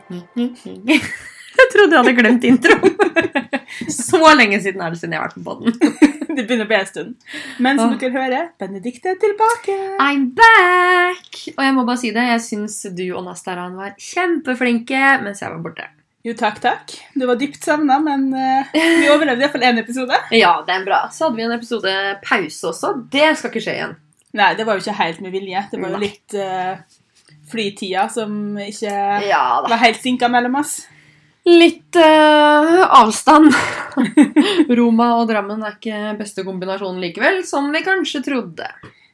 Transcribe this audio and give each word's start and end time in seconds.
Jeg 1.52 1.68
trodde 1.72 1.92
jeg 1.92 2.00
hadde 2.00 2.12
glemt 2.16 2.44
introen. 2.48 2.94
Så 3.92 4.20
lenge 4.36 4.58
siden 4.62 4.82
er 4.84 4.92
det 4.92 5.00
siden 5.00 5.14
jeg 5.14 5.20
har 5.20 5.28
vært 5.28 5.38
på 5.38 5.44
poden. 5.46 5.74
Det 6.32 6.46
begynner 6.46 6.64
å 6.64 6.70
bli 6.70 6.76
en 6.78 6.88
stund. 6.88 7.32
Men 7.60 7.80
som 7.80 7.96
dere 8.00 8.12
hører, 8.14 8.46
Benedicte 8.60 9.12
er 9.12 9.18
tilbake. 9.20 9.74
I'm 10.00 10.30
back! 10.36 11.42
Og 11.52 11.60
jeg 11.60 11.74
må 11.76 11.84
bare 11.84 12.00
si 12.00 12.12
det, 12.14 12.24
jeg 12.30 12.44
syns 12.46 12.78
du 12.96 13.04
og 13.10 13.26
Nastaran 13.26 13.76
var 13.76 13.92
kjempeflinke 14.00 15.18
mens 15.24 15.44
jeg 15.44 15.52
var 15.52 15.60
borte. 15.64 15.90
Jo, 16.24 16.32
takk, 16.38 16.62
takk. 16.62 16.94
Du 17.18 17.26
var 17.28 17.36
dypt 17.36 17.60
savna, 17.66 17.98
men 18.00 18.28
uh, 18.32 18.72
vi 18.72 19.10
overlevde 19.10 19.44
iallfall 19.44 19.66
én 19.66 19.82
episode. 19.82 20.22
Ja, 20.32 20.54
det 20.64 20.76
er 20.76 20.86
bra. 20.86 21.02
Så 21.12 21.26
hadde 21.26 21.40
vi 21.40 21.44
en 21.48 21.56
episode 21.56 21.94
pause 22.24 22.70
også. 22.70 22.94
Det 23.12 23.32
skal 23.36 23.52
ikke 23.52 23.64
skje 23.64 23.76
igjen. 23.80 23.96
Nei, 24.38 24.52
det 24.56 24.64
var 24.64 24.78
jo 24.78 24.86
ikke 24.86 25.00
helt 25.02 25.20
med 25.20 25.34
vilje. 25.34 25.66
Det 25.72 25.82
var 25.82 25.92
jo 25.92 26.00
litt 26.00 26.38
uh, 26.38 26.78
flytida 27.52 28.08
som 28.12 28.56
ikke 28.60 28.96
Ja 29.28 29.44
var 29.68 29.80
helt 29.84 30.00
sinka 30.02 30.30
mellom 30.32 30.58
oss. 30.62 30.80
Litt 31.48 31.96
uh, 31.98 32.82
avstand. 33.02 33.50
Roma 34.78 35.08
og 35.18 35.26
Drammen 35.30 35.64
er 35.66 35.74
ikke 35.74 36.16
beste 36.20 36.44
kombinasjonen 36.46 37.02
likevel, 37.02 37.40
som 37.46 37.66
vi 37.74 37.82
kanskje 37.82 38.22
trodde. 38.28 38.68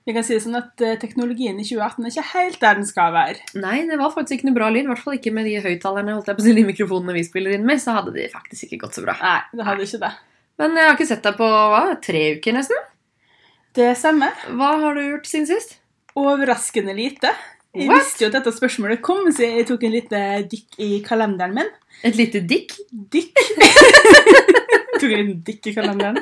Vi 0.09 0.13
kan 0.17 0.25
si 0.25 0.37
det 0.37 0.43
sånn 0.45 0.59
at 0.61 0.85
uh, 0.85 0.97
Teknologien 1.01 1.57
i 1.57 1.65
2018 1.65 2.05
er 2.05 2.13
ikke 2.13 2.27
helt 2.35 2.61
der 2.61 2.77
den 2.81 2.89
skal 2.89 3.15
være. 3.17 3.49
Nei, 3.61 3.79
det 3.89 3.97
var 4.01 4.13
faktisk 4.13 4.39
ikke 4.39 4.51
noe 4.51 4.59
bra 4.61 4.69
lyd. 4.73 4.85
I 4.85 4.93
hvert 4.93 5.05
fall 5.07 5.17
ikke 5.17 5.33
med 5.37 5.49
de 5.49 5.57
høyttalerne 5.65 6.19
holdt 6.19 6.29
jeg 6.29 6.39
på 6.39 6.45
å 6.45 6.49
si, 6.51 6.57
de 6.59 6.69
mikrofonene 6.69 7.17
vi 7.17 7.25
spiller 7.25 7.57
inn 7.57 7.67
med. 7.69 7.81
Så 7.81 7.97
hadde 7.97 8.13
de 8.17 8.29
faktisk 8.33 8.69
ikke 8.69 8.83
gått 8.85 9.01
så 9.01 9.07
bra. 9.09 9.17
Nei, 9.25 9.41
det 9.57 9.69
hadde 9.69 9.89
ikke 9.89 10.05
det. 10.05 10.15
Men 10.61 10.77
jeg 10.77 10.89
har 10.91 10.97
ikke 10.99 11.11
sett 11.15 11.25
deg 11.25 11.37
på 11.39 11.49
hva, 11.49 11.83
tre 12.05 12.25
uker 12.37 12.57
nesten. 12.59 12.89
Det 13.79 13.93
stemmer. 13.97 14.37
Hva 14.59 14.75
har 14.83 14.97
du 14.99 15.05
gjort 15.07 15.29
siden 15.31 15.49
sist? 15.49 15.79
Overraskende 16.19 16.97
lite. 16.99 17.33
Jeg 17.77 17.89
What? 17.91 18.01
visste 18.01 18.25
jo 18.25 18.29
at 18.31 18.37
dette 18.39 18.53
spørsmålet 18.57 19.03
kom, 19.05 19.27
så 19.35 19.45
jeg 19.45 19.67
tok 19.69 19.83
en 19.85 19.93
lite 19.93 20.21
dykk 20.51 20.79
i 20.83 20.89
kalenderen 21.05 21.53
min. 21.59 21.69
Et 22.07 22.17
lite 22.17 22.41
dikk? 22.49 22.73
Dykk? 23.13 23.43
tok 24.99 25.11
en 25.11 25.19
liten 25.21 25.43
dykk 25.47 25.69
i 25.71 25.75
kalenderen. 25.77 26.21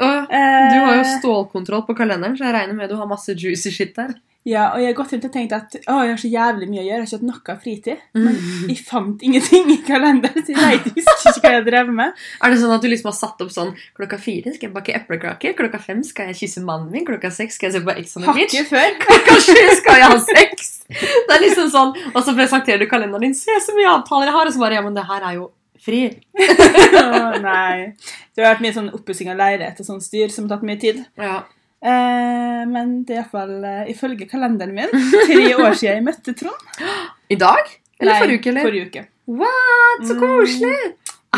Og 0.00 0.16
Eh, 0.30 0.66
du 0.72 0.76
har 0.80 0.94
jo 1.00 1.06
stålkontroll 1.18 1.82
på 1.88 1.96
kalenderen, 1.98 2.36
så 2.38 2.46
jeg 2.46 2.54
regner 2.54 2.76
med 2.76 2.88
du 2.92 2.96
har 3.00 3.08
masse 3.10 3.34
juicy 3.36 3.72
shit 3.74 3.96
der. 3.96 4.12
Ja, 4.48 4.70
og 4.72 4.80
jeg 4.80 4.88
har 4.88 4.94
gått 4.96 5.10
rundt 5.12 5.24
og 5.28 5.32
tenkt 5.34 5.52
at 5.52 5.74
å, 5.84 5.98
jeg 6.00 6.14
har 6.14 6.20
så 6.20 6.28
jævlig 6.32 6.66
mye 6.70 6.80
å 6.80 6.84
gjøre, 6.86 6.94
jeg 6.96 7.02
har 7.02 7.08
ikke 7.10 7.18
hatt 7.18 7.26
noe 7.28 7.56
fritid. 7.60 8.04
Mm. 8.16 8.22
Men 8.24 8.70
jeg 8.70 8.78
fant 8.88 9.24
ingenting 9.26 9.68
i 9.74 9.76
kalenderen, 9.84 10.46
så 10.46 10.54
jeg 10.56 10.80
husker 10.86 11.34
ikke 11.34 11.42
hva 11.44 11.52
jeg 11.58 11.66
drev 11.66 11.92
med. 11.98 12.22
Er 12.40 12.54
det 12.54 12.60
sånn 12.62 12.72
at 12.72 12.80
du 12.80 12.88
liksom 12.88 13.10
har 13.10 13.18
satt 13.18 13.44
opp 13.44 13.52
sånn 13.52 13.74
klokka 13.98 14.16
fire 14.22 14.54
skal 14.54 14.70
jeg 14.70 14.74
bake 14.78 14.96
eplekaker, 14.96 15.52
klokka 15.60 15.82
fem 15.84 16.00
skal 16.06 16.32
jeg 16.32 16.40
kysse 16.40 16.64
mannen 16.64 16.88
min, 16.94 17.04
klokka 17.04 17.28
seks 17.36 17.60
skal 17.60 17.68
jeg 17.68 17.76
se 17.76 17.84
på 17.84 17.96
Ex 18.00 18.16
on 18.16 18.24
the 18.24 18.36
Beach, 18.40 18.56
før. 18.72 18.96
klokka 19.04 19.36
sju 19.44 19.60
skal 19.82 20.00
jeg 20.00 20.08
ha 20.08 20.18
sex? 20.24 20.74
Det 20.88 21.36
er 21.36 21.44
liksom 21.44 21.68
sånn, 21.76 21.94
Og 22.14 22.20
så 22.24 22.32
presenterer 22.34 22.80
du 22.80 22.88
kalenderen 22.90 23.28
din. 23.28 23.36
Se 23.36 23.60
så 23.60 23.76
mye 23.76 23.92
avtaler 23.92 24.32
jeg 24.32 24.38
har! 24.40 24.48
Og 24.48 24.56
så 24.56 24.64
bare 24.64 24.80
Ja, 24.80 24.86
men 24.88 24.96
det 24.96 25.04
her 25.06 25.28
er 25.28 25.36
jo 25.36 25.50
fri. 25.84 26.02
Å, 26.40 27.38
nei. 27.44 27.92
Det 28.32 28.42
har 28.42 28.54
vært 28.54 28.64
mye 28.64 28.76
sånn 28.76 28.92
oppussing 28.96 29.30
av 29.32 29.40
leilighet 29.40 29.80
og 29.84 29.92
sånn 29.92 30.02
styr 30.04 30.32
som 30.32 30.48
har 30.48 30.56
tatt 30.56 30.66
mye 30.66 30.80
tid. 30.80 31.04
Ja. 31.20 31.42
Eh, 31.82 32.62
men 32.68 32.90
det 33.08 33.14
er 33.16 33.22
iallfall 33.22 33.54
uh, 33.64 33.84
ifølge 33.88 34.26
kalenderen 34.28 34.74
min 34.76 34.90
tre 34.92 35.44
år 35.56 35.72
siden 35.80 35.94
jeg 35.94 36.04
møtte 36.04 36.34
Trond. 36.36 36.66
I 37.34 37.38
dag? 37.40 37.70
Eller 38.00 38.12
Nei, 38.12 38.20
forrige 38.20 38.40
uke? 38.40 38.50
eller? 38.52 38.66
Forrige 38.68 38.86
uke. 38.90 39.04
What? 39.40 40.02
Så 40.08 40.14
Mm. 40.14 40.20
koselig! 40.20 40.74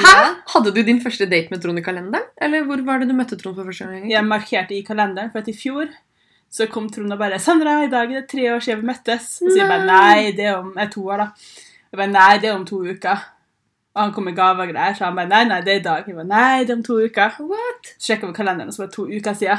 Hæ? 0.02 0.20
Hadde 0.54 0.70
du 0.74 0.80
din 0.82 1.00
første 1.04 1.26
date 1.30 1.50
med 1.52 1.60
Trond 1.62 1.78
i 1.78 1.82
kalenderen? 1.84 2.24
Eller 2.40 2.64
hvor 2.64 2.80
var 2.86 2.98
det 2.98 3.08
du 3.10 3.14
møtte 3.14 3.36
Trond 3.38 3.54
for 3.56 3.64
første 3.68 3.84
gang? 3.86 4.06
Jeg 4.10 4.24
markerte 4.24 4.74
i 4.74 4.80
kalenderen, 4.82 5.30
for 5.30 5.38
at 5.44 5.48
i 5.48 5.54
fjor 5.54 5.86
så 6.52 6.66
kom 6.68 6.88
Trond 6.90 7.12
og 7.12 7.18
bare 7.18 7.38
'Sandra, 7.38 7.84
i 7.84 7.90
dag 7.92 8.10
er 8.10 8.20
det 8.20 8.28
tre 8.30 8.48
år 8.54 8.58
siden 8.60 8.80
vi 8.82 8.86
møttes.' 8.90 9.42
Og 9.42 9.50
så 9.52 9.58
jeg 9.58 9.68
bare 9.68 9.86
Nei. 9.86 10.22
'Nei, 10.22 10.32
det 10.36 10.46
er 10.46 10.56
om 10.56 10.72
er 10.78 10.86
to 10.88 11.00
år', 11.06 11.16
da. 11.18 11.28
Jeg 11.92 11.98
bare 11.98 12.12
'Nei, 12.12 12.38
det 12.38 12.48
er 12.50 12.54
om 12.54 12.66
to 12.66 12.76
uker'. 12.82 13.22
Og 13.94 14.02
han 14.02 14.12
kom 14.12 14.24
med 14.24 14.34
gaver 14.36 14.62
og 14.66 14.68
greier, 14.74 14.94
så 14.94 15.04
han 15.04 15.16
bare 15.16 15.28
'Nei, 15.28 15.44
nei, 15.44 15.60
det 15.60 15.68
er 15.74 15.80
i 15.80 15.82
dag'. 15.84 16.06
Jeg 16.06 16.14
bare 16.16 16.24
'Nei, 16.26 16.64
det 16.64 16.70
er 16.70 16.74
om 16.76 16.82
to 16.82 16.92
uker'. 16.98 17.38
What? 17.40 17.82
Så 17.98 18.06
sjekka 18.06 18.26
vi 18.26 18.32
kalenderen, 18.32 18.68
og 18.68 18.74
så 18.74 18.82
var 18.82 18.86
det 18.86 18.94
to 18.94 19.04
uker 19.06 19.32
siden. 19.34 19.58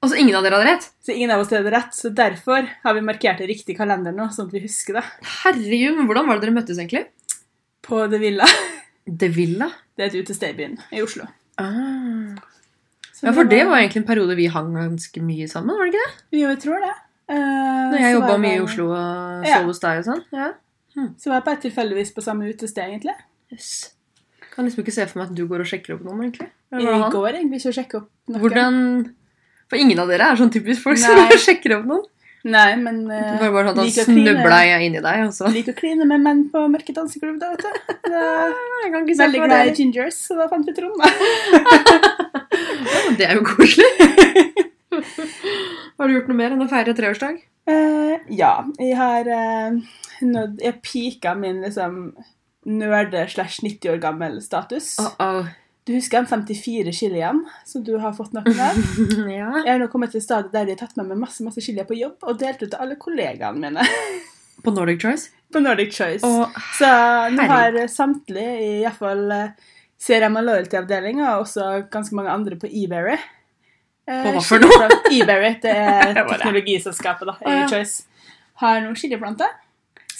Og 0.00 0.08
så 0.08 0.16
ingen 0.16 0.32
av 0.36 0.44
dere 0.46 0.56
hadde 0.56 0.68
rett? 0.70 0.84
Så 1.04 1.12
ingen 1.12 1.32
av 1.34 1.42
oss 1.42 1.50
hadde 1.52 1.72
rett, 1.74 1.92
så 1.92 2.08
derfor 2.16 2.68
har 2.84 2.94
vi 2.96 3.02
markert 3.04 3.42
det 3.42 3.50
riktig 3.50 3.74
i 3.74 3.76
kalenderen 3.76 4.16
nå, 4.16 4.30
sånn 4.32 4.48
at 4.48 4.54
vi 4.56 4.62
husker 4.64 4.96
det. 4.96 5.02
Herregud, 5.42 5.98
men 5.98 6.08
hvordan 6.08 6.30
var 6.30 6.38
det 6.38 6.46
dere 6.46 6.56
møttes 6.56 6.80
egentlig? 6.80 7.04
På 7.84 8.06
The 8.08 8.20
Villa. 8.22 8.48
The 9.04 9.28
Villa? 9.34 9.68
Det 9.96 10.06
er 10.06 10.14
et 10.14 10.24
utested 10.24 10.54
i 10.54 10.56
byen 10.56 10.78
i 10.96 11.02
Oslo. 11.04 11.28
Ah. 11.60 12.32
Ja, 13.20 13.34
for 13.36 13.44
det 13.44 13.60
var 13.68 13.82
egentlig 13.82 14.00
en 14.00 14.08
periode 14.08 14.38
vi 14.38 14.48
hang 14.48 14.72
ganske 14.78 15.20
mye 15.20 15.50
sammen, 15.52 15.76
var 15.76 15.90
det 15.90 15.92
ikke 15.92 16.06
det? 16.06 16.40
Jo, 16.40 16.48
jeg 16.48 16.62
tror 16.64 16.80
det. 16.86 16.96
Uh, 17.30 17.36
Når 17.92 18.00
jeg 18.00 18.16
jobba 18.16 18.40
mye 18.40 18.56
i 18.56 18.64
Oslo 18.64 18.88
og 18.96 19.46
sov 19.50 19.68
hos 19.68 19.84
deg 19.84 20.00
og 20.00 20.08
sånn. 20.08 20.26
Ja. 20.32 20.50
Så 21.20 21.28
var 21.28 21.42
jeg 21.42 21.48
bare 21.50 21.64
tilfeldigvis 21.68 22.16
på 22.16 22.24
samme 22.24 22.48
utested, 22.48 22.88
egentlig. 22.88 23.18
Yes. 23.52 23.70
Kan 24.50 24.64
liksom 24.64 24.80
ikke 24.82 24.96
se 24.96 25.04
for 25.10 25.20
meg 25.20 25.28
at 25.28 25.36
du 25.36 25.44
går 25.50 25.62
og 25.62 25.68
sjekker 25.68 25.98
opp 25.98 26.08
noen, 26.08 26.24
egentlig. 26.24 26.48
Jeg 26.72 27.10
går 27.12 27.36
egentlig 27.36 27.60
ikke 27.60 27.70
å 27.74 27.76
sjekke 27.76 28.00
opp 28.00 28.08
noen. 28.30 28.40
Hvordan 28.40 28.80
For 29.70 29.78
ingen 29.78 30.00
av 30.02 30.10
dere 30.10 30.32
er 30.32 30.40
sånn 30.40 30.50
typisk 30.52 30.82
folk 30.82 30.98
som 30.98 31.14
Nei. 31.14 31.38
sjekker 31.38 31.78
opp 31.78 31.86
noen. 31.88 32.08
Nei, 32.50 32.72
men 32.80 33.02
Det 33.04 33.18
uh, 33.20 33.40
var 33.42 33.50
bare 33.52 33.72
sånn 33.74 33.80
at 33.82 33.92
kline. 33.92 34.04
snubla 34.06 34.60
jeg 34.64 34.86
inni 34.86 35.00
deg, 35.04 35.24
altså. 35.26 35.44
så 35.44 35.52
liker 35.52 35.74
å 35.76 35.76
kline 35.76 36.06
med 36.08 36.22
menn 36.24 36.40
på 36.48 36.62
mørke 36.72 36.94
danseklubb, 36.96 37.36
da, 37.42 37.50
vet 37.52 37.66
du. 37.66 37.68
Det 38.10 38.22
Jeg 38.22 38.92
kan 38.94 39.02
ikke 39.04 39.16
se 39.18 39.20
Veldig 39.26 39.42
glad 39.44 39.68
i 39.68 39.74
gingers, 39.76 40.20
så 40.24 40.38
da 40.38 40.46
fant 40.48 40.64
vi 40.66 40.74
Trond, 40.76 40.96
da. 40.96 41.06
Det 43.20 43.28
er 43.28 43.36
jo 43.36 43.44
koselig. 43.44 43.90
Har 46.00 46.08
du 46.08 46.16
gjort 46.16 46.30
noe 46.32 46.38
mer 46.38 46.56
enn 46.56 46.64
å 46.64 46.70
feire 46.70 46.96
treårsdag? 46.96 47.42
Uh, 47.68 48.16
ja, 48.32 48.54
jeg 48.80 48.96
har 48.96 49.28
uh, 49.28 49.76
nådd 50.24 50.62
Jeg 50.64 50.80
pika 50.82 51.34
min 51.38 51.60
liksom 51.60 51.98
nerde 52.64 53.26
slash 53.28 53.60
90 53.62 53.92
år 53.92 54.00
gammel 54.00 54.40
status. 54.42 54.94
Uh 55.00 55.12
-oh. 55.18 55.44
Du 55.88 55.94
husker 55.96 56.20
de 56.22 56.28
54 56.28 56.92
chiliene 56.92 57.48
som 57.66 57.82
du 57.84 57.94
har 57.98 58.12
fått 58.16 58.34
noen 58.36 58.58
av? 58.60 58.76
ja. 59.40 59.48
Jeg 59.64 59.70
har 59.72 59.80
nå 59.80 59.88
kommet 59.92 60.12
til 60.14 60.22
stadiet 60.22 60.52
der 60.52 60.68
de 60.68 60.74
har 60.76 60.82
tatt 60.82 60.96
med 61.00 61.08
meg 61.08 61.22
masse 61.22 61.44
masse 61.46 61.62
chilier 61.64 61.88
på 61.88 61.96
jobb 61.98 62.20
og 62.28 62.38
delt 62.42 62.60
ut 62.62 62.68
til 62.68 62.78
alle 62.84 62.98
kollegaene 63.00 63.58
mine 63.64 63.86
På 64.64 64.74
Nordic 64.76 65.00
Choice. 65.00 65.30
på 65.50 65.60
Nordic 65.64 65.94
Choice. 65.96 66.20
Og 66.26 66.52
Så 66.76 66.88
nå 67.32 67.46
har 67.48 67.78
samtlige, 67.88 68.50
i 68.60 68.82
hvert 68.84 68.98
fall 68.98 69.22
eh, 69.32 69.54
CRM 70.00 70.36
og 70.36 70.44
Loyalty-avdelinga, 70.50 71.30
og 71.38 71.46
også 71.46 71.70
ganske 71.92 72.14
mange 72.18 72.34
andre 72.34 72.58
på 72.60 72.68
eBerry 72.68 73.16
På 74.04 74.18
Og 74.18 74.36
hva 74.36 74.42
for 74.44 74.60
noe? 74.60 74.90
eBerry, 75.16 75.54
det 75.64 75.72
er 75.72 76.12
teknologiselskapet 76.34 77.32
da, 77.32 77.38
i 77.40 77.56
Choice, 77.72 78.04
har 78.60 78.84
noen 78.84 79.00
chiliplanter. 79.00 79.56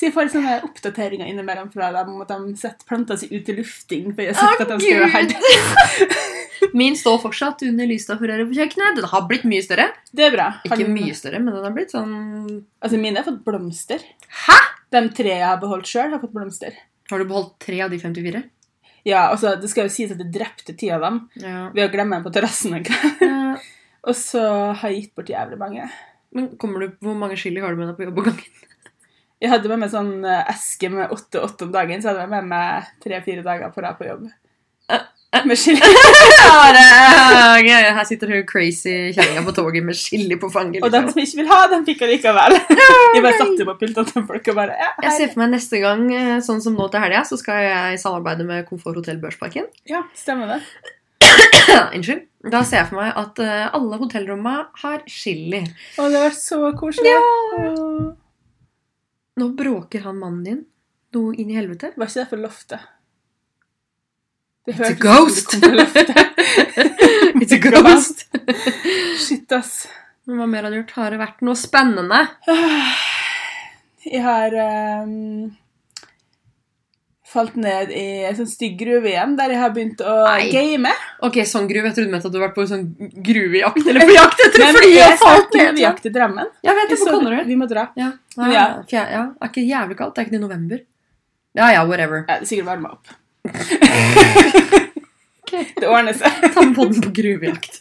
Så 0.00 0.06
jeg 0.06 0.15
får 0.15 0.31
sånne 0.33 0.53
oppdateringer 0.65 1.28
innimellom 1.28 1.66
fra 1.75 1.91
dem 1.93 2.15
om 2.15 2.21
at 2.25 2.31
de 2.33 2.55
setter 2.56 2.87
planta 2.88 3.19
si 3.21 3.27
ut 3.28 3.49
i 3.53 3.56
lufting. 3.59 4.06
For 4.15 4.22
jeg 4.25 4.33
har 4.33 4.38
sett 4.41 4.62
oh, 4.62 4.62
at 4.65 4.71
de 4.71 4.78
skal 4.81 5.03
være 5.03 5.11
her. 5.12 6.71
Min 6.81 6.94
står 6.97 7.19
fortsatt 7.21 7.61
under 7.66 7.88
lysstaffrøret 7.91 8.49
på 8.49 8.56
kjøkkenet. 8.56 8.97
Den 8.97 9.09
har 9.12 9.27
blitt 9.28 9.44
mye 9.50 9.61
større. 9.66 9.91
Det 10.16 10.25
er 10.25 10.33
bra. 10.33 10.47
Ikke 10.65 10.78
den- 10.81 10.94
mye 10.97 11.16
større, 11.19 11.41
men 11.44 11.53
den 11.53 11.66
har 11.69 11.75
blitt 11.77 11.93
sånn 11.93 12.15
Altså, 12.81 12.97
mine 13.03 13.21
har 13.21 13.28
fått 13.28 13.43
blomster. 13.44 14.06
Hæ?! 14.47 14.56
De 14.91 15.03
tre 15.21 15.34
jeg 15.37 15.44
har 15.44 15.61
beholdt 15.61 15.93
sjøl, 15.93 16.15
har 16.15 16.22
fått 16.25 16.32
blomster. 16.32 16.81
Har 17.12 17.21
du 17.21 17.27
beholdt 17.28 17.59
tre 17.61 17.82
av 17.84 17.93
de 17.93 17.99
54? 18.00 18.43
Ja, 19.05 19.27
altså, 19.34 19.53
Det 19.61 19.69
skal 19.69 19.84
jo 19.84 19.93
sies 19.93 20.17
at 20.17 20.25
jeg 20.25 20.32
drepte 20.32 20.77
ti 20.81 20.88
av 20.97 21.05
dem 21.05 21.21
Ja. 21.44 21.69
ved 21.77 21.91
å 21.91 21.93
glemme 21.93 22.17
dem 22.17 22.25
på 22.25 22.32
terrassen. 22.32 22.81
Ja. 23.21 23.59
Og 24.09 24.17
så 24.17 24.41
har 24.72 24.88
jeg 24.88 25.03
gitt 25.11 25.15
bort 25.15 25.28
jævlig 25.28 25.61
mange. 25.61 25.91
Men 26.32 26.56
kommer 26.56 26.81
du, 26.81 26.97
Hvor 27.05 27.15
mange 27.21 27.37
chili 27.37 27.61
har 27.61 27.77
du 27.77 27.77
med 27.77 27.93
deg 27.93 28.00
på 28.00 28.09
jobb 28.09 28.19
om 28.25 28.31
gangen? 28.31 28.56
Jeg 29.41 29.51
hadde 29.55 29.71
med 29.73 29.81
meg 29.84 29.91
sånn 29.93 30.12
eh, 30.28 30.43
eske 30.53 30.91
med 30.93 31.12
åtte-åtte 31.15 31.65
om 31.65 31.73
dagen, 31.73 32.03
så 32.03 32.11
hadde 32.12 32.27
jeg 32.27 32.33
med 32.34 32.49
meg 32.51 32.91
tre-fire 33.01 33.43
dager 33.47 33.71
på 33.73 33.81
rad 33.84 33.97
på 34.01 34.09
jobb. 34.11 34.28
Med 35.47 35.55
chili. 35.59 35.78
Her 36.51 38.05
sitter 38.05 38.33
hun 38.34 38.43
crazy 38.49 39.12
kjerringa 39.15 39.45
på 39.47 39.53
toget 39.55 39.84
med 39.87 39.95
chili 39.97 40.37
på 40.41 40.50
fanget. 40.50 40.83
Og 40.83 40.91
de 40.91 40.99
Liksom. 40.99 41.12
som 41.15 41.23
ikke 41.23 41.39
vil 41.39 41.50
ha, 41.53 41.59
de 41.73 41.79
fikk 41.87 42.03
likevel. 42.11 42.56
Jeg 42.59 43.23
bare 43.25 43.38
satte 43.38 43.67
på 43.69 43.76
pultene 43.81 44.11
til 44.11 44.26
folk 44.26 44.50
og 44.50 44.59
bare 44.59 44.75
ja, 44.81 44.88
Jeg 45.06 45.12
ser 45.17 45.32
for 45.32 45.43
meg 45.44 45.53
neste 45.55 45.81
gang, 45.82 46.03
eh, 46.12 46.38
sånn 46.44 46.61
som 46.64 46.75
nå 46.76 46.88
til 46.91 47.05
helga, 47.05 47.23
så 47.29 47.38
skal 47.41 47.62
jeg 47.64 48.00
samarbeide 48.03 48.47
med 48.49 48.67
Komfort 48.69 48.99
Hotell 48.99 49.23
Børsparken. 49.23 49.70
ja, 49.88 50.03
stemmer 50.19 50.56
det. 50.56 50.61
Unnskyld. 51.97 52.26
Da 52.50 52.64
ser 52.67 52.82
jeg 52.82 52.91
for 52.91 52.99
meg 53.03 53.14
at 53.20 53.38
eh, 53.44 53.67
alle 53.76 53.99
hotellrommene 54.00 54.67
har 54.82 55.03
chili. 55.06 55.62
Å, 56.00 56.09
det 56.11 56.25
var 56.26 56.35
så 56.35 56.61
koselig. 56.81 57.14
Åh. 57.14 58.11
Nå 59.40 59.48
bråker 59.56 60.02
han 60.04 60.19
mannen 60.20 60.44
din 60.44 60.64
noe 61.16 61.34
inn 61.40 61.50
i 61.50 61.56
helvete. 61.56 61.94
Var 61.96 62.10
ikke 62.10 62.20
det 62.20 62.31
for 62.31 62.42
loftet? 62.42 62.82
Det 64.69 64.75
It's 64.75 64.90
a 64.90 64.96
ghost! 65.00 65.54
It's 67.40 67.54
a 67.56 67.60
ghost! 67.64 68.26
Shit, 69.16 69.50
ass. 69.56 69.88
Men 70.28 70.42
Hva 70.42 70.48
mer 70.50 70.66
har 70.66 70.75
du 70.75 70.76
gjort? 70.82 70.92
Har 70.98 71.14
det 71.14 71.22
vært 71.22 71.40
noe 71.46 71.56
spennende? 71.56 72.20
Jeg 74.10 74.20
har 74.25 74.58
ehm, 74.60 75.48
falt 77.31 77.55
ned 77.62 77.93
i 77.94 78.05
en 78.27 78.35
sånn 78.38 78.49
stygg 78.50 78.75
gruve 78.81 79.06
igjen, 79.12 79.37
der 79.38 79.53
jeg 79.55 79.61
har 79.62 79.71
begynt 79.75 80.00
å 80.03 80.15
Nei. 80.27 80.49
game. 80.50 80.91
Ok, 81.27 81.37
sånn 81.47 81.69
gruve. 81.71 81.87
Jeg 81.93 81.97
trodde 82.00 82.19
at 82.19 82.27
du 82.27 82.38
har 82.41 82.49
vært 82.49 82.56
på 82.59 82.65
sånn 82.71 82.85
gruvejakt. 83.29 83.87
Eller 83.87 84.03
på 84.09 84.15
jakt 84.17 84.43
etter 84.47 84.65
Men 84.65 84.75
fly 84.81 84.91
jeg 84.97 85.12
og 85.15 85.23
falt 85.25 85.55
ned. 85.55 85.67
ned. 85.71 85.82
jakt 85.85 86.06
i 86.11 86.12
Drammen. 86.15 86.49
Jeg 86.67 86.75
vet 86.81 86.88
det, 86.91 86.99
på 86.99 87.06
du? 87.06 87.12
Konnerud. 87.15 87.47
Vi 87.47 87.56
må 87.61 87.69
dra. 87.71 87.85
Ja. 87.97 88.11
Ja. 88.37 88.50
Ja. 88.53 88.65
fjerde- 88.91 89.12
ja. 89.15 89.23
Er 89.41 89.49
ikke 89.53 89.65
jævlig 89.69 89.97
kaldt? 90.03 90.15
Det 90.15 90.21
er 90.23 90.27
ikke 90.29 90.37
det 90.37 90.41
i 90.43 90.47
november? 90.49 90.82
Ja 91.59 91.71
ja, 91.75 91.85
whatever. 91.87 92.25
Ja, 92.29 92.38
det 92.38 92.43
er 92.43 92.50
sikkert 92.50 92.67
varma 92.71 92.93
opp. 92.94 93.06
Ok. 95.50 95.53
Det 95.81 95.88
ordner 95.88 96.15
seg. 96.15 96.31
Ta 96.55 96.62
med 96.62 96.76
podden 96.76 97.00
på 97.03 97.11
gruvejakt. 97.17 97.81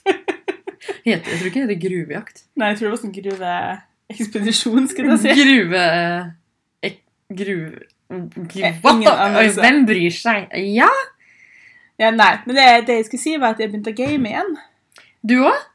Heter, 1.06 1.28
jeg 1.30 1.38
tror 1.38 1.48
ikke 1.50 1.60
det 1.60 1.68
heter 1.68 1.81
gruvejakt. 1.84 2.44
Nei, 2.57 2.72
jeg 2.72 2.80
tror 2.80 2.88
det 2.88 2.94
var 2.95 3.02
sånn 3.04 3.13
gruveekspedisjon, 3.19 4.88
skulle 4.90 5.13
jeg 5.13 5.22
si. 5.22 5.36
Gruve... 5.44 5.84
ek- 6.90 7.04
Gruve... 7.42 7.84
Eh. 8.09 8.79
Hvem 8.81 9.83
bryr 9.85 10.13
seg? 10.13 10.50
Ja, 10.73 10.89
Ja, 12.00 12.13
nei, 12.15 12.38
men 12.47 12.56
det, 12.56 12.65
det 12.88 12.95
jeg 12.95 13.06
skulle 13.09 13.21
si, 13.21 13.35
var 13.38 13.53
at 13.53 13.59
jeg 13.59 13.73
begynte 13.73 13.91
å 13.91 13.97
game 13.97 14.29
igjen. 14.29 14.53
du 15.21 15.41
òg? 15.44 15.65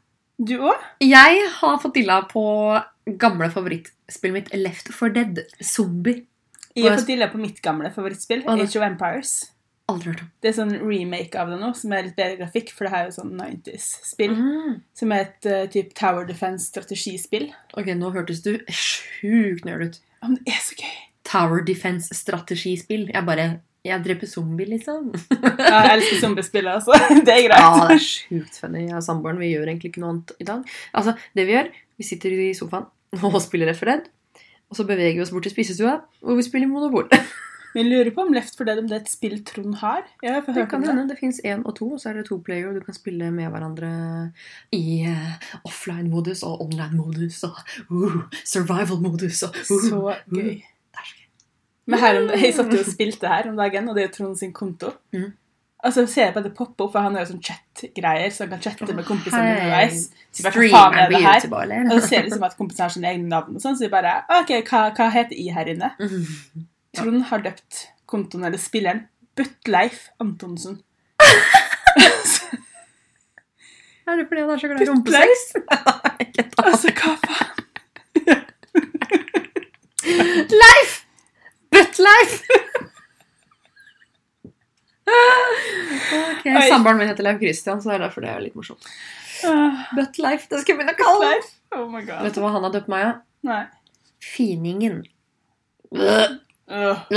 Du 0.40 0.54
òg? 0.56 0.86
Jeg 1.04 1.42
har 1.60 1.80
fått 1.82 1.98
dilla 1.98 2.22
på 2.30 2.44
gamle 3.20 3.50
favorittspillet 3.52 4.34
mitt 4.38 4.54
Left 4.56 4.88
for 4.96 5.12
Dead. 5.12 5.42
Zombie. 5.60 6.24
Jeg 6.74 6.88
har 6.88 6.96
fått 6.98 7.12
dilla 7.12 7.28
på 7.30 7.38
mitt 7.38 7.60
gamle 7.62 7.92
favorittspill? 7.94 8.42
Age 8.50 8.72
of 8.72 8.86
Empires. 8.86 9.34
Aldri 9.92 10.14
hørt 10.14 10.24
om. 10.24 10.30
Det 10.40 10.48
er 10.48 10.56
sånn 10.56 10.72
remake 10.80 11.38
av 11.38 11.50
det 11.52 11.58
nå, 11.60 11.70
som 11.76 11.92
er 11.92 12.06
litt 12.06 12.16
bedre 12.16 12.38
grafikk, 12.40 12.72
for 12.72 12.88
det 12.88 12.94
her 12.94 13.04
er 13.04 13.10
jo 13.10 13.16
sånn 13.18 13.34
90s-spill. 13.36 14.32
Mm. 14.38 14.78
Som 14.96 15.12
er 15.12 15.26
et 15.26 15.48
uh, 15.50 15.64
type 15.70 15.92
Tower 15.98 16.24
Defense-strategispill. 16.26 17.50
Ok, 17.76 17.92
nå 18.00 18.14
hørtes 18.16 18.40
du 18.46 18.54
sjukt 18.72 19.68
nerd 19.68 19.90
ut. 19.90 20.00
Ja, 20.22 20.30
men 20.30 20.40
det 20.40 20.56
er 20.56 20.64
så 20.64 20.78
gøy! 20.80 21.02
Tower 21.34 21.64
Defense-strategispill. 21.66 23.08
Jeg 23.10 23.26
bare 23.26 23.48
Jeg 23.84 24.00
dreper 24.00 24.26
zombie, 24.26 24.64
liksom. 24.64 25.10
Ja, 25.34 25.80
jeg 25.84 25.98
elsker 25.98 26.20
zombiespill, 26.22 26.68
altså. 26.72 26.96
Det 27.26 27.34
er 27.34 27.42
greit. 27.50 27.60
Ja, 27.60 27.88
det 27.90 27.98
er 27.98 28.04
sjukt 28.06 28.56
funny. 28.56 28.86
Jeg 28.86 28.96
og 28.96 29.04
samboeren 29.04 29.42
vi 29.42 29.50
gjør 29.50 29.68
egentlig 29.68 29.90
ikke 29.92 30.00
noe 30.00 30.14
annet 30.14 30.32
i 30.40 30.46
dag. 30.48 30.62
Altså, 30.96 31.12
det 31.36 31.44
vi 31.44 31.58
gjør, 31.58 31.68
vi 32.00 32.06
sitter 32.08 32.38
i 32.46 32.54
sofaen 32.56 32.88
og 33.22 33.42
spiller 33.42 33.68
Left 33.68 33.84
4 33.84 33.90
Dead. 33.90 34.08
Og 34.70 34.78
så 34.78 34.86
beveger 34.88 35.18
vi 35.18 35.22
oss 35.22 35.30
bort 35.30 35.44
til 35.46 35.52
spisestua, 35.52 35.98
hvor 36.24 36.38
vi 36.38 36.42
spiller 36.42 36.66
Monopol. 36.66 37.06
Men 37.74 37.84
jeg 37.84 37.90
lurer 37.90 38.10
på 38.14 38.24
om 38.24 38.32
Left 38.34 38.56
4 38.58 38.66
Dead 38.66 38.80
om 38.82 38.88
det 38.90 38.96
er 38.96 39.02
et 39.04 39.12
spill 39.12 39.36
Trond 39.46 39.76
har? 39.82 40.02
Det 40.22 40.32
kan 40.46 40.80
om 40.80 40.82
det. 40.82 40.90
hende. 40.90 41.08
Det 41.12 41.18
fins 41.20 41.40
én 41.44 41.62
og 41.64 41.76
to, 41.76 41.92
og 41.94 42.00
så 42.00 42.10
er 42.10 42.18
det 42.18 42.26
to 42.30 42.40
player, 42.44 42.72
du 42.72 42.80
kan 42.82 42.96
spille 42.96 43.30
med 43.30 43.50
hverandre 43.52 43.90
i 44.72 45.04
uh, 45.10 45.34
offline-modus 45.68 46.42
og 46.42 46.64
online-modus 46.64 47.42
og 47.44 47.60
uh, 47.90 48.22
survival-modus 48.42 49.44
uh, 49.44 49.60
Så 49.62 50.00
uh. 50.00 50.14
gøy. 50.32 50.56
Det 50.64 51.02
er 51.02 51.10
så 51.10 51.14
gøy. 51.14 51.28
Men 51.28 51.32
her 51.60 51.70
om, 51.92 52.28
jeg 52.40 52.54
satt 52.56 52.72
jo 52.72 52.80
og 52.80 52.88
spilte 52.88 53.28
her 53.28 53.48
om 53.50 53.56
dagen, 53.60 53.88
og 53.88 53.96
det 53.96 54.04
er 54.04 54.08
jo 54.08 54.14
Trond 54.18 54.38
sin 54.40 54.52
konto. 54.56 54.94
Og 55.14 55.32
Altså, 55.84 56.06
ser 56.08 56.30
jeg 56.30 56.32
på 56.32 56.40
at 56.40 56.46
det 56.46 56.54
popper 56.56 56.86
opp, 56.86 56.92
for 56.94 57.04
han 57.04 57.12
har 57.12 57.26
jo 57.26 57.34
sånn 57.34 57.42
chat-greier, 57.44 58.30
så 58.32 58.46
han 58.46 58.54
kan 58.54 58.62
chatte 58.64 58.94
med 58.96 59.04
kompisene 59.04 59.50
underveis. 59.52 60.06
Så 60.32 60.46
bare, 60.46 60.68
faen 60.72 60.96
er 60.96 61.10
det 61.12 61.20
her? 61.20 61.44
Og 61.82 61.98
så 61.98 62.06
ser 62.06 62.22
det 62.24 62.30
ut 62.30 62.36
som 62.38 62.46
at 62.48 62.56
kompisene 62.56 62.86
har 62.86 62.94
sine 62.94 63.10
egne 63.10 63.28
navn, 63.28 63.58
og 63.58 63.60
sånn, 63.60 63.76
så 63.76 63.84
vi 63.84 63.90
bare 63.92 64.14
OK, 64.38 64.54
hva, 64.70 64.86
hva 64.96 65.10
heter 65.12 65.36
I 65.36 65.50
her 65.52 65.68
inne? 65.74 65.92
Mm. 66.00 66.64
Trond 66.96 67.28
har 67.28 67.44
døpt 67.44 67.82
kontoen, 68.08 68.48
eller 68.48 68.64
spilleren, 68.64 69.04
Buttleif 69.36 70.08
Antonsen. 70.24 70.80
Er 74.04 74.18
det 74.20 74.26
fordi 74.28 74.40
han 74.40 74.50
er 74.52 74.58
så 74.60 74.68
glad 74.68 74.82
i 74.84 74.88
rumpesex? 74.88 75.44
Ikke 76.24 76.42
ta. 76.52 76.64
Altså, 76.68 76.90
hva 76.92 77.12
faen? 77.24 77.64
Leif! 80.64 81.03
Buttleif! 81.74 82.38
ok. 85.04 86.46
Samboeren 86.68 86.98
min 86.98 87.10
heter 87.10 87.26
Leif 87.26 87.42
Christian, 87.42 87.82
så 87.82 87.92
det 87.92 87.98
er 87.98 88.06
derfor 88.06 88.24
det 88.24 88.30
er 88.32 88.44
litt 88.44 88.56
morsomt. 88.58 88.86
Ah, 89.44 89.84
Buttleif, 89.96 90.46
det 90.50 90.62
skal 90.62 90.74
jeg 90.74 90.80
begynne 90.80 90.94
å 90.94 91.00
kalle 91.00 91.32
det. 91.32 91.50
Oh. 91.74 91.90
Vet 91.98 92.36
du 92.36 92.40
hva 92.44 92.54
han 92.54 92.64
har 92.66 92.72
døpt 92.74 92.90
meg 92.92 93.08
av? 93.08 93.20
Nei. 93.44 93.64
Finingen. 94.24 95.02
Uh. 95.94 96.38
Øh. 96.70 97.02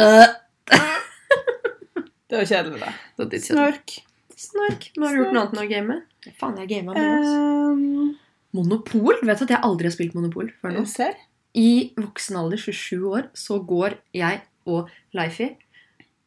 det 2.28 2.42
var 2.42 2.50
kjedelig, 2.50 2.82
da. 2.82 2.92
Det 3.18 3.30
var. 3.30 3.46
Snork. 3.48 3.98
Snork. 4.38 4.90
Nå 4.98 5.08
har 5.08 5.16
du 5.16 5.22
gjort 5.22 5.34
noe 5.34 5.46
annet 5.46 5.56
enn 5.56 5.64
å 5.64 5.70
game? 5.72 6.00
Faen, 6.38 6.58
jeg 6.62 6.72
gama 6.74 6.98
mye. 6.98 7.14
ass. 7.14 7.30
Um, 7.32 8.18
Monopol? 8.58 9.16
Vet 9.24 9.40
du 9.40 9.48
at 9.48 9.56
jeg 9.56 9.64
aldri 9.66 9.90
har 9.90 9.96
spilt 9.96 10.18
Monopol 10.18 10.52
før 10.62 10.76
nå? 10.76 10.84
ser. 10.90 11.16
I 11.58 11.94
voksen 11.98 12.38
alder, 12.38 12.60
27 12.62 13.08
år, 13.10 13.30
så 13.38 13.58
går 13.66 13.98
jeg 14.16 14.42
og 14.70 14.92
Leifi 15.18 15.50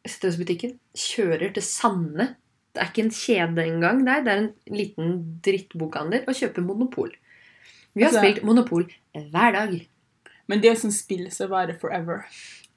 setter 0.07 0.31
oss 0.31 0.37
i 0.39 0.41
butikken, 0.43 0.71
kjører 0.97 1.53
til 1.55 1.63
Sanne. 1.63 2.31
Det 2.73 2.81
er 2.81 2.89
ikke 2.89 3.03
en 3.05 3.13
kjede 3.13 3.65
engang 3.67 4.01
det 4.07 4.15
er 4.17 4.31
en 4.41 4.49
liten 4.71 5.13
drittbokhandel, 5.45 6.23
og 6.27 6.35
kjøper 6.35 6.65
Monopol. 6.65 7.11
Vi 7.93 8.03
har 8.03 8.09
Altså- 8.09 8.23
spilt 8.23 8.43
Monopol 8.43 8.87
hver 9.13 9.51
dag. 9.51 9.87
Men 10.47 10.59
det 10.61 10.69
er 10.69 10.75
jo 10.75 10.81
sånn 10.87 10.95
spill 10.95 11.29
som 11.31 11.49
varer 11.51 11.77
forever. 11.79 12.25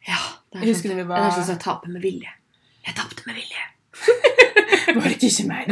Ja, 0.07 0.19
det 0.53 0.62
er 0.62 0.75
sånn. 0.75 0.97
vi 0.97 1.03
var 1.03 1.31
som 1.31 1.55
jeg 1.55 1.61
taper 1.61 1.89
med 1.89 2.03
vilje. 2.03 2.31
Jeg 2.87 2.95
tapte 2.95 3.23
med 3.27 3.35
vilje. 3.37 3.65
Var 4.94 5.08
det 5.08 5.28
ikke 5.28 5.46
meg. 5.49 5.70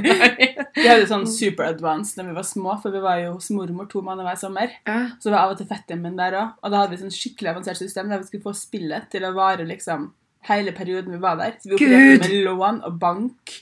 Vi 0.77 0.87
hadde 0.89 1.09
sånn 1.11 1.27
super 1.31 1.69
advanced 1.71 2.19
da 2.19 2.27
vi 2.27 2.35
var 2.37 2.47
små, 2.47 2.77
for 2.83 2.95
vi 2.95 3.03
var 3.05 3.21
jo 3.23 3.35
hos 3.37 3.51
mormor 3.55 3.89
to 3.91 4.03
måneder 4.05 4.31
hver 4.31 4.41
sommer. 4.41 4.73
Ja. 4.89 4.99
Så 5.23 5.33
var 5.33 5.45
av 5.45 5.55
og 5.55 5.61
til 5.61 5.69
fetteren 5.71 6.03
min 6.05 6.19
der 6.19 6.39
òg. 6.39 6.57
Og 6.63 6.73
da 6.73 6.83
hadde 6.83 6.97
vi 6.97 7.03
sånn 7.05 7.15
skikkelig 7.15 7.53
avansert 7.55 7.81
system 7.81 8.11
der 8.13 8.23
vi 8.23 8.31
skulle 8.31 8.47
få 8.47 8.55
spillet 8.57 9.09
til 9.13 9.29
å 9.29 9.35
vare 9.37 9.69
liksom 9.69 10.11
hele 10.49 10.75
perioden 10.77 11.15
vi 11.15 11.23
var 11.23 11.39
der. 11.41 11.59
Så 11.61 11.71
vi 11.71 11.79
opererte 11.79 12.29
med 12.29 12.49
lån 12.49 12.83
og 12.89 12.99
bank 13.03 13.57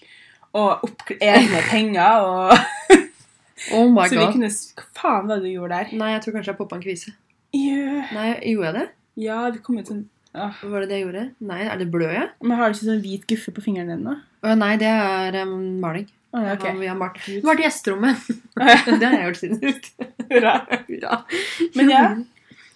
og 0.56 0.86
egne 1.20 1.64
penger 1.70 2.26
og 2.26 2.54
Oh 3.76 3.90
my 3.92 4.08
God. 4.08 4.08
Så 4.08 4.16
vi 4.16 4.32
kunne 4.32 4.48
Hva 4.50 4.86
faen 4.96 5.28
var 5.28 5.40
det 5.40 5.50
du 5.50 5.52
gjorde 5.52 5.76
der? 5.76 5.90
Nei, 6.00 6.14
jeg 6.14 6.22
tror 6.24 6.38
kanskje 6.38 6.52
jeg 6.54 6.58
poppa 6.62 6.78
en 6.78 6.84
kvise. 6.84 7.12
Yeah. 7.52 8.08
Nei, 8.14 8.30
gjorde 8.54 8.70
jeg 8.70 8.76
det? 8.78 8.86
Ja, 9.20 9.42
det 9.52 9.60
kom 9.66 9.76
ut 9.76 9.90
sånn 9.90 10.06
Åh. 10.34 10.62
Var 10.62 10.84
det 10.84 10.88
det 10.90 10.98
jeg 11.00 11.06
gjorde? 11.08 11.22
Nei, 11.42 11.60
er 11.66 11.78
det 11.80 11.88
blød 11.90 12.12
jeg? 12.14 12.26
Men 12.46 12.58
har 12.58 12.70
du 12.70 12.76
ikke 12.76 12.86
sånn 12.86 13.02
hvit 13.02 13.24
guffe 13.32 13.54
på 13.54 13.64
fingeren 13.64 13.90
dine? 13.96 14.16
Uh, 14.44 14.54
nei, 14.58 14.74
det 14.80 14.88
er 14.90 15.40
um, 15.42 15.56
maling. 15.82 16.06
Å, 16.30 16.42
ja, 16.44 16.52
Ja. 16.54 16.74
Vi 16.78 16.86
har 16.86 16.98
malt. 16.98 17.18
Vi 17.26 17.40
i 17.40 17.64
gjesterommet. 17.64 18.28
det 19.00 19.02
har 19.02 19.16
jeg 19.16 19.24
gjort 19.24 19.40
siden 19.40 19.58
sist. 19.64 19.88
Hurra. 20.30 20.52
Hurra. 20.86 21.16
Men 21.74 21.90
ja, 21.90 22.04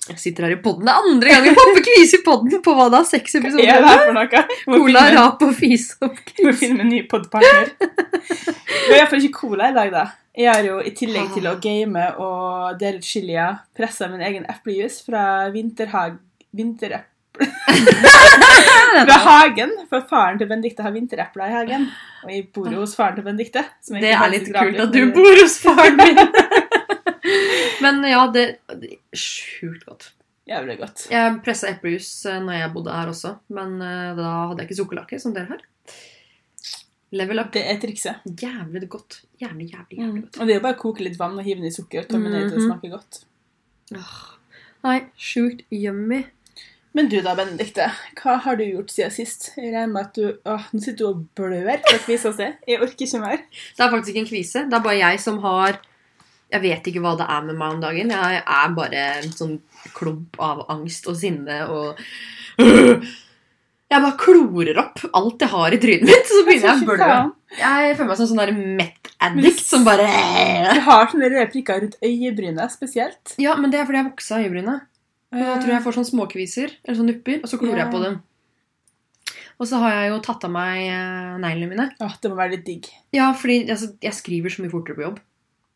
Jeg 0.09 0.19
sitter 0.21 0.49
her 0.49 0.57
i 0.57 0.59
podden. 0.65 0.89
Det 0.89 0.93
er 0.93 1.07
andre 1.13 1.31
gang 1.31 1.47
jeg 1.49 1.57
popper 1.61 1.87
kvise 1.87 2.19
i 2.19 2.25
podden 2.27 2.65
på 2.67 2.75
hva 2.77 2.89
da? 2.93 3.05
Seks 3.07 3.39
er 3.39 3.45
episoder? 3.45 3.71
det 3.71 3.87
her 3.87 4.03
for 4.03 4.19
noe? 4.19 4.43
Må 4.67 4.83
Cola, 4.83 5.07
finne- 5.07 5.23
rap 5.23 5.47
og 5.47 5.55
opp 5.55 5.63
Må 6.03 6.11
kvise. 6.27 6.59
finne 6.65 6.85
en 6.85 6.91
ny 6.91 7.01
podpartner. 7.09 7.73
Det 7.79 8.91
har 8.91 8.99
iallfall 8.99 9.23
ikke 9.23 9.39
cola 9.47 9.71
i 9.71 9.79
dag, 9.79 9.95
da. 9.95 10.05
Jeg 10.35 10.51
har 10.51 10.67
jo 10.67 10.81
i 10.83 10.91
tillegg 10.99 11.31
til 11.37 11.47
å 11.47 11.55
game 11.63 12.05
og 12.19 12.75
dele 12.81 12.99
ut 12.99 13.07
chilier, 13.07 13.61
pressa 13.79 14.11
min 14.11 14.25
egen 14.27 14.47
eplejus 14.51 14.99
fra 15.07 15.47
vinterhag... 15.55 16.19
Vintereple... 16.55 17.14
fra 19.07 19.19
hagen. 19.29 19.73
For 19.91 20.05
faren 20.11 20.39
til 20.41 20.49
Benedicte 20.51 20.85
har 20.87 20.95
vinterepler 20.95 21.51
i 21.51 21.55
hagen. 21.59 21.87
Og 22.25 22.31
jeg 22.33 22.47
bor 22.55 22.71
jo 22.73 22.83
hos 22.85 22.95
faren 22.99 23.19
til 23.19 23.27
Benedicte. 23.27 23.65
Det 23.91 24.13
er 24.15 24.31
litt 24.33 24.51
kult 24.55 24.81
at 24.87 24.93
du 24.95 25.01
bor 25.17 25.41
hos 25.43 25.59
faren 25.63 25.97
min. 26.01 26.21
Men 27.85 28.03
ja, 28.09 28.23
det, 28.33 28.45
det 28.81 28.99
Sjukt 29.17 29.85
godt. 29.89 30.11
Jævlig 30.49 30.77
godt. 30.83 31.07
Jeg 31.09 31.39
pressa 31.45 31.71
eplejus 31.73 32.09
eh, 32.29 32.37
når 32.45 32.59
jeg 32.59 32.73
bodde 32.75 32.93
her 32.93 33.09
også, 33.09 33.31
men 33.57 33.79
eh, 33.81 34.11
da 34.19 34.27
hadde 34.51 34.61
jeg 34.61 34.69
ikke 34.69 34.77
sukkerlake, 34.77 35.17
som 35.23 35.33
dere 35.33 35.49
har. 35.55 35.63
Level 37.17 37.41
up. 37.41 37.49
Det 37.55 37.63
er 37.65 37.79
trikset. 37.81 38.21
Jævlig 38.43 38.91
godt. 38.93 39.23
Jævlig, 39.41 39.71
jævlig, 39.73 39.99
jævlig 40.03 40.21
godt. 40.27 40.37
Og 40.37 40.45
det 40.45 40.53
er 40.53 40.59
jo 40.59 40.65
bare 40.67 40.77
å 40.77 40.83
koke 40.83 41.07
litt 41.07 41.17
vann 41.17 41.39
og 41.41 41.47
hive 41.49 41.65
ned 41.65 41.71
i 41.73 41.77
sukker. 41.79 42.05
ned 42.13 42.29
til 42.29 42.51
det 42.51 42.61
Mhm. 42.61 42.67
smaker 42.69 42.93
godt. 42.93 43.23
Nei, 44.85 44.99
sjukt 45.17 45.65
yummy. 45.73 46.21
Men 46.95 47.09
du 47.11 47.17
da, 47.27 47.33
Benedikte. 47.35 47.89
Hva 48.21 48.37
har 48.45 48.59
du 48.59 48.63
gjort 48.69 48.93
siden 48.95 49.11
sist? 49.11 49.49
Jeg 49.59 49.73
regner 49.73 49.91
med 49.91 50.05
at 50.05 50.15
du 50.15 50.29
Åh, 50.47 50.69
nå 50.71 50.83
sitter 50.83 51.01
du 51.01 51.09
og 51.09 51.25
blør 51.35 51.81
fra 51.83 51.99
kvisa 52.05 52.31
si. 52.37 52.47
Jeg 52.71 52.83
orker 52.85 53.09
ikke 53.09 53.23
mer. 53.23 53.43
Det 53.51 53.83
er 53.83 53.91
faktisk 53.91 54.13
ikke 54.13 54.23
en 54.23 54.31
kvise. 54.31 54.63
Det 54.71 54.79
er 54.79 54.85
bare 54.87 55.01
jeg 55.01 55.25
som 55.25 55.41
har 55.43 55.81
Jeg 56.55 56.63
vet 56.63 56.87
ikke 56.87 57.03
hva 57.03 57.17
det 57.19 57.27
er 57.35 57.43
med 57.49 57.59
meg 57.59 57.75
om 57.75 57.83
dagen. 57.83 58.15
Jeg 58.15 58.41
er 58.45 58.79
bare 58.79 59.05
en 59.25 59.35
sånn 59.35 59.59
klump 59.97 60.39
av 60.39 60.63
angst 60.77 61.11
og 61.11 61.19
sinne 61.19 61.65
og 61.67 61.99
Jeg 62.63 64.01
bare 64.01 64.15
klorer 64.19 64.79
opp 64.81 65.03
alt 65.15 65.43
jeg 65.43 65.51
har 65.51 65.75
i 65.75 65.79
trynet 65.83 66.09
mitt, 66.09 66.31
så 66.31 66.47
begynner 66.47 66.71
jeg 66.71 66.87
å 66.87 66.95
blø. 66.95 67.11
Jeg 67.59 67.93
føler 67.99 68.09
meg 68.09 68.17
som 68.19 68.25
en 68.25 68.31
sånn 68.31 68.41
der 68.41 68.55
mett-addict 68.81 69.67
som 69.67 69.85
bare 69.87 70.07
Du 70.71 70.81
har 70.87 71.11
sånne 71.11 71.29
røde 71.31 71.51
prikker 71.53 71.83
rundt 71.83 71.99
øyebrynet 72.03 72.73
spesielt. 72.75 73.35
Ja, 73.43 73.59
men 73.59 73.75
det 73.75 73.83
er 73.83 73.87
fordi 73.91 74.01
jeg 74.01 74.13
voksa 74.13 74.41
øyebryna. 74.43 74.81
Da 75.33 75.57
tror 75.59 75.67
jeg 75.73 75.77
jeg 75.79 75.83
får 75.87 75.97
sånn 75.99 76.11
småkviser, 76.13 76.75
eller 76.85 76.97
sånn 76.99 77.09
nupper, 77.11 77.41
og 77.43 77.49
så 77.51 77.59
klorer 77.59 77.79
Ja. 77.79 77.85
jeg 77.85 77.93
på 77.95 78.03
dem. 78.05 78.23
Og 79.61 79.67
så 79.71 79.79
har 79.79 79.91
jeg 79.95 80.11
jo 80.11 80.19
tatt 80.21 80.45
av 80.45 80.51
meg 80.51 80.89
eh, 80.91 81.37
neglene 81.43 81.71
mine. 81.71 81.87
Åh, 82.03 82.15
det 82.21 82.31
må 82.31 82.37
være 82.39 82.57
litt 82.57 82.65
digg. 82.67 82.89
Ja, 83.15 83.33
fordi 83.39 83.69
altså, 83.71 83.93
jeg 84.03 84.13
skriver 84.15 84.51
så 84.51 84.63
mye 84.65 84.71
fortere 84.73 84.97
på 84.99 85.05
jobb. 85.07 85.21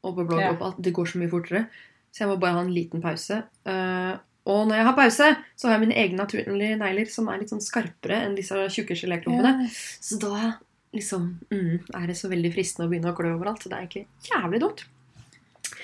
Og 0.05 0.17
på 0.17 0.25
blogg 0.27 0.41
Ja. 0.43 0.51
og 0.53 0.59
på 0.59 0.65
alt. 0.69 0.81
Det 0.83 0.93
går 0.95 1.07
så 1.07 1.19
mye 1.19 1.31
fortere. 1.31 1.69
Så 2.13 2.25
jeg 2.25 2.29
må 2.29 2.39
bare 2.41 2.53
ha 2.59 2.61
en 2.65 2.73
liten 2.75 3.01
pause. 3.03 3.43
Uh, 3.67 4.17
og 4.49 4.67
når 4.69 4.77
jeg 4.81 4.85
har 4.89 4.97
pause, 4.97 5.29
så 5.57 5.69
har 5.69 5.77
jeg 5.79 5.85
mine 5.87 5.99
egne 5.99 6.17
naturlige 6.19 6.79
negler 6.79 7.07
som 7.11 7.29
er 7.29 7.39
litt 7.39 7.51
sånn 7.51 7.63
skarpere 7.63 8.23
enn 8.25 8.35
disse 8.39 8.55
tjukke 8.75 8.97
geléklumpene. 8.99 9.69
Så 9.71 10.19
da 10.23 10.55
liksom 10.95 11.39
mm, 11.53 11.91
er 11.95 12.07
det 12.09 12.17
så 12.17 12.31
veldig 12.33 12.51
fristende 12.55 12.87
å 12.89 12.91
begynne 12.91 13.13
å 13.13 13.17
klø 13.19 13.35
overalt. 13.37 13.63
Så 13.63 13.69
det 13.71 13.77
er 13.79 13.87
egentlig 13.87 14.07
jævlig 14.31 14.61
dumt. 14.65 14.85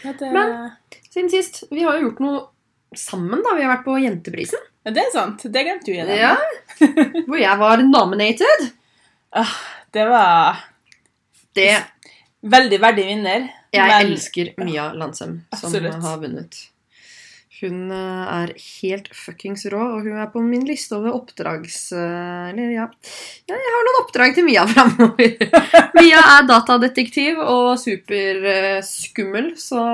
Ja, 0.02 0.12
det... 0.18 0.32
Men- 0.32 0.72
Siden 1.14 1.30
sist. 1.30 1.64
Vi 1.70 1.82
har 1.84 1.94
jo 2.00 2.08
gjort 2.08 2.20
noe 2.24 2.40
sammen, 3.00 3.42
da. 3.44 3.54
Vi 3.56 3.62
har 3.64 3.72
vært 3.76 3.84
på 3.86 3.96
Jenteprisen. 4.02 4.62
Ja, 4.84 4.92
det 4.92 5.04
er 5.06 5.10
sant. 5.14 5.42
Det 5.48 5.62
glemte 5.64 5.88
du 5.88 5.94
igjen. 5.94 6.12
Ja. 6.18 6.34
Hvor 7.28 7.38
jeg 7.40 7.58
var 7.60 7.82
nominated. 7.86 8.68
Det 9.94 10.04
var 10.10 10.60
Det 11.56 11.70
veldig 12.44 12.78
verdig 12.82 13.06
vinner. 13.08 13.48
Jeg 13.74 13.88
men- 13.90 14.06
elsker 14.12 14.52
Mia 14.62 14.90
Landsem, 14.94 15.40
som 15.56 15.68
Absolutt. 15.72 16.02
har 16.04 16.18
vunnet. 16.22 16.60
Hun 17.60 17.90
eh, 17.94 18.24
er 18.42 18.50
helt 18.82 19.06
fuckings 19.14 19.62
rå, 19.72 19.78
og 19.94 20.02
hun 20.04 20.18
er 20.20 20.26
på 20.32 20.40
min 20.42 20.64
liste 20.66 20.96
over 20.98 21.14
oppdrags... 21.14 21.92
eh, 21.94 22.48
Eller, 22.50 22.72
ja. 22.74 22.86
ja 23.48 23.54
Jeg 23.56 23.72
har 23.76 23.84
noen 23.86 24.00
oppdrag 24.02 24.34
til 24.36 24.44
Mia 24.44 24.66
framover. 24.72 25.36
Mia 25.96 26.18
er 26.34 26.48
datadetektiv 26.50 27.38
og 27.40 27.78
superskummel, 27.80 29.52
så 29.56 29.84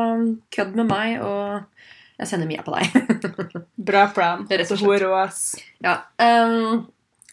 kødd 0.56 0.74
med 0.80 0.88
meg, 0.90 1.20
og 1.20 1.79
jeg 2.20 2.28
sender 2.28 2.48
Mia 2.48 2.62
på 2.64 2.74
deg. 2.74 2.96
Bra 3.90 4.06
plan. 4.14 4.46
Rett 4.50 4.68
og 4.68 4.80
slett. 4.80 4.96
er 4.98 5.06
rå, 5.06 5.12
ass. 5.16 5.44
ja, 5.80 5.96
um, 6.20 6.82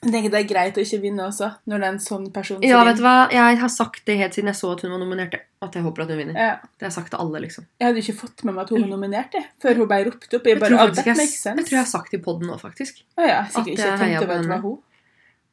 Jeg 0.05 0.13
tenker 0.13 0.31
det 0.31 0.39
er 0.39 0.47
greit 0.47 0.77
å 0.77 0.83
ikke 0.85 1.01
vinne 1.03 1.25
også, 1.25 1.49
når 1.67 1.81
det 1.81 1.87
er 1.87 1.95
en 1.95 2.01
sånn 2.03 2.27
person 2.31 2.59
som 2.61 2.65
ja, 2.69 2.79
vet 2.85 2.99
du 2.99 3.03
hva? 3.03 3.15
Jeg 3.33 3.57
har 3.59 3.71
sagt 3.73 4.03
det 4.07 4.15
helt 4.19 4.37
siden 4.37 4.51
jeg 4.53 4.59
så 4.59 4.71
at 4.75 4.83
hun 4.85 4.93
var 4.93 5.01
nominert. 5.01 5.35
At 5.65 5.73
jeg 5.73 5.83
håper 5.83 6.05
at 6.05 6.11
hun 6.13 6.19
vinner. 6.21 6.37
Ja. 6.37 6.51
Det 6.61 6.85
har 6.85 6.91
jeg 6.91 6.97
sagt 6.99 7.11
til 7.11 7.23
alle, 7.23 7.41
liksom. 7.43 7.65
Jeg 7.81 7.89
hadde 7.89 8.03
ikke 8.03 8.17
fått 8.19 8.43
med 8.45 8.53
meg 8.53 8.63
at 8.63 8.73
hun 8.75 8.83
var 8.85 8.91
nominert, 8.93 9.31
det, 9.33 9.41
før 9.63 9.81
hun 9.81 9.89
ble 9.89 10.01
ropt 10.07 10.27
opp. 10.29 10.45
Jeg 10.45 10.53
Jeg 10.53 10.61
bare, 10.61 10.69
tror 10.69 10.83
ah, 10.83 10.91
jeg, 10.93 11.17
jeg, 11.17 11.65
tror 11.65 11.77
jeg 11.79 11.81
har 11.81 11.89
sagt 11.89 12.13
det 12.13 12.21
i 12.21 12.25
poden 12.29 12.51
nå, 12.51 12.59
faktisk. 12.61 13.01
Å 13.17 13.25
ja, 13.25 13.39
sikkert 13.49 13.73
ikke 13.73 13.89
jeg 13.89 14.01
tenkte 14.03 14.21
over 14.21 14.35
at 14.37 14.45
det 14.45 14.53
var 14.53 14.61
hun. 14.67 14.77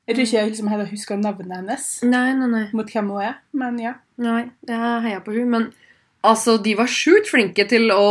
Jeg 0.04 0.18
tror 0.18 0.26
ikke 0.28 0.36
jeg 0.36 0.50
liksom 0.50 0.68
heller 0.68 0.90
husker 0.90 1.16
navnet 1.16 1.56
hennes 1.56 1.86
Nei, 2.04 2.26
nei, 2.36 2.48
nei. 2.52 2.64
mot 2.76 2.90
hvem 2.92 3.08
hun 3.14 3.24
er, 3.24 3.38
men 3.56 3.80
ja. 3.80 3.94
Nei, 4.20 4.42
jeg 4.68 4.98
heia 5.08 5.22
på 5.24 5.32
hun, 5.32 5.48
men 5.54 5.70
altså, 6.24 6.58
de 6.60 6.74
var 6.76 6.90
sjukt 6.92 7.30
flinke 7.32 7.64
til 7.70 7.88
å 7.94 8.04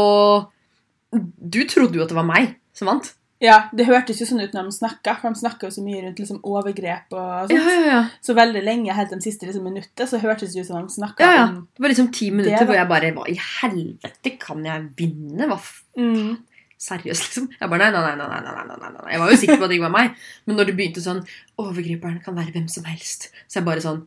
du 1.14 1.62
trodde 1.70 2.00
jo 2.00 2.06
at 2.06 2.12
det 2.12 2.18
var 2.18 2.28
meg 2.28 2.56
som 2.78 2.90
vant. 2.92 3.12
Ja, 3.44 3.68
Det 3.76 3.86
hørtes 3.90 4.22
jo 4.22 4.28
sånn 4.28 4.40
ut 4.40 4.54
når 4.56 4.70
de 4.70 4.76
snakka, 4.78 5.18
for 5.20 5.34
de 5.34 5.42
snakka 5.42 5.70
så 5.74 5.84
mye 5.84 6.06
rundt 6.06 6.22
liksom, 6.22 6.40
overgrep 6.48 7.12
og 7.12 7.50
sånt. 7.50 7.58
Ja, 7.58 7.74
ja, 7.76 7.82
ja. 7.90 8.00
Så 8.24 8.36
veldig 8.38 8.62
lenge, 8.64 8.96
helt 8.96 9.12
de 9.12 9.20
siste 9.26 9.50
liksom, 9.50 9.66
minuttet, 9.68 10.06
så 10.08 10.22
hørtes 10.22 10.56
det 10.56 10.64
ut 10.64 10.70
som 10.70 10.80
de 10.80 10.96
snakka 10.96 11.28
ja, 11.28 11.34
ja. 11.42 11.44
om 11.50 11.66
Det 11.68 11.84
var 11.84 11.92
liksom 11.92 12.10
ti 12.16 12.30
minutter 12.32 12.64
det, 12.64 12.70
hvor 12.70 12.80
jeg 12.80 12.90
bare 12.94 13.12
Hva 13.18 13.28
i 13.28 13.36
helvete 13.36 14.36
kan 14.40 14.64
jeg 14.64 14.88
vinne? 15.00 15.50
Hva? 15.52 15.60
Mm. 16.00 16.38
Seriøst, 16.84 17.28
liksom. 17.28 17.50
Jeg 17.60 17.72
bare 17.72 17.84
nei 17.84 17.92
nei 17.96 18.16
nei, 18.16 18.30
nei, 18.32 18.40
nei, 18.48 18.64
nei, 18.70 18.90
nei. 18.96 19.12
Jeg 19.12 19.22
var 19.22 19.32
jo 19.32 19.42
sikker 19.44 19.60
på 19.60 19.68
at 19.68 19.72
det 19.72 19.78
ikke 19.78 19.90
var 19.90 19.98
meg. 19.98 20.24
Men 20.48 20.60
når 20.60 20.70
det 20.70 20.78
begynte 20.80 21.04
sånn 21.04 21.22
Overgriperen 21.64 22.18
kan 22.24 22.36
være 22.36 22.56
hvem 22.56 22.66
som 22.72 22.88
helst. 22.90 23.30
Så 23.48 23.60
jeg 23.60 23.68
bare 23.68 23.84
sånn 23.84 24.02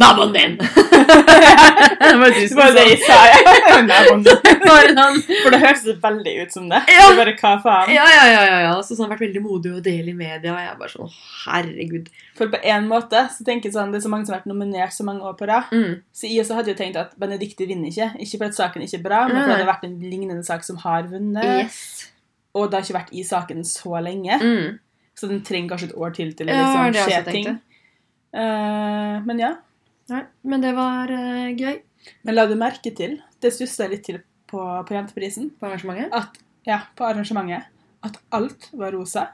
Naboen 0.00 0.32
din! 0.34 0.56
det 2.04 2.16
var 2.20 2.30
du 2.30 2.40
Det 2.40 2.48
som 2.48 2.58
var 2.58 2.74
det 2.76 2.84
jeg 2.90 2.98
sa, 3.04 3.18
ja. 3.30 3.78
Naboen 3.90 4.24
din. 4.26 4.40
For 5.42 5.54
det 5.54 5.60
høres 5.62 5.84
veldig 6.02 6.34
ut 6.42 6.52
som 6.52 6.68
det. 6.68 6.80
Ja. 6.90 7.06
Det 7.10 7.18
bare, 7.20 7.34
hva 7.40 7.52
faen? 7.64 7.92
Ja, 7.94 8.04
ja, 8.10 8.24
ja. 8.30 8.42
ja, 8.50 8.58
ja. 8.66 8.74
Så 8.84 8.98
sånn 8.98 9.10
vært 9.12 9.24
veldig 9.24 9.42
modig 9.44 9.74
og 9.78 9.82
del 9.86 10.12
i 10.12 10.16
media. 10.16 10.52
Og 10.52 10.60
jeg 10.60 10.70
er 10.70 10.78
bare 10.80 10.94
sånn, 10.94 11.12
herregud. 11.44 12.08
For 12.38 12.52
på 12.52 12.60
en 12.74 12.88
måte 12.90 13.26
så 13.34 13.46
tenker 13.46 13.70
jeg 13.70 13.76
sånn, 13.76 13.92
det 13.94 14.00
er 14.00 14.06
så 14.06 14.12
mange 14.12 14.28
som 14.28 14.34
har 14.34 14.42
vært 14.42 14.50
nominert 14.52 14.96
så 14.96 15.06
mange 15.06 15.26
år 15.28 15.36
på 15.40 15.50
rad. 15.50 15.70
Mm. 15.74 16.00
Så 16.14 16.30
jeg 16.30 16.44
også 16.44 16.58
hadde 16.58 16.74
jo 16.74 16.78
tenkt 16.80 17.00
at 17.00 17.14
Benedicte 17.20 17.68
vinner 17.70 17.92
ikke. 17.92 18.10
Ikke 18.24 18.42
fordi 18.42 18.60
saken 18.60 18.86
ikke 18.86 19.00
er 19.00 19.06
bra, 19.06 19.26
men 19.30 19.38
Nei, 19.38 19.44
for 19.44 19.52
at 19.52 19.54
nei. 19.54 19.60
det 19.60 19.66
har 19.66 19.74
vært 19.74 19.86
en 19.90 20.00
lignende 20.02 20.46
sak 20.46 20.66
som 20.66 20.80
har 20.84 21.06
vunnet. 21.12 21.66
Yes. 21.66 22.10
Og 22.54 22.70
det 22.70 22.78
har 22.78 22.86
ikke 22.86 22.98
vært 23.00 23.14
i 23.14 23.24
saken 23.26 23.64
så 23.66 24.00
lenge. 24.04 24.40
Mm. 24.40 24.80
Så 25.14 25.30
den 25.30 25.44
trenger 25.46 25.74
kanskje 25.74 25.92
et 25.92 25.96
år 25.98 26.14
til 26.14 26.34
til 26.34 26.48
å 26.48 26.50
det 26.50 26.58
liksom, 26.58 26.92
det 26.94 27.06
skje 27.06 27.22
ting. 27.28 27.46
tenkte. 27.48 27.73
Eh, 28.34 29.16
men 29.28 29.38
ja. 29.38 29.52
Nei, 30.10 30.22
men 30.42 30.60
det 30.64 30.72
var 30.76 31.08
eh, 31.14 31.52
gøy 31.56 31.78
Men 32.26 32.34
la 32.36 32.44
du 32.50 32.56
merke 32.60 32.90
til, 32.96 33.14
det 33.40 33.52
stussa 33.54 33.86
jeg 33.86 33.92
litt 33.94 34.02
til 34.04 34.18
på, 34.50 34.60
på 34.84 34.94
Jenteprisen, 34.96 35.48
på 35.56 35.68
arrangementet. 35.70 36.10
at, 36.12 36.36
ja, 36.68 36.80
på 36.98 37.06
arrangementet, 37.08 37.70
at 38.04 38.18
alt 38.36 38.68
var 38.76 38.92
rosa. 38.92 39.28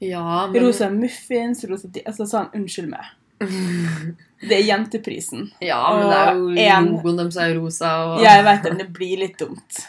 Ja, 0.00 0.46
men 0.46 0.62
Rosa 0.64 0.88
muffins, 0.90 1.60
rosa 1.68 1.90
Altså 2.06 2.24
sånn, 2.30 2.48
unnskyld 2.56 2.88
meg. 2.88 3.10
Det 4.40 4.56
er 4.56 4.62
Jenteprisen. 4.64 5.50
Ja, 5.60 5.80
men 5.92 6.06
det 6.08 6.16
er 6.16 6.38
jo 6.38 6.46
en- 6.78 6.86
logoen 6.94 7.18
deres 7.20 7.36
er 7.36 7.52
rosa 7.58 7.90
og 8.06 8.22
Ja, 8.24 8.38
jeg 8.38 8.46
vet 8.46 8.62
det, 8.64 8.70
men 8.72 8.80
det 8.80 8.92
blir 8.96 9.18
litt 9.20 9.36
dumt. 9.40 9.82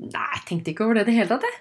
Nei, 0.00 0.28
jeg 0.38 0.44
tenkte 0.48 0.72
ikke 0.72 0.86
over 0.86 0.96
det 0.96 1.02
i 1.04 1.10
det 1.10 1.16
hele 1.18 1.28
tatt, 1.34 1.44
jeg. 1.44 1.58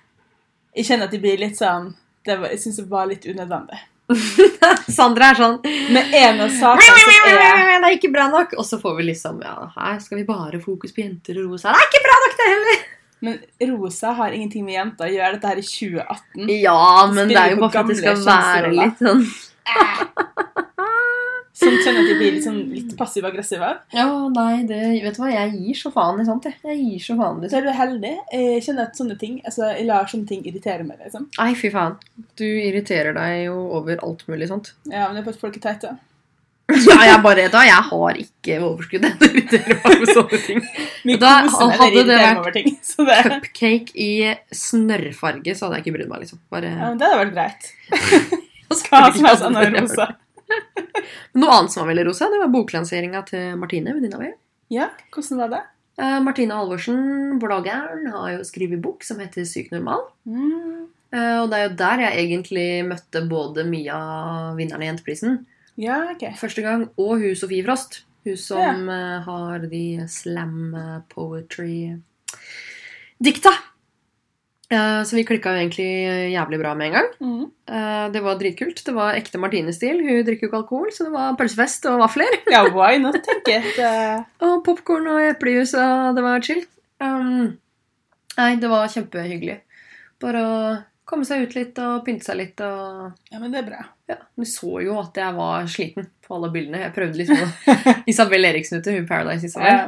Jeg 0.78 0.88
kjenner 0.88 1.10
at 1.10 1.16
det 1.18 1.20
blir 1.26 1.38
litt 1.42 1.58
sånn 1.60 1.90
var, 2.28 2.48
Jeg 2.54 2.60
syns 2.64 2.80
det 2.80 2.88
var 2.92 3.08
litt 3.12 3.26
unødvendig. 3.28 3.80
Sandra 4.98 5.34
er 5.34 5.36
sånn 5.36 5.58
Med 5.92 6.14
ene 6.16 6.46
sak 6.56 6.80
er 6.80 6.94
Det 6.96 7.90
er 7.90 7.96
ikke 7.98 8.12
bra 8.14 8.30
nok. 8.32 8.54
Og 8.56 8.68
så 8.68 8.80
får 8.80 8.96
vi 9.00 9.10
liksom 9.10 9.42
Ja, 9.44 9.68
her 9.76 9.98
skal 10.04 10.22
vi 10.22 10.28
bare 10.28 10.62
fokus 10.64 10.96
på 10.96 11.04
jenter 11.04 11.42
og 11.42 11.52
rosa. 11.54 11.74
Det 11.76 11.82
er 11.82 11.90
ikke 11.92 12.06
bra 12.06 12.22
nok, 12.24 12.38
det 12.38 12.52
heller! 12.54 12.86
Men 13.28 13.40
rosa 13.74 14.14
har 14.14 14.36
ingenting 14.38 14.64
med 14.66 14.78
jenter 14.78 15.10
å 15.10 15.12
gjøre. 15.12 15.34
Dette 15.36 15.52
her 15.52 15.60
i 15.60 15.66
2018. 15.66 16.56
Ja, 16.62 16.80
men 17.12 17.32
det 17.32 17.40
er 17.42 17.56
jo 17.56 17.62
bare 17.64 17.74
for 17.74 17.82
at 17.82 17.92
det 17.92 18.00
skal 18.00 18.24
være 18.30 18.74
litt 18.78 19.04
sånn 19.04 19.26
Som 21.58 21.74
kjenner 21.82 22.04
at 22.04 22.10
de 22.12 22.16
blir 22.20 22.36
sånn, 22.44 22.58
litt 22.70 22.92
passiv-aggressive. 23.00 23.70
Ja, 23.98 24.06
nei, 24.30 24.64
det 24.70 24.78
Vet 25.02 25.16
du 25.18 25.22
hva, 25.24 25.30
jeg 25.34 25.56
gir 25.58 25.80
så 25.80 25.90
faen 25.96 26.20
i 26.22 26.26
sånt, 26.28 26.46
jeg. 26.46 26.54
Jeg 26.68 26.78
gir 26.84 27.00
så 27.08 27.16
faen 27.18 27.40
i 27.42 27.50
Så 27.50 27.58
er 27.58 27.66
du 27.66 27.72
heldig. 27.74 28.12
Jeg 28.32 28.66
kjenner 28.68 28.90
at 28.92 29.00
sånne 29.00 29.18
ting 29.18 29.40
altså, 29.44 29.72
Jeg 29.74 29.88
lar 29.90 30.06
sånne 30.12 30.30
ting 30.30 30.44
irritere 30.46 30.86
meg. 30.86 31.00
liksom. 31.02 31.26
Nei, 31.40 31.54
fy 31.58 31.72
faen. 31.74 31.96
Du 32.38 32.46
irriterer 32.46 33.18
deg 33.18 33.48
jo 33.48 33.56
over 33.80 33.98
alt 34.06 34.22
mulig 34.30 34.52
sånt. 34.52 34.76
Ja, 34.86 35.08
men 35.08 35.18
det 35.18 35.24
er 35.24 35.32
fordi 35.32 35.42
folk 35.48 35.58
er 35.58 35.66
teite. 35.66 35.96
Ja, 36.68 36.98
jeg 37.08 37.22
bare 37.24 37.46
da, 37.48 37.62
Jeg 37.64 37.84
har 37.90 38.18
ikke 38.20 38.58
overskudd 38.68 39.06
Jeg 39.08 39.16
irriterer 39.24 39.38
irritere 39.40 39.78
meg 39.80 39.86
over 39.96 40.14
sånne 40.14 40.40
ting. 40.46 40.62
Da 41.22 41.34
hadde 41.48 42.04
det 42.12 42.20
vært- 42.22 42.54
ting. 42.60 42.70
Det, 43.08 43.18
Cupcake 43.32 43.94
i 43.96 44.12
snørrfarge, 44.52 45.54
så 45.56 45.68
hadde 45.68 45.80
jeg 45.80 45.86
ikke 45.88 45.98
brydd 45.98 46.10
meg, 46.12 46.24
liksom. 46.26 46.40
Bare 46.54 46.70
ja, 46.74 46.90
men 46.92 47.02
det 47.02 47.08
hadde 47.10 47.20
vært 47.24 47.36
greit. 47.38 47.74
Hva 48.90 49.04
som 49.16 49.26
helst 49.30 49.46
annet 49.48 49.78
rosa. 49.80 50.08
Noe 51.38 51.54
annet 51.54 51.72
som 51.74 51.82
var 51.84 51.89
veldig 51.94 52.06
rosa, 52.10 52.25
det 52.32 52.39
var 52.42 52.50
boklanseringa 52.54 53.20
til 53.27 53.44
Martine, 53.62 53.94
venninna 53.96 54.18
mi. 54.22 54.30
Ja, 54.74 54.86
hvordan 55.13 55.38
var 55.42 55.50
det? 55.54 55.62
Eh, 55.98 56.20
Martine 56.22 56.54
Halvorsen, 56.58 57.00
bloggeren, 57.42 58.01
har 58.13 58.30
jo 58.36 58.42
skrevet 58.46 58.82
bok 58.84 59.00
som 59.06 59.20
heter 59.24 59.44
Syk 59.50 59.68
normal. 59.74 60.01
Mm. 60.30 60.77
Eh, 61.13 61.38
og 61.42 61.46
det 61.50 61.58
er 61.58 61.63
jo 61.70 61.75
der 61.80 61.98
jeg 62.04 62.18
egentlig 62.25 62.68
møtte 62.89 63.20
både 63.30 63.60
Mia, 63.66 64.00
vinneren 64.58 64.84
i 64.84 64.88
Jenteprisen, 64.92 65.32
Ja, 65.77 65.98
ok. 66.12 66.24
første 66.38 66.62
gang, 66.66 66.82
og 66.98 67.13
hun 67.22 67.36
Sofie 67.38 67.63
Frost. 67.66 67.92
Hun 68.27 68.38
som 68.38 68.89
eh, 68.92 69.20
har 69.25 69.60
de 69.72 69.86
slam 70.12 70.75
poetry-dikta. 71.13 73.54
Eh, 74.68 75.02
så 75.08 75.16
vi 75.16 75.24
klikka 75.24 75.54
jo 75.56 75.62
egentlig 75.62 75.88
jævlig 76.34 76.58
bra 76.60 76.74
med 76.76 76.90
en 76.90 76.96
gang. 76.98 77.12
Mm. 77.24 77.44
Eh, 77.72 78.08
det 78.12 78.24
var 78.26 78.40
dritkult. 78.40 78.82
Det 78.84 78.96
var 78.96 79.16
ekte 79.16 79.40
Martine-stil. 79.40 80.02
Hun 80.04 80.26
drikker 80.28 80.48
jo 80.48 80.50
ikke 80.52 80.60
alkohol, 80.60 80.90
så 80.92 81.08
det 81.08 81.14
var 81.14 81.38
pølsefest 81.40 81.88
og 81.92 82.02
vafler. 82.04 82.36
Ja, 82.54 82.66
why 82.76 83.00
not, 83.00 83.22
tenker 83.24 83.62
jeg. 83.62 84.26
Og 84.44 84.60
popkorn 84.66 85.08
og 85.12 85.22
eplejus, 85.24 85.74
og 85.78 86.18
det 86.18 86.24
var 86.26 86.44
chill. 86.44 86.66
Um, 87.04 87.56
nei, 88.38 88.52
det 88.60 88.70
var 88.72 88.92
kjempehyggelig. 88.92 89.60
Bare 90.24 90.42
å 90.44 90.58
komme 91.08 91.28
seg 91.28 91.46
ut 91.46 91.56
litt 91.56 91.78
og 91.80 92.02
pynte 92.04 92.26
seg 92.28 92.40
litt 92.40 92.64
og 92.66 93.14
Ja, 93.32 93.40
men 93.40 93.54
det 93.54 93.62
er 93.62 93.68
bra. 93.70 93.86
Ja. 94.10 94.18
Du 94.36 94.44
så 94.48 94.82
jo 94.84 94.98
at 95.00 95.16
jeg 95.20 95.36
var 95.38 95.70
sliten 95.72 96.10
på 96.26 96.36
alle 96.36 96.50
bildene. 96.52 96.82
Jeg 96.88 96.96
prøvde 96.96 97.22
liksom 97.22 97.44
å 97.46 97.78
Isabel 98.12 98.50
Eriksen 98.50 98.82
ute, 98.82 98.96
hun 98.98 99.08
Paradise 99.08 99.48
Isabel. 99.48 99.72
Ja. 99.72 99.88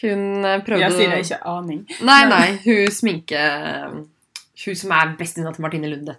Hun 0.00 0.42
eh, 0.42 0.58
prøvde 0.66 0.82
Jeg 0.82 0.96
sier 0.96 1.12
det 1.14 1.22
ikke 1.28 1.40
aning. 1.46 1.84
Nei, 2.06 2.20
nei. 2.32 2.46
Hun 2.64 2.90
sminke 2.94 3.42
Hun 4.64 4.78
som 4.78 4.94
er 4.96 5.12
bestevenninna 5.18 5.54
til 5.56 5.66
Martine 5.66 5.90
Lunde. 5.92 6.16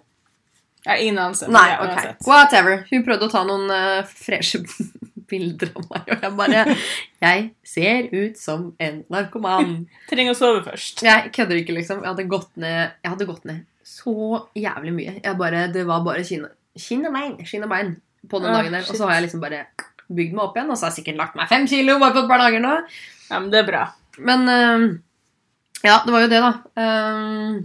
Jeg 0.84 0.92
har 0.92 1.02
ingen 1.02 1.18
anelse. 1.18 1.48
Nei, 1.52 1.68
ok. 1.74 1.88
uansett. 1.90 2.26
Whatever. 2.28 2.82
Hun 2.92 3.04
prøvde 3.06 3.26
å 3.26 3.32
ta 3.32 3.42
noen 3.46 3.72
uh, 3.72 4.12
freshe 4.26 4.62
bilder 5.30 5.72
av 5.74 5.88
meg, 5.90 6.12
og 6.14 6.22
jeg 6.24 6.36
bare 6.38 6.62
Jeg 7.26 7.48
ser 7.66 8.12
ut 8.14 8.38
som 8.40 8.70
en 8.80 9.02
narkoman. 9.12 9.74
Trenger 10.12 10.36
å 10.36 10.38
sove 10.38 10.62
først. 10.68 11.02
Jeg 11.04 11.32
kødder 11.34 11.60
ikke, 11.64 11.74
liksom. 11.76 12.04
Jeg 12.04 12.12
hadde 12.14 12.30
gått 12.30 12.54
ned, 12.60 12.94
jeg 13.02 13.14
hadde 13.16 13.28
gått 13.28 13.50
ned 13.50 13.66
så 13.88 14.44
jævlig 14.56 14.92
mye. 14.94 15.14
Jeg 15.24 15.36
bare, 15.38 15.66
det 15.72 15.86
var 15.88 16.04
bare 16.04 16.24
skinn 16.26 16.44
og 16.46 17.14
bein 17.14 17.38
skinn 17.48 17.64
og 17.64 17.72
bein 17.72 17.94
på 18.28 18.40
den 18.42 18.50
oh, 18.50 18.58
dagen 18.58 18.76
der. 18.76 18.84
Og 18.84 18.98
så 18.98 19.08
har 19.08 19.18
jeg 19.18 19.28
liksom 19.28 19.42
bare 19.42 19.64
bygd 20.08 20.36
meg 20.36 20.44
opp 20.44 20.58
igjen, 20.58 20.70
og 20.72 20.78
så 20.78 20.86
har 20.86 20.92
jeg 20.92 21.00
sikkert 21.00 21.20
lagt 21.22 21.38
meg 21.38 21.50
fem 21.50 21.66
kilo 21.68 21.98
bare 22.00 22.16
på 22.16 22.24
et 22.24 22.30
par 22.30 22.42
dager 22.44 22.62
nå. 22.64 22.74
Ja, 23.28 23.40
men 23.40 23.50
det 23.52 23.62
er 23.62 23.68
bra. 23.68 23.82
Men 24.28 24.44
uh, 24.48 24.86
ja, 25.84 25.98
det 26.04 26.14
var 26.14 26.24
jo 26.24 26.30
det, 26.32 26.42
da. 26.44 26.52
Um, 26.80 27.58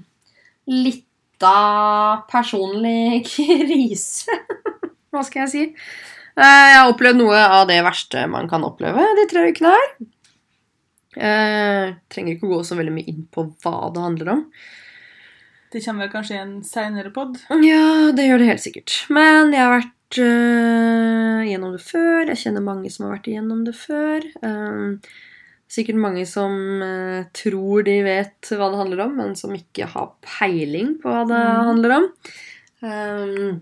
litt 0.72 1.43
av 1.43 2.25
personlig 2.32 3.24
krise. 3.34 4.39
Hva 5.13 5.24
skal 5.25 5.46
jeg 5.46 5.51
si? 5.51 5.63
Eh, 6.34 6.67
jeg 6.72 6.79
har 6.79 6.89
opplevd 6.89 7.20
noe 7.20 7.41
av 7.60 7.67
det 7.70 7.82
verste 7.86 8.25
man 8.32 8.50
kan 8.50 8.65
oppleve 8.65 9.05
de 9.20 9.27
tre 9.29 9.48
ukene 9.51 9.74
her. 9.75 9.89
Jeg 11.13 11.91
trenger 12.10 12.34
ikke 12.34 12.48
å 12.48 12.55
gå 12.55 12.63
så 12.65 12.77
veldig 12.79 12.96
mye 12.96 13.12
inn 13.12 13.27
på 13.29 13.46
hva 13.62 13.91
det 13.93 14.01
handler 14.01 14.32
om. 14.34 14.48
Det 15.74 15.82
kommer 15.82 16.05
vel 16.05 16.13
kanskje 16.13 16.36
i 16.36 16.41
en 16.41 16.55
seinere 16.65 17.10
pod. 17.13 17.38
Ja, 17.65 18.13
det 18.13 18.27
gjør 18.27 18.41
det 18.41 18.50
helt 18.51 18.63
sikkert. 18.63 18.96
Men 19.13 19.53
jeg 19.53 19.62
har 19.62 19.74
vært 19.74 20.20
øh, 20.22 21.39
gjennom 21.50 21.74
det 21.74 21.82
før. 21.82 22.29
Jeg 22.29 22.41
kjenner 22.43 22.65
mange 22.65 22.91
som 22.93 23.08
har 23.08 23.15
vært 23.15 23.29
igjennom 23.32 23.63
det 23.65 23.74
før. 23.77 24.27
Um, 24.46 25.00
Sikkert 25.74 25.98
mange 25.98 26.24
som 26.30 26.53
eh, 26.86 27.24
tror 27.34 27.82
de 27.88 27.96
vet 28.06 28.50
hva 28.53 28.68
det 28.70 28.77
handler 28.84 29.00
om, 29.08 29.13
men 29.18 29.32
som 29.39 29.53
ikke 29.58 29.88
har 29.89 30.12
peiling 30.22 30.96
på 31.01 31.10
hva 31.10 31.24
det 31.30 31.39
Mm. 31.44 31.63
handler 31.70 31.96
om. 31.98 32.10
Um, 32.84 33.53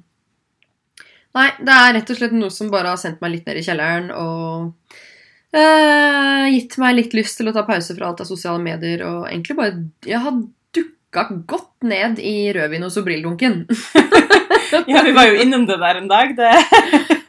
nei, 1.37 1.47
det 1.61 1.75
er 1.77 1.93
rett 1.95 2.09
og 2.11 2.17
slett 2.19 2.33
noe 2.35 2.51
som 2.51 2.71
bare 2.73 2.91
har 2.91 2.99
sendt 2.99 3.21
meg 3.23 3.31
litt 3.35 3.45
ned 3.47 3.59
i 3.61 3.63
kjelleren 3.63 4.09
og 4.17 4.73
eh, 5.53 6.47
gitt 6.55 6.75
meg 6.81 6.97
litt 6.97 7.13
lyst 7.15 7.37
til 7.39 7.47
å 7.51 7.53
ta 7.55 7.63
pause 7.67 7.95
fra 7.95 8.09
alt 8.09 8.23
av 8.25 8.27
sosiale 8.31 8.59
medier 8.63 9.05
og 9.07 9.29
egentlig 9.29 9.55
bare 9.59 9.77
Jeg 10.09 10.19
har 10.25 10.41
dukka 10.73 11.27
godt 11.47 11.83
ned 11.87 12.19
i 12.19 12.51
rødvin- 12.55 12.87
og 12.87 12.91
sobrildunken. 12.97 13.63
Ja, 14.87 15.01
vi 15.03 15.11
var 15.11 15.27
jo 15.27 15.35
innom 15.43 15.65
det 15.67 15.75
der 15.81 15.97
en 15.99 16.07
dag. 16.07 16.29
Det 16.37 17.17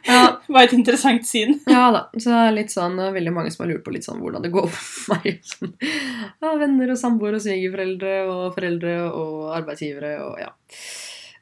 var 0.53 0.67
et 0.67 0.75
interessant 0.75 1.25
syn. 1.27 1.57
Ja 1.73 1.87
da. 1.93 2.03
Så 2.15 2.29
det 2.29 2.41
er 2.41 2.57
litt 2.57 2.73
sånn, 2.73 2.99
veldig 3.15 3.33
mange 3.35 3.53
som 3.53 3.65
har 3.65 3.73
lurt 3.73 3.85
på 3.85 3.93
litt 3.95 4.05
sånn 4.07 4.21
hvordan 4.23 4.43
det 4.45 4.53
går 4.53 4.69
for 4.73 5.15
meg. 5.15 5.39
Sånn, 5.47 5.73
ja, 5.81 6.53
venner 6.59 6.93
og 6.93 6.99
samboere 6.99 7.39
og 7.39 7.45
svigerforeldre 7.45 8.19
og 8.27 8.45
foreldre 8.57 8.99
og 9.09 9.49
arbeidsgivere 9.57 10.15
og 10.27 10.37
ja. 10.43 10.53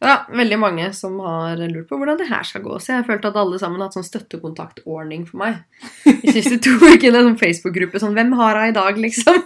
Ja, 0.01 0.15
veldig 0.34 0.58
mange 0.58 0.88
som 0.98 1.20
har 1.22 1.60
lurt 1.62 1.86
på 1.91 1.98
hvordan 2.00 2.18
det 2.18 2.25
her 2.32 2.41
skal 2.48 2.63
gå. 2.65 2.80
Så 2.82 2.96
jeg 2.96 3.06
følte 3.06 3.30
at 3.30 3.36
alle 3.38 3.60
sammen 3.62 3.77
har 3.77 3.91
hatt 3.91 4.00
sånn 4.00 4.08
støttekontaktordning 4.08 5.27
for 5.30 5.44
meg. 5.44 5.60
De 6.08 6.34
siste 6.34 6.58
to 6.65 6.74
ukene, 6.89 7.20
en 7.20 7.27
sånn 7.30 7.38
Facebook-gruppe 7.38 8.01
sånn 8.01 8.18
Hvem 8.18 8.34
har 8.39 8.63
jeg 8.63 8.74
i 8.74 8.77
dag, 8.80 8.98
liksom? 8.98 9.44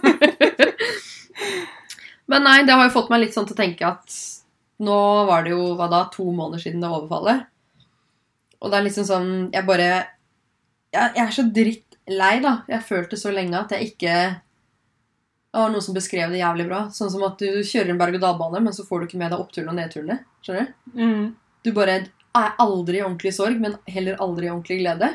Men 2.32 2.48
nei, 2.48 2.62
det 2.64 2.72
har 2.72 2.88
jo 2.88 2.94
fått 2.94 3.12
meg 3.12 3.26
litt 3.26 3.36
sånn 3.36 3.44
til 3.50 3.54
å 3.54 3.60
tenke 3.60 3.86
at 3.86 4.16
nå 4.86 4.96
var 5.28 5.44
det 5.44 5.52
jo, 5.54 5.74
hva 5.76 5.90
da, 5.92 6.06
to 6.12 6.24
måneder 6.32 6.62
siden 6.64 6.82
det 6.82 6.90
overfallet. 6.90 7.46
Og 8.60 8.72
det 8.72 8.78
er 8.78 8.86
liksom 8.86 9.06
sånn 9.08 9.30
Jeg 9.52 9.66
bare 9.68 9.88
Jeg, 10.94 11.12
jeg 11.18 11.22
er 11.26 11.34
så 11.34 11.44
drittlei, 11.58 12.34
da. 12.44 12.52
Jeg 12.70 12.86
følte 12.88 13.20
så 13.20 13.32
lenge 13.34 13.58
at 13.60 13.74
jeg 13.76 13.92
ikke 13.92 14.16
Det 14.36 15.60
var 15.60 15.72
noen 15.72 15.84
som 15.84 15.96
beskrev 15.96 16.32
det 16.32 16.42
jævlig 16.42 16.68
bra. 16.68 16.86
Sånn 16.92 17.12
som 17.12 17.24
at 17.28 17.40
du 17.40 17.62
kjører 17.64 17.94
en 17.94 18.00
berg-og-dal-bane, 18.00 18.60
men 18.64 18.74
så 18.76 18.84
får 18.84 19.00
du 19.00 19.06
ikke 19.06 19.20
med 19.22 19.32
deg 19.32 19.40
oppturene 19.40 19.72
og 19.72 19.78
nedturene. 19.78 20.18
Skjønner 20.44 20.66
du? 20.66 20.90
Mm. 21.00 21.22
Du 21.64 21.70
bare 21.76 21.94
er 22.36 22.58
aldri 22.60 23.00
i 23.00 23.04
ordentlig 23.06 23.32
sorg, 23.32 23.56
men 23.62 23.78
heller 23.88 24.20
aldri 24.20 24.50
i 24.50 24.52
ordentlig 24.52 24.82
glede. 24.82 25.14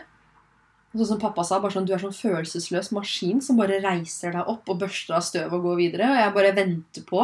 Sånn 0.91 1.07
som 1.13 1.21
pappa 1.21 1.45
sa, 1.47 1.61
bare 1.63 1.75
sånn, 1.75 1.85
du 1.87 1.93
er 1.95 2.01
sånn 2.01 2.15
følelsesløs 2.15 2.89
maskin 2.95 3.39
som 3.43 3.59
bare 3.59 3.77
reiser 3.83 4.33
deg 4.35 4.49
opp 4.51 4.67
og 4.73 4.81
børster 4.81 5.15
av 5.19 5.23
støv 5.23 5.53
og 5.55 5.69
går 5.69 5.77
videre. 5.79 6.09
Og 6.09 6.19
jeg 6.19 6.35
bare 6.35 6.55
venter 6.57 7.05
på 7.07 7.21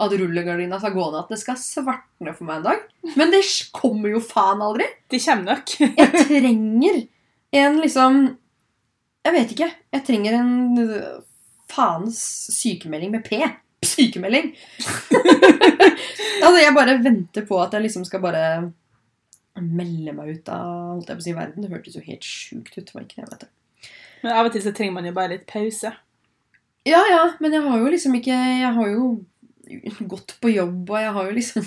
at 0.00 0.12
rullegardina 0.16 0.78
skal 0.80 0.94
gå 0.94 1.06
ned, 1.10 1.18
at 1.20 1.32
det 1.32 1.40
skal 1.42 1.58
svartne 1.60 2.32
for 2.36 2.48
meg 2.48 2.60
en 2.60 2.68
dag. 2.70 2.84
Men 3.20 3.32
det 3.32 3.42
kommer 3.76 4.14
jo 4.14 4.22
faen 4.24 4.62
aldri. 4.64 4.86
Det 5.10 5.20
kommer 5.24 5.56
nok. 5.56 5.74
Jeg 5.80 6.26
trenger 6.26 7.00
en 7.60 7.80
liksom 7.82 8.20
Jeg 9.26 9.36
vet 9.36 9.52
ikke. 9.52 9.68
Jeg 9.92 10.04
trenger 10.06 10.38
en 10.38 10.52
øh, 10.80 11.18
faens 11.68 12.20
sykemelding 12.56 13.12
med 13.12 13.26
P. 13.26 13.42
Sykemelding! 13.84 14.54
altså, 16.44 16.58
jeg 16.60 16.76
bare 16.76 16.98
venter 17.04 17.44
på 17.48 17.58
at 17.62 17.76
jeg 17.76 17.84
liksom 17.86 18.04
skal 18.08 18.22
bare 18.24 18.44
melde 19.60 20.12
meg 20.16 20.36
ut 20.36 20.50
av 20.52 20.68
holdt 20.94 21.10
jeg 21.10 21.18
på 21.18 21.24
å 21.24 21.26
si, 21.26 21.34
verden. 21.36 21.64
Det 21.64 21.72
hørtes 21.72 21.96
jo 21.96 22.04
helt 22.04 22.24
sjukt 22.24 22.76
ut. 22.76 22.94
var 22.94 23.04
ikke 23.04 23.20
det, 23.20 23.28
vet 23.32 23.44
du. 23.44 23.90
Men 24.22 24.36
av 24.36 24.48
og 24.48 24.54
til 24.54 24.64
så 24.64 24.72
trenger 24.76 24.96
man 24.96 25.08
jo 25.08 25.16
bare 25.16 25.34
litt 25.34 25.46
pause. 25.48 25.92
Ja, 26.88 27.00
ja, 27.08 27.24
men 27.40 27.52
jeg 27.52 27.64
har 27.66 27.76
jo 27.76 27.90
liksom 27.92 28.14
ikke 28.16 28.32
Jeg 28.32 28.72
har 28.72 28.86
jo 28.88 29.08
gått 30.10 30.36
på 30.42 30.52
jobb, 30.52 30.90
og 30.90 30.98
jeg 31.00 31.14
har 31.16 31.28
jo 31.28 31.36
liksom 31.38 31.66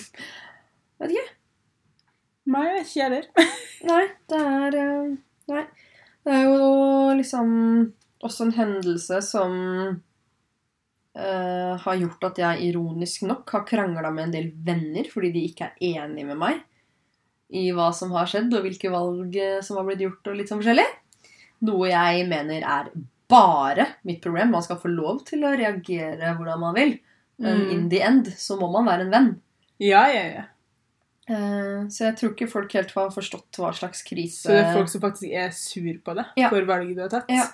Nei, 2.44 2.64
jeg 2.68 2.76
vet 2.76 2.90
ikke 2.90 3.06
heller. 3.08 3.28
Nei, 3.90 4.04
det 4.32 4.40
er 4.40 4.80
eh, 4.80 5.14
Nei. 5.52 5.64
Det 6.24 6.32
er 6.32 6.44
jo 6.48 6.58
liksom 7.20 7.50
også 8.24 8.46
en 8.46 8.54
hendelse 8.56 9.18
som 9.28 9.56
uh, 11.20 11.74
har 11.84 11.98
gjort 12.00 12.30
at 12.30 12.40
jeg 12.40 12.70
ironisk 12.70 13.26
nok 13.28 13.52
har 13.52 13.66
krangla 13.68 14.12
med 14.16 14.30
en 14.30 14.36
del 14.38 14.48
venner 14.64 15.10
fordi 15.12 15.34
de 15.36 15.42
ikke 15.50 15.68
er 15.68 15.98
enige 16.06 16.30
med 16.30 16.40
meg 16.40 16.62
i 17.54 17.68
hva 17.76 17.92
som 17.94 18.14
har 18.16 18.30
skjedd, 18.30 18.54
og 18.56 18.66
hvilke 18.66 18.90
valg 18.90 19.36
eh, 19.38 19.60
som 19.62 19.78
har 19.78 19.86
blitt 19.86 20.02
gjort, 20.02 20.26
og 20.26 20.38
litt 20.40 20.50
sånn 20.50 20.62
forskjellig. 20.64 20.88
Noe 21.68 21.90
jeg 21.92 22.24
mener 22.26 22.66
er 22.66 22.90
bare 23.30 23.86
mitt 24.08 24.24
problem. 24.24 24.56
Man 24.56 24.66
skal 24.66 24.80
få 24.82 24.90
lov 24.90 25.22
til 25.28 25.46
å 25.46 25.54
reagere 25.54 26.34
hvordan 26.38 26.64
man 26.64 26.78
vil. 26.80 26.96
Men 27.44 27.60
Mm. 27.66 27.72
in 27.76 27.90
the 27.92 28.00
end 28.02 28.28
så 28.40 28.56
må 28.60 28.70
man 28.72 28.86
være 28.88 29.02
en 29.08 29.12
venn. 29.12 29.30
Ja, 29.84 30.06
ja, 30.08 30.24
ja. 30.38 30.44
Eh, 31.28 31.88
så 31.92 32.06
jeg 32.10 32.18
tror 32.20 32.32
ikke 32.34 32.50
folk 32.52 32.72
helt 32.76 32.92
har 32.96 33.10
forstått 33.16 33.58
hva 33.60 33.70
slags 33.76 34.02
krise 34.04 34.44
Så 34.44 34.52
det 34.52 34.64
er 34.66 34.74
folk 34.76 34.90
som 34.92 35.02
faktisk 35.04 35.32
er 35.32 35.50
sur 35.56 35.94
på 36.04 36.16
det 36.16 36.26
Ja. 36.38 36.50
for 36.50 36.62
valget 36.68 36.96
du 36.98 37.02
har 37.02 37.10
tatt? 37.14 37.30
Ja. 37.32 37.48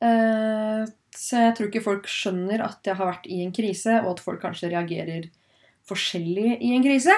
Eh, 0.00 0.86
så 1.12 1.36
jeg 1.44 1.56
tror 1.56 1.68
ikke 1.68 1.82
folk 1.84 2.06
skjønner 2.08 2.62
at 2.64 2.78
jeg 2.84 2.96
har 2.96 3.06
vært 3.12 3.26
i 3.28 3.42
en 3.44 3.52
krise, 3.52 3.98
og 4.04 4.12
at 4.16 4.20
folk 4.24 4.40
kanskje 4.42 4.70
reagerer 4.72 5.28
forskjellig 5.88 6.58
i 6.62 6.74
en 6.76 6.82
krise. 6.84 7.12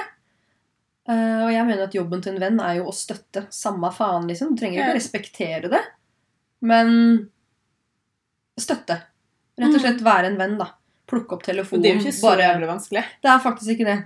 Eh, 1.08 1.40
og 1.44 1.50
jeg 1.52 1.66
mener 1.66 1.82
at 1.84 1.94
jobben 1.94 2.22
til 2.22 2.34
en 2.34 2.40
venn 2.40 2.60
er 2.60 2.76
jo 2.80 2.84
å 2.90 2.94
støtte. 2.94 3.46
Samme 3.50 3.90
faen, 3.94 4.26
liksom. 4.28 4.54
Du 4.54 4.60
trenger 4.62 4.78
ikke 4.82 4.92
Ja. 4.94 4.98
respektere 4.98 5.70
det, 5.70 5.82
men 6.60 7.28
støtte. 8.58 9.00
Rett 9.58 9.74
og 9.74 9.80
slett 9.80 10.00
være 10.02 10.26
en 10.32 10.38
venn, 10.38 10.58
da. 10.58 10.70
Plukke 11.10 11.34
opp 11.36 11.42
telefonen. 11.44 11.82
det 11.82 11.90
er 11.90 11.94
jo 11.98 12.00
ikke 12.06 12.14
så 12.16 12.28
bare 12.30 12.46
jævlig 12.46 12.68
vanskelig. 12.70 13.04
det 13.22 13.30
er 13.30 13.38
faktisk 13.42 13.70
ikke 13.74 13.88
det. 13.90 13.98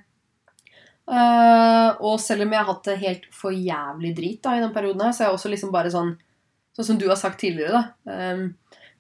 Uh, 1.07 1.93
og 2.03 2.17
selv 2.19 2.43
om 2.43 2.51
jeg 2.51 2.59
har 2.59 2.67
hatt 2.73 2.89
det 2.89 2.97
helt 2.99 3.27
for 3.31 3.55
jævlig 3.55 4.11
drit 4.17 4.41
da, 4.43 4.57
i 4.57 4.63
den 4.65 4.73
perioden, 4.75 5.05
her, 5.07 5.13
så 5.15 5.23
er 5.23 5.29
jeg 5.29 5.37
også 5.39 5.53
liksom 5.53 5.75
bare 5.75 5.93
sånn 5.95 6.17
Sånn 6.77 6.85
som 6.91 6.97
du 7.01 7.07
har 7.09 7.17
sagt 7.17 7.39
tidligere, 7.41 7.79
da. 8.05 8.11
Um, 8.35 8.51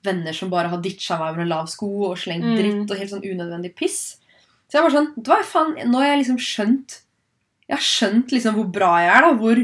venner 0.06 0.32
som 0.32 0.48
bare 0.48 0.70
har 0.72 0.78
ditcha 0.80 1.18
meg 1.20 1.36
med 1.36 1.50
lav 1.50 1.66
sko 1.68 1.88
og 2.06 2.14
slengt 2.16 2.46
Mm. 2.46 2.54
dritt 2.56 2.92
og 2.94 2.96
helt 3.02 3.10
sånn 3.10 3.26
unødvendig 3.26 3.74
piss. 3.76 3.98
Så 4.64 4.78
jeg 4.78 4.84
var 4.86 4.94
sånn 4.94 5.10
Vet 5.12 5.26
du 5.26 5.30
hva, 5.34 5.42
faen, 5.44 5.74
nå 5.90 5.98
har 6.00 6.06
jeg 6.14 6.22
liksom 6.22 6.38
skjønt 6.40 6.94
Jeg 7.68 7.76
har 7.76 7.84
skjønt 7.84 8.32
liksom 8.32 8.54
hvor 8.56 8.70
bra 8.72 8.88
jeg 9.02 9.12
er, 9.12 9.26
da. 9.26 9.34
Hvor 9.42 9.60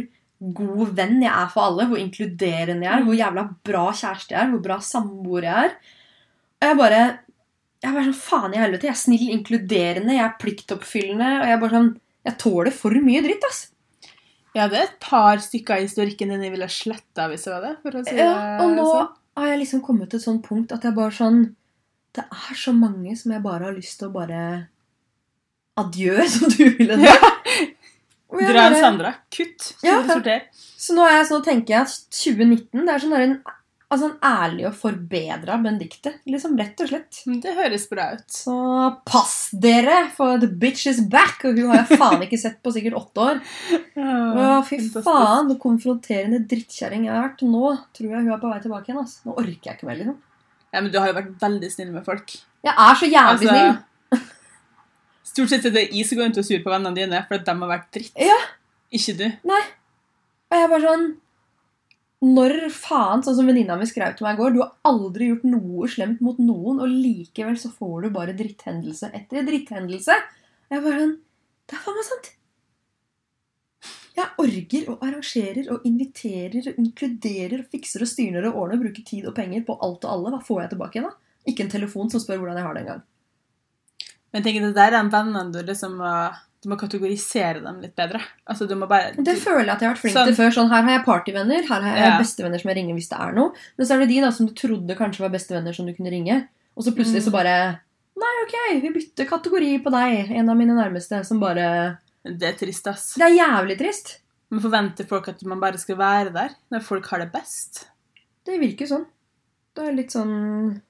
god 0.59 0.93
venn 0.99 1.23
jeg 1.23 1.33
er 1.33 1.49
for 1.55 1.63
alle. 1.71 1.87
Hvor 1.89 2.03
inkluderende 2.03 2.85
jeg 2.85 2.93
er. 2.99 3.05
Hvor 3.07 3.17
jævla 3.17 3.47
bra 3.71 3.87
kjæreste 3.97 4.35
jeg 4.37 4.41
er. 4.43 4.51
Hvor 4.53 4.63
bra 4.69 4.77
samboer 4.85 5.43
jeg 5.49 5.71
er. 5.71 5.75
Og 6.61 6.69
jeg 6.69 6.79
bare 6.83 7.01
jeg 7.83 7.91
er 7.91 8.07
sånn, 8.07 8.15
faen 8.15 8.55
i 8.55 8.61
helvete, 8.61 8.87
jeg 8.87 8.95
er 8.95 9.01
snill, 9.01 9.29
inkluderende, 9.35 10.15
jeg 10.15 10.25
er 10.25 10.37
pliktoppfyllende, 10.39 11.31
og 11.41 11.49
jeg 11.49 11.57
er 11.57 11.63
bare 11.65 11.77
sånn, 11.79 11.89
jeg 12.29 12.39
tåler 12.39 12.75
for 12.77 12.99
mye 13.03 13.23
dritt, 13.25 13.47
ass. 13.49 13.63
Det 14.53 14.61
er 14.63 14.75
et 14.83 14.99
par 15.01 15.41
stykker 15.41 15.79
av 15.79 15.87
historikken 15.87 16.31
din 16.31 16.45
jeg 16.45 16.53
ville 16.53 16.69
sletta 16.69 17.25
hvis 17.31 17.47
det 17.47 17.53
var 17.55 17.63
det. 17.65 17.73
For 17.81 17.97
å 17.97 18.03
si 18.05 18.17
Ja, 18.19 18.33
og 18.61 18.75
nå 18.77 18.85
sånn. 18.85 19.07
har 19.41 19.47
jeg 19.49 19.61
liksom 19.63 19.81
kommet 19.87 20.13
til 20.13 20.21
et 20.21 20.27
sånt 20.27 20.45
punkt 20.45 20.75
at 20.77 20.85
jeg 20.85 20.95
bare 20.99 21.15
sånn, 21.17 21.41
det 22.13 22.27
er 22.29 22.59
så 22.61 22.75
mange 22.77 23.17
som 23.17 23.33
jeg 23.33 23.43
bare 23.47 23.71
har 23.71 23.75
lyst 23.75 23.97
til 23.99 24.11
å 24.11 24.15
bare, 24.15 24.43
adjø, 25.81 26.19
som 26.35 26.53
du 26.53 26.61
ville 26.69 27.01
det. 27.01 27.09
Ja. 27.09 27.33
jeg 28.43 28.53
Dra 28.53 28.69
en 28.69 28.77
Sandra. 28.77 29.15
Kutt. 29.33 29.73
Ja. 29.85 30.03
sorter. 30.09 30.47
Så 30.53 30.95
nå 30.97 31.09
er 31.09 31.19
jeg 31.19 31.31
sånn, 31.33 31.45
tenker 31.49 31.75
jeg 31.75 31.89
at 31.89 31.97
2019, 32.21 32.85
det 32.85 32.93
er 32.93 33.03
sånn 33.03 33.17
der 33.17 33.27
en, 33.27 33.35
altså 33.93 34.09
en 34.09 34.17
ærlig 34.25 34.65
og 34.71 34.77
forbedra 34.79 35.59
Benedicte. 35.63 36.15
liksom 36.29 36.57
rett 36.59 36.81
og 36.81 36.91
slett. 36.91 37.21
Det 37.45 37.55
høres 37.57 37.85
bra 37.91 38.09
ut. 38.17 38.25
Så 38.33 38.57
pass 39.09 39.37
dere, 39.53 39.99
for 40.17 40.41
the 40.43 40.49
bitch 40.49 40.89
is 40.91 41.03
back, 41.13 41.45
og 41.45 41.59
hun 41.61 41.71
har 41.71 41.83
jeg 41.83 42.01
faen 42.01 42.25
ikke 42.27 42.41
sett 42.41 42.59
på 42.65 42.73
sikkert 42.75 42.99
åtte 43.03 43.27
år. 43.29 43.43
Å, 44.01 44.49
fy 44.67 44.81
faen, 44.97 45.51
hvor 45.51 45.59
konfronterende 45.63 46.43
drittkjerring 46.49 47.07
jeg 47.09 47.15
har 47.15 47.27
vært. 47.29 47.45
Nå 47.45 47.75
tror 47.93 48.09
jeg 48.09 48.25
hun 48.25 48.35
er 48.35 48.43
på 48.43 48.53
vei 48.53 48.61
tilbake 48.65 48.91
igjen. 48.91 49.03
Altså. 49.05 49.23
Nå 49.29 49.37
orker 49.37 49.71
jeg 49.71 49.79
ikke 49.79 49.91
mer, 49.91 50.01
liksom. 50.01 50.21
Ja, 50.73 50.81
men 50.81 50.89
du 50.93 50.97
har 50.99 51.11
jo 51.11 51.19
vært 51.19 51.35
veldig 51.43 51.69
snill 51.73 51.93
med 51.93 52.07
folk. 52.07 52.33
Jeg 52.65 52.73
er 52.73 52.97
så 52.97 53.09
jævlig 53.11 53.51
snill. 53.51 53.75
Stort 55.33 55.53
sett 55.53 55.67
er 55.69 55.73
det 55.75 55.87
jeg 55.91 56.05
som 56.09 56.19
går 56.19 56.29
rundt 56.29 56.41
og 56.41 56.45
sur 56.45 56.65
på 56.65 56.73
vennene 56.73 56.97
dine 56.97 57.21
for 57.29 57.39
at 57.39 57.47
de 57.47 57.55
har 57.61 57.71
vært 57.71 57.93
dritt. 57.95 58.17
Ja. 58.21 58.39
Ikke 58.93 59.15
du. 59.17 59.27
Nei. 59.49 59.63
Og 60.53 60.59
jeg 60.59 60.67
er 60.67 60.73
bare 60.73 60.85
sånn 60.85 61.07
Når 62.23 62.69
faen, 62.71 63.25
sånn 63.25 63.35
som 63.35 63.49
venninna 63.51 63.75
mi 63.79 63.87
skrev 63.91 64.15
til 64.15 64.29
meg 64.29 64.37
i 64.37 64.39
går, 64.39 64.53
du 64.55 64.61
har 64.63 64.77
aldri 64.87 65.33
gjort 65.33 65.49
noe 65.49 65.89
slemt 65.91 66.21
mot 66.23 66.39
noen, 66.39 66.79
og 66.79 66.93
likevel 66.93 67.57
så 67.59 67.73
får 67.75 68.05
du 68.05 68.13
bare 68.15 68.37
dritthendelse 68.39 69.11
etter 69.19 69.43
dritthendelse. 69.49 70.19
Jeg 70.71 70.85
bare 70.85 71.03
sånn 71.03 71.19
Det 71.67 71.79
er 71.79 71.83
faen 71.83 71.99
meg 71.99 72.07
sant. 72.07 72.31
Jeg 74.13 74.29
orger 74.43 74.89
og 74.93 75.03
arrangerer 75.07 75.71
og 75.73 75.87
inviterer 75.89 76.69
og 76.69 76.79
inkluderer 76.83 77.63
og 77.63 77.71
fikser 77.73 78.05
og 78.05 78.11
styrer 78.11 78.47
og 78.51 78.59
ordner 78.61 78.77
og 78.77 78.85
bruker 78.85 79.07
tid 79.09 79.27
og 79.27 79.35
penger 79.37 79.65
på 79.67 79.79
alt 79.81 80.05
og 80.05 80.11
alle. 80.13 80.35
Hva 80.35 80.43
får 80.47 80.61
jeg 80.63 80.73
tilbake 80.75 80.99
igjen, 80.99 81.09
da? 81.09 81.39
Ikke 81.49 81.65
en 81.65 81.73
telefon 81.73 82.13
som 82.13 82.23
spør 82.23 82.43
hvordan 82.43 82.61
jeg 82.61 82.67
har 82.67 82.77
det 82.77 82.83
engang. 82.85 83.03
Men 84.33 84.45
tenk, 84.45 84.61
det 84.63 84.75
der 84.77 84.95
er 84.95 85.01
en 85.01 85.13
venn 85.13 85.53
du 85.53 85.61
liksom 85.65 85.97
må, 86.01 86.13
du 86.63 86.69
må 86.71 86.77
kategorisere 86.79 87.61
dem 87.63 87.81
litt 87.83 87.97
bedre. 87.99 88.21
Altså, 88.49 88.69
du 88.69 88.75
må 88.79 88.87
bare 88.89 89.13
Det 89.19 89.35
føler 89.39 89.67
jeg 89.67 89.75
at 89.75 89.81
jeg 89.81 89.89
har 89.89 89.95
vært 89.97 90.03
flink 90.03 90.19
til 90.29 90.35
før. 90.39 90.51
Sånn, 90.55 90.69
her 90.71 90.83
har 90.87 90.93
jeg 90.99 91.05
partyvenner, 91.07 91.63
her 91.69 91.81
har 91.83 91.97
jeg 91.97 92.07
Ja. 92.13 92.19
bestevenner 92.21 92.61
som 92.61 92.69
jeg 92.71 92.77
ringer 92.77 92.95
hvis 92.95 93.09
det 93.11 93.19
er 93.19 93.33
noe. 93.33 93.53
Men 93.77 93.87
så 93.87 93.95
er 93.95 93.99
det 94.01 94.09
de 94.09 94.21
da 94.21 94.31
som 94.31 94.47
du 94.47 94.53
trodde 94.55 94.97
kanskje 94.97 95.21
var 95.21 95.31
bestevenner 95.35 95.75
som 95.75 95.87
du 95.87 95.93
kunne 95.95 96.11
ringe. 96.11 96.49
Og 96.77 96.85
så 96.85 96.95
plutselig 96.95 97.23
Mm. 97.23 97.27
så 97.29 97.33
bare 97.33 97.81
Nei, 98.15 98.35
ok, 98.45 98.81
vi 98.83 98.91
bytter 98.93 99.25
kategori 99.27 99.83
på 99.83 99.91
deg. 99.91 100.31
En 100.31 100.49
av 100.51 100.57
mine 100.57 100.75
nærmeste 100.77 101.25
som 101.27 101.41
bare 101.41 101.99
Det 102.25 102.43
er 102.43 102.53
trist, 102.67 102.87
ass. 102.87 103.15
Det 103.15 103.23
er 103.25 103.39
jævlig 103.43 103.79
trist. 103.79 104.19
Man 104.51 104.61
forventer 104.61 105.05
folk 105.09 105.27
at 105.29 105.43
man 105.45 105.59
bare 105.59 105.79
skal 105.79 105.97
være 105.97 106.33
der 106.33 106.51
når 106.71 106.83
folk 106.83 107.07
har 107.07 107.19
det 107.19 107.33
best. 107.33 107.89
Det 108.47 108.61
virker 108.61 108.87
sånn. 108.87 109.07
Det 109.75 109.89
er 109.89 109.93
litt 109.93 110.11
sånn 110.13 110.81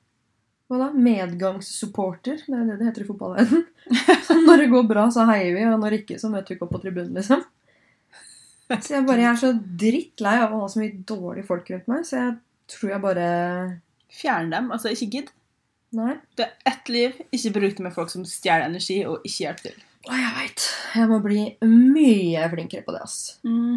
hva 0.72 0.80
da? 0.80 0.88
Medgangssupporter. 1.06 2.42
Det 2.46 2.56
er 2.58 2.68
det 2.68 2.78
det 2.80 2.88
heter 2.88 3.04
i 3.04 3.08
fotballverdenen. 3.08 3.66
Så 4.26 4.38
når 4.40 4.64
det 4.64 4.70
går 4.72 4.86
bra, 4.88 5.06
så 5.12 5.26
heier 5.28 5.52
vi, 5.56 5.66
og 5.68 5.80
når 5.82 5.98
ikke, 6.00 6.18
så 6.20 6.30
møter 6.32 6.52
vi 6.52 6.56
ikke 6.56 6.66
opp 6.66 6.74
på 6.76 6.80
tribunen, 6.84 7.12
liksom. 7.18 7.42
Så 8.72 8.94
jeg 8.94 9.04
bare 9.04 9.20
jeg 9.20 9.28
er 9.28 9.40
så 9.40 9.50
drittlei 9.82 10.36
av 10.40 10.54
å 10.54 10.62
ha 10.62 10.68
så 10.70 10.80
mye 10.80 11.02
dårlige 11.04 11.44
folk 11.44 11.66
rundt 11.68 11.90
meg, 11.92 12.06
så 12.08 12.16
jeg 12.16 12.36
tror 12.72 12.92
jeg 12.94 13.02
bare 13.02 13.26
Fjern 14.12 14.50
dem. 14.52 14.68
Altså, 14.74 14.92
ikke 14.92 15.08
gidd. 15.16 15.30
Nei. 15.96 16.18
Det 16.36 16.44
er 16.44 16.68
ett 16.68 16.90
liv. 16.92 17.16
Ikke 17.32 17.52
bruk 17.56 17.76
det 17.78 17.84
med 17.86 17.94
folk 17.96 18.12
som 18.12 18.26
stjeler 18.28 18.68
energi, 18.68 18.98
og 19.08 19.24
ikke 19.24 19.46
hjelp 19.46 19.62
til. 19.64 19.78
Å, 20.02 20.12
jeg 20.18 20.32
veit. 20.36 20.66
Jeg 20.98 21.08
må 21.08 21.18
bli 21.24 21.44
mye 21.64 22.48
flinkere 22.52 22.84
på 22.84 22.94
det, 22.96 23.02
ass. 23.06 23.18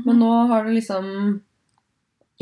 Men 0.07 0.19
nå 0.19 0.31
har 0.51 0.67
det 0.67 0.75
liksom 0.79 1.07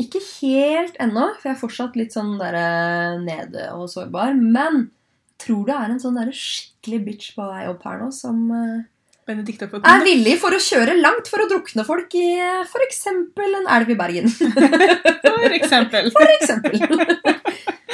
Ikke 0.02 0.18
helt 0.40 0.96
ennå, 1.02 1.28
for 1.38 1.50
jeg 1.50 1.54
er 1.54 1.60
fortsatt 1.60 1.98
litt 1.98 2.14
sånn 2.16 2.34
der 2.40 2.56
eh, 2.58 3.20
nede 3.22 3.68
og 3.76 3.86
sårbar. 3.92 4.34
Men 4.34 4.88
jeg 5.34 5.46
tror 5.46 5.62
det 5.68 5.76
er 5.76 5.92
en 5.92 6.02
sånn 6.02 6.18
der 6.18 6.32
skikkelig 6.34 7.00
bitch 7.04 7.36
på 7.36 7.46
vei 7.46 7.68
opp 7.70 7.86
her 7.86 8.02
nå 8.02 8.10
som 8.14 8.42
eh, 8.54 8.82
er 9.24 10.02
villig 10.04 10.34
for 10.42 10.52
å 10.52 10.60
kjøre 10.60 10.98
langt 10.98 11.30
for 11.32 11.40
å 11.40 11.48
drukne 11.48 11.84
folk 11.86 12.12
i 12.18 12.26
f.eks. 12.66 13.06
en 13.08 13.70
elv 13.72 13.94
i 13.94 13.96
Bergen. 13.96 14.28
For 15.24 15.54
eksempel. 15.56 16.10
For 16.12 16.32
eksempel. 16.34 16.76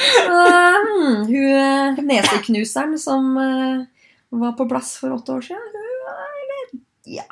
Så, 0.00 0.34
hmm, 0.34 1.26
hun 1.28 1.52
eh, 1.54 2.02
neseknuseren 2.08 2.96
som 2.98 3.30
eh, 3.38 3.82
var 4.42 4.56
på 4.58 4.66
plass 4.70 4.94
for 5.00 5.14
åtte 5.14 5.36
år 5.36 5.46
siden, 5.50 5.74
hun 5.74 6.12
er 6.14 6.36
eller, 6.42 6.82
Ja. 7.18 7.26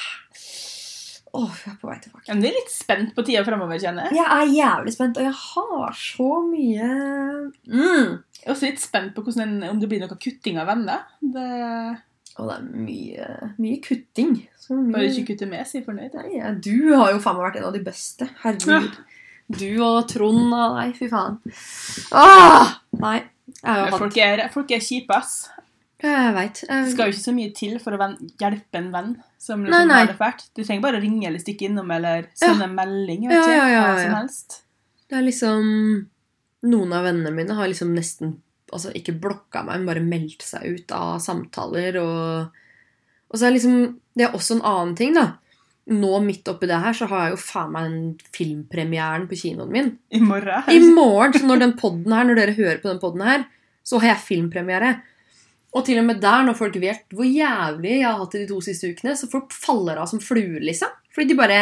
Åh, 1.36 1.54
jeg 1.64 1.72
er 1.74 1.76
på 1.80 1.88
vei 1.90 1.98
tilbake. 2.02 2.36
Du 2.40 2.46
er 2.48 2.56
litt 2.56 2.72
spent 2.72 3.12
på 3.16 3.24
tida 3.26 3.42
framover, 3.46 3.80
kjenner 3.82 4.08
jeg. 4.08 4.16
Jeg 4.18 4.28
er 4.32 4.52
jævlig 4.54 4.94
spent, 4.94 5.20
og 5.20 5.26
jeg 5.28 5.36
har 5.42 5.98
så 6.00 6.28
mye 6.46 6.88
mm. 7.68 8.12
Jeg 8.38 8.46
er 8.46 8.54
også 8.54 8.70
litt 8.70 8.82
spent 8.82 9.16
på 9.16 9.24
en, 9.42 9.56
om 9.68 9.80
det 9.82 9.90
blir 9.90 10.00
noe 10.04 10.20
kutting 10.20 10.60
av 10.62 10.70
venner. 10.70 11.04
Det 11.20 11.48
Og 12.38 12.48
det 12.48 12.56
er 12.56 12.66
mye, 12.86 13.28
mye 13.58 13.80
kutting. 13.84 14.34
Så 14.62 14.76
mye... 14.78 14.94
Bare 14.94 15.10
ikke 15.10 15.32
kutte 15.32 15.50
med, 15.50 15.66
si 15.68 15.82
fornøyd. 15.84 16.16
Nei, 16.16 16.38
ja, 16.38 16.52
du 16.54 16.94
har 16.94 17.12
jo 17.12 17.22
faen 17.24 17.38
meg 17.38 17.48
vært 17.50 17.60
en 17.60 17.68
av 17.70 17.76
de 17.76 17.84
beste. 17.84 18.28
Herregud. 18.44 19.00
Du 19.48 19.68
og 19.80 20.02
Trond 20.10 20.52
og 20.52 20.76
Nei, 20.76 20.90
fy 20.96 21.08
faen. 21.10 21.40
Åh! 22.12 22.74
Nei. 23.00 23.18
Jeg 23.58 23.84
er 23.88 23.94
Folk 23.96 24.18
er, 24.20 24.42
folk 24.52 24.72
er 24.76 24.82
kjipe, 24.84 25.16
ass. 25.16 25.48
Jeg 25.98 26.34
veit. 26.36 26.60
Det 26.62 26.92
skal 26.92 27.08
jo 27.08 27.14
ikke 27.16 27.24
så 27.24 27.34
mye 27.34 27.52
til 27.56 27.78
for 27.82 27.96
å 27.96 28.08
hjelpe 28.38 28.78
en 28.78 28.92
venn 28.94 29.14
som 29.42 29.64
liksom 29.66 29.88
nei. 29.90 29.96
har 29.98 30.12
det 30.12 30.18
fælt. 30.20 30.44
Du 30.54 30.60
trenger 30.62 30.84
bare 30.84 31.00
å 31.00 31.02
ringe 31.02 31.26
eller 31.26 31.42
stikke 31.42 31.66
innom 31.66 31.90
eller 31.90 32.28
sende 32.38 32.68
en 32.68 32.76
melding. 32.76 33.26
Vet 33.26 33.34
Ja, 33.34 33.42
ikke, 33.42 33.56
ja, 33.56 33.66
ja, 33.72 33.80
hva 33.82 34.04
som 34.04 34.14
helst. 34.20 34.60
Det 35.08 35.18
er 35.18 35.26
liksom 35.26 35.66
Noen 36.68 36.90
av 36.90 37.04
vennene 37.06 37.30
mine 37.30 37.54
har 37.54 37.70
liksom 37.70 37.92
nesten 37.94 38.40
altså 38.74 38.90
ikke 38.98 39.14
blokka 39.22 39.62
meg, 39.64 39.78
men 39.78 39.88
bare 39.88 40.04
meldt 40.04 40.42
seg 40.44 40.64
ut 40.74 40.94
av 40.94 41.18
samtaler. 41.22 41.98
Og, 42.02 42.64
og 43.30 43.38
så 43.38 43.48
er 43.48 43.54
liksom 43.54 43.76
Det 44.18 44.26
er 44.26 44.34
også 44.34 44.58
en 44.58 44.64
annen 44.66 44.96
ting, 44.98 45.14
da. 45.18 45.28
Nå 45.88 46.18
midt 46.20 46.48
oppi 46.50 46.68
det 46.68 46.80
her 46.82 46.96
så 46.96 47.06
har 47.08 47.28
jeg 47.28 47.36
jo 47.36 47.40
faen 47.40 47.70
meg 47.72 47.86
den 47.88 48.32
filmpremieren 48.34 49.28
på 49.30 49.38
kinoen 49.40 49.70
min. 49.72 49.92
I 50.12 50.20
morgen. 50.20 50.66
I 50.68 50.80
morgen, 50.84 51.38
så 51.38 51.46
når 51.48 51.62
den 51.62 51.78
podden 51.78 52.12
her, 52.12 52.26
når 52.28 52.42
dere 52.42 52.58
hører 52.58 52.82
på 52.82 52.90
den 52.90 53.00
podden 53.00 53.24
her, 53.24 53.46
så 53.86 54.02
har 54.02 54.12
jeg 54.12 54.26
filmpremiere. 54.26 54.98
Og 55.78 55.84
til 55.86 56.00
og 56.00 56.06
med 56.08 56.18
der, 56.22 56.42
når 56.48 56.56
folk 56.58 56.76
vet 56.82 57.04
hvor 57.14 57.26
jævlig 57.28 58.00
jeg 58.00 58.06
har 58.08 58.18
hatt 58.18 58.34
det 58.34 58.42
de 58.44 58.50
to 58.50 58.58
siste 58.64 58.90
ukene, 58.90 59.14
så 59.18 59.28
folk 59.30 59.54
faller 59.54 60.00
av 60.02 60.08
som 60.10 60.20
fluer, 60.22 60.58
liksom. 60.64 60.90
Fordi 61.14 61.30
de 61.30 61.38
bare 61.38 61.60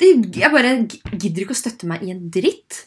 de, 0.00 0.12
Jeg 0.36 0.52
bare 0.52 0.74
gidder 1.16 1.44
ikke 1.44 1.56
å 1.56 1.60
støtte 1.60 1.88
meg 1.88 2.04
i 2.04 2.12
en 2.12 2.26
dritt. 2.32 2.84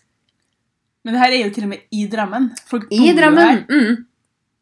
Men 1.03 1.15
det 1.17 1.21
her 1.23 1.35
er 1.35 1.41
jo 1.47 1.53
til 1.55 1.65
og 1.67 1.71
med 1.73 1.83
i 1.91 2.05
Drammen. 2.09 2.49
Folk 2.69 2.87
bor 2.89 3.05
I 3.09 3.13
Drammen. 3.17 3.43
her. 3.43 3.63
Mm. 3.69 4.05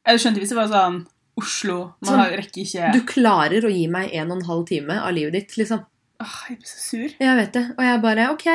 Jeg 0.10 0.22
skjønte 0.24 0.42
hvis 0.42 0.52
det 0.54 0.58
var 0.58 0.72
sånn 0.72 0.96
Oslo 1.38 1.76
Man 2.02 2.10
Sånn, 2.10 2.22
rekker 2.40 2.64
ikke 2.66 2.88
Du 2.96 3.04
klarer 3.08 3.64
å 3.68 3.70
gi 3.72 3.84
meg 3.92 4.10
en 4.18 4.32
og 4.34 4.40
en 4.40 4.48
halv 4.48 4.64
time 4.68 4.98
av 5.00 5.14
livet 5.16 5.36
ditt, 5.38 5.54
liksom. 5.62 5.84
Åh, 6.22 6.34
Jeg 6.50 6.58
blir 6.58 6.70
så 6.72 6.82
sur. 6.82 7.14
Jeg 7.22 7.38
vet 7.38 7.54
det. 7.56 7.64
Og 7.78 7.86
jeg 7.86 8.02
bare 8.04 8.26
OK. 8.34 8.48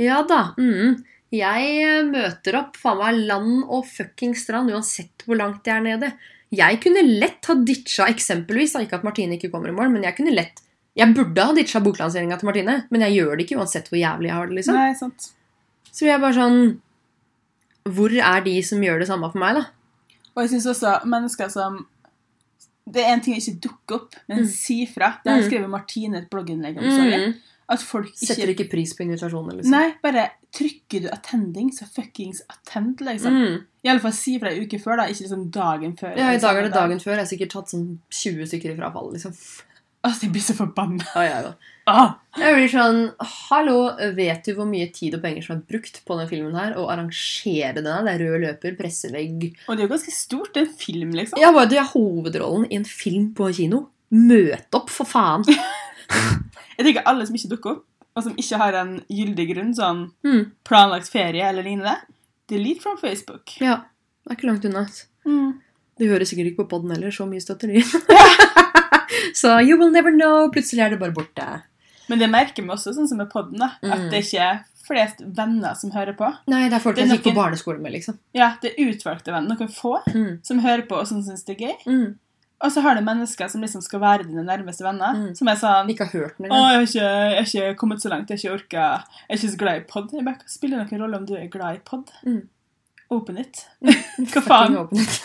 Ja 0.00 0.20
da. 0.28 0.42
Mm. 0.60 1.00
Jeg 1.32 1.68
eh, 1.82 2.02
møter 2.04 2.58
opp 2.58 2.76
faen 2.76 2.98
meg 3.00 3.20
land 3.28 3.62
og 3.72 3.86
fucking 3.88 4.34
strand 4.36 4.70
uansett 4.70 5.24
hvor 5.24 5.38
langt 5.40 5.64
jeg 5.66 5.78
er 5.80 5.86
nede. 5.86 6.12
Jeg 6.52 6.80
kunne 6.84 7.00
lett 7.08 7.46
ha 7.48 7.54
ditcha 7.64 8.04
eksempelvis, 8.12 8.74
da, 8.76 8.82
ikke 8.84 8.98
at 8.98 9.04
Martine 9.06 9.38
ikke 9.38 9.48
kommer 9.50 9.70
i 9.72 9.76
mål, 9.76 9.88
men 9.94 10.04
jeg 10.04 10.16
kunne 10.18 10.34
lett 10.36 10.60
Jeg 10.94 11.14
burde 11.16 11.40
ha 11.48 11.54
ditcha 11.56 11.80
boklanseringa 11.80 12.36
til 12.36 12.50
Martine, 12.50 12.74
men 12.92 13.00
jeg 13.06 13.14
gjør 13.16 13.38
det 13.38 13.46
ikke 13.46 13.56
uansett 13.62 13.86
hvor 13.88 13.96
jævlig 13.96 14.28
jeg 14.28 14.36
har 14.36 14.46
det. 14.50 14.56
liksom. 14.58 14.76
Nei, 14.76 14.90
sant. 14.98 15.30
Så 15.88 16.04
jeg 16.04 16.12
er 16.18 16.20
bare 16.20 16.36
sånn 16.36 16.58
Hvor 17.88 18.12
er 18.12 18.44
de 18.44 18.58
som 18.62 18.82
gjør 18.84 19.00
det 19.00 19.08
samme 19.08 19.30
for 19.32 19.40
meg, 19.40 19.56
da? 19.56 19.64
Og 20.36 20.42
jeg 20.44 20.50
syns 20.52 20.68
også 20.74 20.92
mennesker 21.08 21.48
som 21.52 21.80
Det 22.92 23.00
er 23.06 23.14
en 23.14 23.20
ting 23.24 23.34
jeg 23.38 23.42
ikke 23.46 23.64
dukker 23.70 23.96
opp, 24.02 24.14
men 24.28 24.42
Mm. 24.42 24.46
si 24.52 24.84
fra. 24.86 25.14
Det 25.24 25.30
har 25.32 25.40
jeg 25.40 25.48
skrevet 25.50 25.70
Martine 25.70 26.18
et 26.18 26.28
blogginnlegg 26.30 26.76
om. 26.78 26.84
sorry. 26.90 27.18
Mm. 27.28 27.34
At 27.70 27.82
folk 27.84 28.10
ikke 28.10 28.28
Setter 28.32 28.52
ikke 28.52 28.68
pris 28.72 28.94
på 28.96 29.04
invitasjoner, 29.06 29.58
liksom. 29.58 29.74
Nei, 29.74 29.92
bare 30.02 30.30
trykker 30.52 31.04
du 31.04 31.08
'attending', 31.08 31.70
så 31.72 31.86
fuckings 31.86 32.42
attend, 32.48 33.00
liksom. 33.00 33.34
Mm. 33.34 33.60
I 33.84 33.88
alle 33.88 34.00
fall 34.00 34.12
si 34.12 34.38
fra 34.38 34.50
ei 34.50 34.64
uke 34.64 34.80
før, 34.82 34.96
da. 35.00 35.08
Ikke 35.10 35.26
liksom 35.26 35.50
dagen 35.50 35.96
før. 35.96 36.16
Ja, 36.18 36.32
I 36.32 36.40
dag 36.42 36.56
er 36.56 36.68
det 36.68 36.74
dagen 36.74 37.00
før. 37.00 37.16
Jeg 37.16 37.24
har 37.24 37.30
sikkert 37.30 37.54
tatt 37.54 37.70
sånn 37.72 37.98
20 38.10 38.50
stykker 38.50 38.74
i 38.74 38.78
frafall, 38.78 39.12
liksom. 39.14 39.36
Altså, 40.02 40.26
jeg 40.26 40.32
blir 40.34 40.42
så 40.42 40.54
forbanna. 40.58 41.06
Ja, 41.14 41.22
ja, 41.22 41.38
ja. 41.46 41.52
Ah. 41.90 42.12
Jeg 42.38 42.54
blir 42.54 42.68
sånn 42.70 43.00
Hallo, 43.18 43.76
vet 44.14 44.46
du 44.46 44.52
hvor 44.54 44.68
mye 44.70 44.86
tid 44.94 45.16
og 45.16 45.22
penger 45.24 45.42
som 45.42 45.56
er 45.56 45.64
brukt 45.66 45.96
på 46.06 46.14
denne 46.14 46.30
filmen 46.30 46.54
her? 46.54 46.76
Å 46.78 46.84
arrangere 46.94 47.74
denne? 47.80 47.96
Det 48.06 48.12
er 48.12 48.22
rød 48.22 48.44
løper, 48.44 48.76
pressevegg 48.78 49.48
Og 49.66 49.74
det 49.74 49.82
er 49.82 49.88
jo 49.88 49.92
ganske 49.94 50.14
stort. 50.14 50.52
Det 50.54 50.62
er 50.62 50.68
en 50.68 50.78
film, 50.78 51.16
liksom. 51.18 51.42
Ja, 51.42 51.50
bare 51.54 51.70
du 51.70 51.76
er 51.78 51.90
hovedrollen 51.90 52.68
i 52.70 52.78
en 52.78 52.86
film 52.86 53.32
på 53.34 53.50
kino. 53.54 53.88
Møt 54.14 54.78
opp, 54.78 54.90
for 54.92 55.08
faen! 55.08 55.46
Jeg 56.78 56.86
tenker 56.86 57.02
alle 57.06 57.26
som 57.26 57.34
ikke 57.36 57.50
dukker 57.54 57.70
opp, 57.76 57.84
og 58.16 58.22
som 58.26 58.34
ikke 58.36 58.58
har 58.60 58.74
en 58.74 58.94
gyldig 59.10 59.46
grunn, 59.54 59.74
sånn 59.74 60.02
Mm. 60.24 60.50
planlagt 60.64 61.08
ferie 61.10 61.42
eller 61.48 61.62
lignende, 61.62 61.96
delete 62.48 62.80
from 62.82 62.96
Facebook. 62.98 63.54
Ja, 63.60 63.82
det 64.24 64.30
er 64.32 64.36
ikke 64.36 64.48
langt 64.50 64.64
unna. 64.64 64.86
Mm. 65.26 65.60
Du 65.98 66.06
hører 66.08 66.24
sikkert 66.24 66.52
ikke 66.52 66.64
på 66.64 66.68
podden 66.76 66.90
heller, 66.90 67.10
så 67.10 67.26
mye 67.28 67.40
støtter 67.40 67.68
de. 67.72 67.82
så 69.34 69.60
you 69.62 69.76
will 69.78 69.90
never 69.90 70.10
know. 70.12 70.48
Plutselig 70.50 70.82
er 70.84 70.90
det 70.94 71.00
bare 71.00 71.12
borte. 71.14 71.62
Men 72.08 72.18
det 72.18 72.28
merker 72.32 72.62
vi 72.64 72.68
også, 72.74 72.92
sånn 72.96 73.08
som 73.08 73.18
med 73.22 73.30
podden, 73.30 73.58
da, 73.62 73.70
Mm. 73.82 73.92
at 73.92 74.10
det 74.10 74.24
ikke 74.24 74.40
er 74.40 74.64
flest 74.82 75.20
venner 75.36 75.74
som 75.78 75.90
hører 75.94 76.16
på. 76.18 76.26
Nei, 76.50 76.64
det 76.68 76.74
er 76.76 76.82
folk 76.82 76.96
Det 76.96 77.06
jeg 77.06 77.18
gikk 77.20 77.28
på 77.30 77.34
barneskolen 77.36 77.78
barneskole 77.78 77.80
med, 77.80 77.92
liksom. 77.92 78.18
Ja, 78.34 78.56
det 78.60 78.72
er 78.76 78.84
utvalgte 78.90 79.32
venner, 79.32 79.54
noen 79.56 79.70
få, 79.70 80.02
Mm. 80.12 80.44
som 80.44 80.58
hører 80.58 80.86
på 80.88 80.98
og 80.98 81.06
som 81.06 81.22
syns 81.22 81.44
det 81.44 81.60
er 81.60 81.68
gøy. 81.68 82.16
Mm. 82.62 82.66
Og 82.66 82.70
så 82.72 82.82
har 82.84 82.94
du 82.94 83.02
mennesker 83.02 83.48
som 83.50 83.60
liksom 83.64 83.82
skal 83.82 84.00
være 84.00 84.24
dine 84.28 84.44
nærmeste 84.46 84.84
venner, 84.86 85.16
Mm. 85.18 85.34
som 85.34 85.48
er 85.50 85.56
sånn 85.58 85.88
Ikke 85.90 86.06
har 86.06 86.12
hørt 86.20 86.36
den 86.38 86.52
Å, 86.52 86.60
jeg 86.70 86.78
har, 86.78 86.82
ikke, 86.86 87.08
jeg 87.08 87.36
har 87.36 87.48
ikke 87.72 87.78
kommet 87.80 88.02
så 88.04 88.08
langt, 88.12 88.30
jeg 88.30 88.38
har 88.38 88.42
ikke 88.44 88.54
orka 88.54 88.84
Jeg 89.02 89.30
er 89.34 89.40
ikke 89.40 89.50
så 89.54 89.58
glad 89.64 89.80
i 89.80 89.84
pod. 89.90 90.12
Jeg 90.14 90.24
bare, 90.24 90.46
Spiller 90.46 90.78
noen 90.84 91.02
rolle 91.02 91.16
om 91.18 91.26
du 91.26 91.34
er 91.36 91.48
glad 91.50 91.74
i 91.80 91.82
pod? 91.84 92.12
Mm. 92.24 92.42
Open 93.10 93.38
it. 93.42 93.64
Hva 94.32 94.42
faen? 94.46 94.76
Open 94.78 95.02
it. 95.02 95.18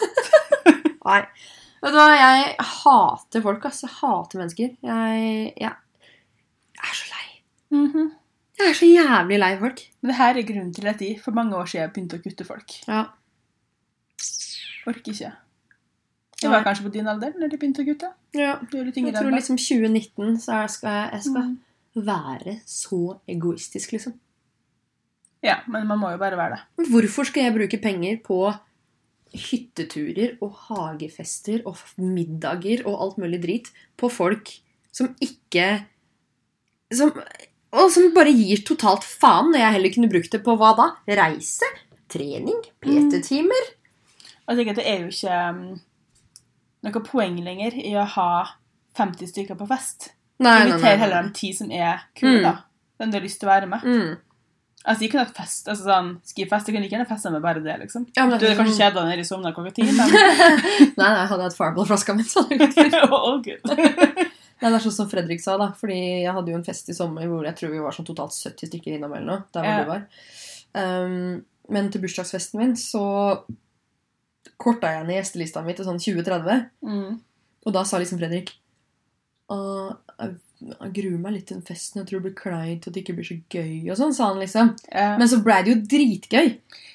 Nei. 1.07 1.21
Vet 1.77 1.93
du 1.93 1.97
hva, 2.01 2.07
jeg 2.17 2.55
hater 2.59 3.41
folk, 3.45 3.65
ass. 3.69 3.83
Jeg 3.85 3.93
hater 4.01 4.39
mennesker. 4.41 4.73
Jeg, 4.81 5.53
jeg, 5.61 5.75
jeg 6.73 6.89
er 6.89 6.97
så 6.97 7.11
lei. 7.13 7.27
Mhm. 7.77 8.09
Jeg 8.57 8.71
er 8.71 8.73
så 8.79 8.89
jævlig 8.89 9.37
lei 9.39 9.51
folk. 9.61 9.83
Men 10.01 10.09
det 10.11 10.17
her 10.17 10.39
er 10.41 10.47
grunnen 10.49 10.73
til 10.73 10.87
at 10.89 10.97
de 10.99 11.11
for 11.21 11.37
mange 11.37 11.53
år 11.55 11.69
siden 11.69 11.93
begynte 11.93 12.17
å 12.17 12.23
kutte 12.25 12.47
folk. 12.49 12.73
Ja. 12.89 13.03
Orker 14.89 15.13
ikke. 15.13 15.31
Jeg 16.41 16.51
var 16.53 16.63
kanskje 16.63 16.83
på 16.85 16.91
din 16.93 17.07
alder 17.09 17.33
når 17.39 17.49
de 17.49 17.57
begynte 17.57 17.81
å 17.81 17.87
gutte. 17.87 18.11
ja. 18.37 18.59
Jeg 18.61 19.13
tror 19.15 19.31
liksom 19.33 19.57
2019 19.57 20.37
så 20.43 20.59
skal 20.69 20.89
jeg, 20.91 21.09
jeg 21.13 21.23
skal 21.23 21.41
Mm. 21.47 21.57
være 22.05 22.59
så 22.65 23.19
egoistisk, 23.27 23.91
liksom. 23.95 24.13
Ja, 25.43 25.55
men 25.67 25.87
man 25.87 25.97
må 25.99 26.11
jo 26.11 26.17
bare 26.21 26.37
være 26.37 26.57
det. 26.57 26.89
Hvorfor 26.91 27.25
skal 27.25 27.43
jeg 27.47 27.53
bruke 27.55 27.81
penger 27.81 28.17
på 28.21 28.53
hytteturer 29.33 30.37
og 30.41 30.53
hagefester 30.69 31.61
og 31.67 31.77
middager 31.97 32.85
og 32.87 33.01
alt 33.03 33.17
mulig 33.21 33.41
drit 33.43 33.71
på 33.99 34.09
folk 34.11 34.53
som 34.91 35.13
ikke 35.21 35.85
som, 36.93 37.11
Og 37.73 37.91
som 37.91 38.13
bare 38.15 38.31
gir 38.31 38.61
totalt 38.63 39.03
faen, 39.03 39.51
når 39.51 39.59
jeg 39.59 39.73
heller 39.75 39.93
kunne 39.93 40.09
brukt 40.09 40.31
det 40.31 40.39
på 40.45 40.53
hva 40.57 40.69
da? 40.77 40.85
Reise? 41.19 41.67
Trening? 42.07 42.61
PT-timer? 42.81 43.65
Mm. 43.67 44.47
jeg 44.47 44.55
tenker 44.57 44.71
at 44.71 44.77
det 44.79 44.87
er 44.87 45.01
jo 45.01 45.09
ikke 45.11 45.49
um, 45.49 45.81
noe 46.83 47.01
poeng 47.03 47.39
lenger 47.43 47.73
i 47.81 47.93
å 47.97 48.05
ha 48.05 48.29
50 48.97 49.27
stykker 49.33 49.55
på 49.57 49.67
fest. 49.67 50.11
Nei, 50.39 50.67
Inviter 50.67 50.97
heller 50.97 51.23
de 51.23 51.33
ti 51.33 51.51
som 51.53 51.71
er 51.71 51.99
kule, 52.15 52.39
Mm. 52.39 52.43
da. 52.43 52.55
Den 52.99 53.11
du 53.11 53.17
har 53.17 53.23
lyst 53.25 53.39
til 53.39 53.49
å 53.49 53.51
være 53.51 53.67
med. 53.69 53.81
Mm. 53.81 54.17
Altså, 54.87 55.01
jeg 55.01 55.11
kunne 55.11 55.25
hatt 55.25 55.35
fest, 55.35 55.67
altså 55.67 55.83
sånn, 55.83 56.11
skifest, 56.23 56.67
jeg 56.67 56.75
kunne 56.75 56.85
ikke 56.87 56.95
gjerne 56.97 57.07
feste 57.09 57.31
med 57.31 57.41
bare 57.41 57.59
det, 57.61 57.79
liksom. 57.81 58.05
Ja, 58.15 58.25
men 58.25 58.39
Du 58.39 58.45
hadde 58.45 58.55
kanskje 58.55 58.71
sånn- 58.71 58.79
kjeda 58.79 59.01
deg 59.01 59.09
nede 59.09 59.19
i 59.19 59.27
Sovna 59.27 59.51
klokka 59.53 59.73
ti, 59.75 59.83
men 59.83 60.07
Nei, 60.97 61.09
nei, 61.13 61.25
hadde 61.27 61.41
jeg 61.43 61.51
hatt 61.51 61.57
Fireball-flaska 61.57 62.15
mi, 62.15 62.23
så 62.23 62.43
hadde 62.43 62.57
det 62.57 62.61
gått 62.61 62.73
fint. 62.73 63.65
Nei, 64.61 64.69
det 64.71 64.73
er 64.73 64.79
sånn 64.87 64.91
som 64.95 65.09
Fredrik 65.09 65.41
sa, 65.43 65.57
da. 65.57 65.67
Fordi 65.77 65.97
jeg 66.23 66.33
hadde 66.33 66.49
jo 66.49 66.55
en 66.57 66.63
fest 66.63 66.87
i 66.89 66.93
sommer 66.97 67.27
hvor 67.29 67.43
jeg 67.45 67.55
tror 67.59 67.69
vi 67.75 67.79
var 67.83 67.91
sånn 67.93 68.07
totalt 68.07 68.33
70 68.33 68.71
stykker 68.71 68.95
innom 68.95 69.13
eller 69.13 69.25
noe. 69.25 69.43
Der 69.53 69.61
hvor 69.61 69.69
Ja. 69.69 69.83
du 69.83 69.89
var. 69.91 70.07
Um, 71.05 71.45
men 71.69 71.91
til 71.91 72.01
bursdagsfesten 72.01 72.57
min 72.61 72.73
så 72.75 73.43
korta 74.61 74.93
jeg 74.95 75.07
ned 75.07 75.19
gjestelista 75.19 75.63
mi 75.65 75.75
til 75.77 75.87
sånn 75.87 76.01
2030. 76.01 76.67
Mm. 76.87 77.19
Og 77.67 77.75
da 77.75 77.83
sa 77.87 77.99
liksom 78.01 78.19
Fredrik 78.21 78.53
«Åh, 79.51 79.93
jeg, 80.19 80.33
jeg 80.67 80.91
gruer 80.97 81.19
meg 81.23 81.37
litt 81.37 81.45
til 81.47 81.59
den 81.59 81.67
festen. 81.67 82.01
Jeg 82.01 82.09
tror 82.09 82.19
det 82.19 82.25
blir 82.25 82.39
kleint, 82.39 82.87
og 82.87 82.93
det 82.93 83.03
ikke 83.03 83.15
blir 83.15 83.27
så 83.27 83.37
gøy. 83.53 83.75
Og 83.91 83.99
sånn 83.99 84.15
sa 84.15 84.31
han 84.31 84.41
liksom. 84.41 84.73
Ja. 84.91 85.13
Men 85.19 85.29
så 85.31 85.39
ble 85.45 85.59
det 85.63 85.71
jo 85.71 85.77
dritgøy. 85.93 86.49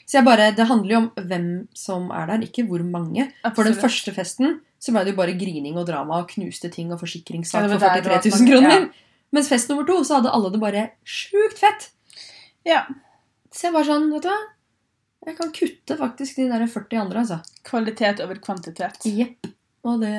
Så 0.04 0.18
jeg 0.18 0.26
bare, 0.26 0.50
det 0.56 0.66
handler 0.68 0.92
jo 0.92 1.00
om 1.04 1.08
hvem 1.30 1.46
som 1.76 2.10
er 2.12 2.28
der, 2.28 2.44
ikke 2.44 2.66
hvor 2.68 2.84
mange. 2.84 3.30
For 3.56 3.64
den 3.68 3.78
første 3.78 4.12
festen 4.16 4.58
så 4.82 4.92
ble 4.92 5.06
det 5.06 5.14
jo 5.14 5.20
bare 5.20 5.36
grining 5.38 5.78
og 5.78 5.86
drama 5.88 6.20
og 6.20 6.32
knuste 6.34 6.68
ting 6.74 6.90
og 6.92 7.00
forsikringssak 7.00 7.62
ja, 7.62 7.70
for 7.70 7.80
var 7.80 8.00
der 8.02 8.02
det 8.02 8.10
43 8.10 8.32
000 8.34 8.40
mange, 8.40 8.52
kroner. 8.52 8.86
ja. 8.90 9.10
Mens 9.32 9.48
fest 9.48 9.70
nummer 9.70 9.86
to 9.88 10.02
så 10.04 10.18
hadde 10.18 10.32
alle 10.36 10.50
det 10.52 10.60
bare 10.60 10.82
sjukt 11.08 11.62
fett. 11.62 11.86
Ja. 12.68 12.82
Så 13.54 13.68
jeg 13.68 13.76
bare 13.76 13.88
sånn, 13.88 14.10
vet 14.12 14.26
du 14.26 14.28
hva? 14.28 14.40
Jeg 15.26 15.36
kan 15.38 15.52
kutte 15.54 15.96
faktisk 15.98 16.36
de 16.40 16.48
der 16.50 16.64
40 16.66 16.98
andre, 16.98 17.20
altså. 17.22 17.38
Kvalitet 17.64 18.20
over 18.24 18.40
kvantitet. 18.42 19.04
Jepp. 19.06 19.46
Og 19.84 20.00
det 20.02 20.14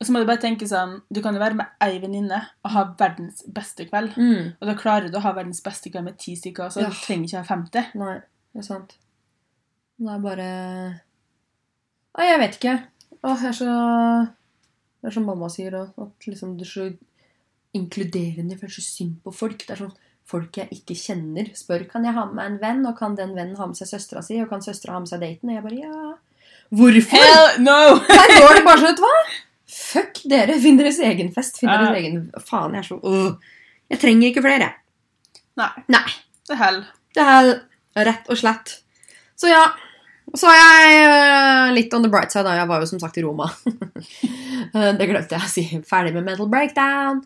Og 0.00 0.06
så 0.06 0.12
må 0.12 0.20
du 0.22 0.26
bare 0.28 0.40
tenke 0.40 0.66
sånn 0.66 1.00
Du 1.12 1.20
kan 1.22 1.34
jo 1.34 1.40
være 1.42 1.56
med 1.58 1.66
ei 1.82 1.98
venninne 2.00 2.38
og 2.64 2.70
ha 2.70 2.84
verdens 2.98 3.42
beste 3.52 3.86
kveld. 3.88 4.14
mm. 4.16 4.52
Og 4.60 4.66
da 4.68 4.74
klarer 4.78 5.10
du 5.10 5.18
å 5.18 5.22
ha 5.24 5.32
verdens 5.36 5.60
beste 5.62 5.90
kveld 5.90 6.04
med 6.04 6.18
ti 6.18 6.34
stykker, 6.36 6.70
så 6.70 6.80
Ja. 6.82 6.88
du 6.88 6.94
trenger 6.94 7.24
ikke 7.28 7.42
ha 7.42 7.44
50. 7.56 7.94
Nei, 7.98 8.14
det 8.54 8.58
er 8.62 8.62
sant. 8.66 8.96
Det 9.98 10.08
er 10.08 10.18
bare 10.18 10.48
Nei, 12.18 12.26
jeg 12.26 12.38
vet 12.40 12.56
ikke. 12.58 12.76
Åh, 13.22 13.36
jeg 13.42 13.48
er 13.48 13.58
så 13.58 13.74
Det 15.02 15.08
er 15.08 15.10
som 15.14 15.24
mamma 15.26 15.48
sier 15.48 15.74
at 15.74 16.26
liksom 16.26 16.56
du 16.58 16.64
er 16.64 16.68
så 16.68 16.96
inkluderende. 17.74 18.56
For 18.58 18.66
er 18.66 18.74
så 18.74 18.82
synd 18.84 19.20
på 19.24 19.32
folk. 19.34 19.58
Det 19.66 19.70
er 19.76 19.84
sånn 19.86 19.94
folk 20.30 20.56
jeg 20.60 20.70
ikke 20.78 20.96
kjenner, 20.98 21.50
spør 21.58 21.84
kan 21.90 22.06
jeg 22.06 22.14
ha 22.16 22.24
med 22.28 22.38
meg 22.38 22.48
en 22.52 22.58
venn, 22.62 22.82
og 22.88 22.96
kan 22.98 23.16
den 23.18 23.34
vennen 23.36 23.58
ha 23.58 23.66
med 23.66 23.78
seg 23.78 23.90
søstera 23.90 24.22
si, 24.24 24.38
og 24.42 24.50
kan 24.52 24.62
søstera 24.64 24.94
ha 24.96 25.02
med 25.02 25.10
seg 25.10 25.22
daten? 25.22 25.50
Og 25.50 25.56
jeg 25.58 25.64
bare 25.66 25.80
ja. 25.82 26.12
Hvorfor? 26.70 27.18
Hell 27.18 27.62
no! 27.66 27.78
Her 28.10 28.34
går 28.36 28.58
det 28.60 28.66
bare 28.66 28.82
sånn, 28.82 28.92
vet 28.92 29.00
du 29.00 29.06
hva? 29.06 29.14
Fuck 29.70 30.20
dere. 30.30 30.56
Finn 30.62 30.78
deres 30.78 31.00
egen 31.06 31.32
fest. 31.34 31.58
Finn 31.60 31.70
Ja. 31.70 31.80
deres 31.82 31.98
egen 32.00 32.22
Faen, 32.46 32.74
jeg 32.78 32.84
er 32.84 32.88
så 32.88 32.98
uh. 33.02 33.56
Jeg 33.90 33.98
trenger 34.02 34.30
ikke 34.30 34.42
flere. 34.44 34.68
Nei. 35.58 35.70
Nei. 35.90 36.06
Det 36.46 36.54
er 36.54 36.60
hell. 36.62 36.80
Det 37.14 37.24
er 37.26 37.48
rett 38.06 38.30
og 38.30 38.38
slett. 38.38 38.76
Så 39.38 39.50
ja. 39.50 39.64
Så 40.38 40.46
er 40.46 40.60
jeg 40.60 41.08
uh, 41.10 41.72
litt 41.74 41.94
on 41.96 42.04
the 42.06 42.10
bright 42.12 42.30
side. 42.30 42.46
Da. 42.46 42.54
Jeg 42.60 42.70
var 42.70 42.82
jo 42.82 42.90
som 42.90 43.02
sagt 43.02 43.18
i 43.18 43.24
Roma. 43.26 43.48
Det 44.98 45.08
glemte 45.10 45.34
jeg 45.34 45.42
å 45.42 45.50
si. 45.50 45.64
Ferdig 45.90 46.14
med 46.14 46.28
mental 46.28 46.46
breakdown. 46.52 47.18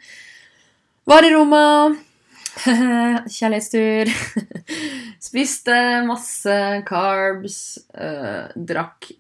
Var 1.11 1.29
i 1.29 1.33
Roma. 1.35 1.65
Kjærlighetstur. 3.35 4.11
Spiste 5.29 5.77
masse 6.07 6.57
carbs. 6.89 7.59
øh, 7.95 8.53
drakk 8.55 9.11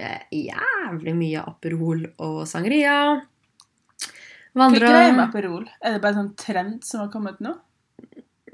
eh, 0.00 0.22
jævlig 0.32 1.14
mye 1.16 1.42
Aperol 1.44 2.06
og 2.18 2.46
sangria. 2.48 3.00
Hva 4.50 4.66
er 4.66 4.72
Vandra 4.74 4.94
med 5.14 5.24
Aperol? 5.28 5.66
Er 5.80 5.96
det 5.96 6.02
bare 6.02 6.16
en 6.16 6.22
sånn 6.24 6.38
trend 6.40 6.80
som 6.86 7.04
har 7.04 7.12
kommet 7.12 7.38
nå? 7.44 7.54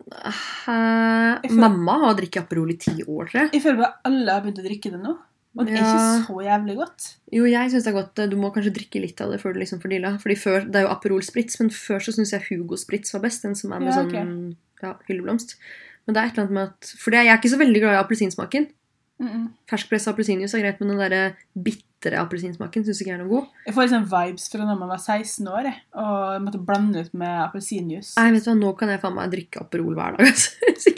Eh, 0.07 1.53
Mamma 1.57 1.97
har 2.05 2.19
drikket 2.19 2.45
Aperol 2.45 2.75
i 2.75 2.79
ti 2.81 2.99
år, 3.03 3.31
tror 3.31 3.41
jeg. 3.41 3.55
Jeg 3.57 3.65
føler 3.65 3.81
bare 3.81 4.11
alle 4.11 4.37
har 4.37 4.45
begynt 4.45 4.61
å 4.63 4.67
drikke 4.67 4.93
det 4.93 5.01
nå. 5.03 5.17
Og 5.57 5.67
det 5.67 5.75
er 5.75 5.79
Ja. 5.79 5.93
ikke 5.93 6.27
så 6.27 6.37
jævlig 6.45 6.77
godt. 6.77 7.17
Jo, 7.33 7.45
jeg 7.45 7.71
synes 7.71 7.85
det 7.85 7.95
er 7.95 8.03
godt. 8.03 8.31
Du 8.31 8.37
må 8.37 8.53
kanskje 8.53 8.75
drikke 8.75 9.01
litt 9.01 9.21
av 9.21 9.31
det 9.31 9.41
før 9.41 9.55
du 9.55 9.61
liksom 9.61 9.81
får 9.81 9.89
deala. 9.91 10.19
Fordi 10.19 10.37
før, 10.37 10.61
Det 10.67 10.77
er 10.77 10.83
jo 10.87 10.93
Aperol 10.93 11.23
Spritz, 11.23 11.59
men 11.61 11.71
før 11.71 11.99
så 11.99 12.13
syns 12.13 12.33
jeg 12.33 12.43
Hugo 12.51 12.77
Spritz 12.77 13.13
var 13.15 13.21
best. 13.23 13.43
Den 13.43 13.55
som 13.55 13.73
er 13.73 13.81
med 13.81 13.89
Ja, 13.95 14.03
sånn 14.05 14.57
ja, 14.83 14.95
hylleblomst. 15.09 15.57
Men 16.07 16.15
det 16.15 16.23
er 16.23 16.27
et 16.27 16.33
eller 16.33 16.45
annet 16.45 16.53
med 16.53 16.69
at 16.69 16.95
Fordi 16.99 17.17
jeg 17.17 17.27
er 17.29 17.39
ikke 17.39 17.55
så 17.55 17.59
veldig 17.59 17.81
glad 17.81 17.95
i 17.95 18.03
appelsinsmaken. 18.05 18.67
Mm 19.19 19.29
-mm. 19.29 19.49
Ferskpressa 19.71 20.11
appelsinjuice 20.13 20.55
er 20.55 20.61
greit, 20.61 20.81
men 20.81 20.89
den 20.91 21.11
der 21.11 21.33
bitre 21.57 22.19
appelsinsmaken 22.21 22.85
syns 22.85 23.01
ikke 23.01 23.11
jeg 23.11 23.21
er 23.21 23.25
noe 23.25 23.29
god. 23.29 23.47
Jeg 23.67 23.75
får 23.75 23.83
liksom 23.83 24.05
vibes 24.05 24.49
fra 24.51 24.59
da 24.59 24.75
man 24.75 24.89
var 24.89 24.99
16 24.99 25.49
år 25.49 25.63
jeg, 25.63 25.75
og 25.95 26.43
måtte 26.43 26.65
blande 26.67 27.01
ut 27.01 27.15
med 27.15 27.29
appelsinjuice. 27.49 28.15
Nei, 28.19 28.31
vet 28.33 28.45
du 28.45 28.51
hva, 28.51 28.61
nå 28.61 28.77
kan 28.77 28.89
jeg 28.91 29.01
faen 29.01 29.15
meg 29.15 29.31
drikke 29.31 29.61
Aperol 29.61 29.95
hver 29.95 30.17
dag. 30.17 30.27
Altså. 30.27 30.51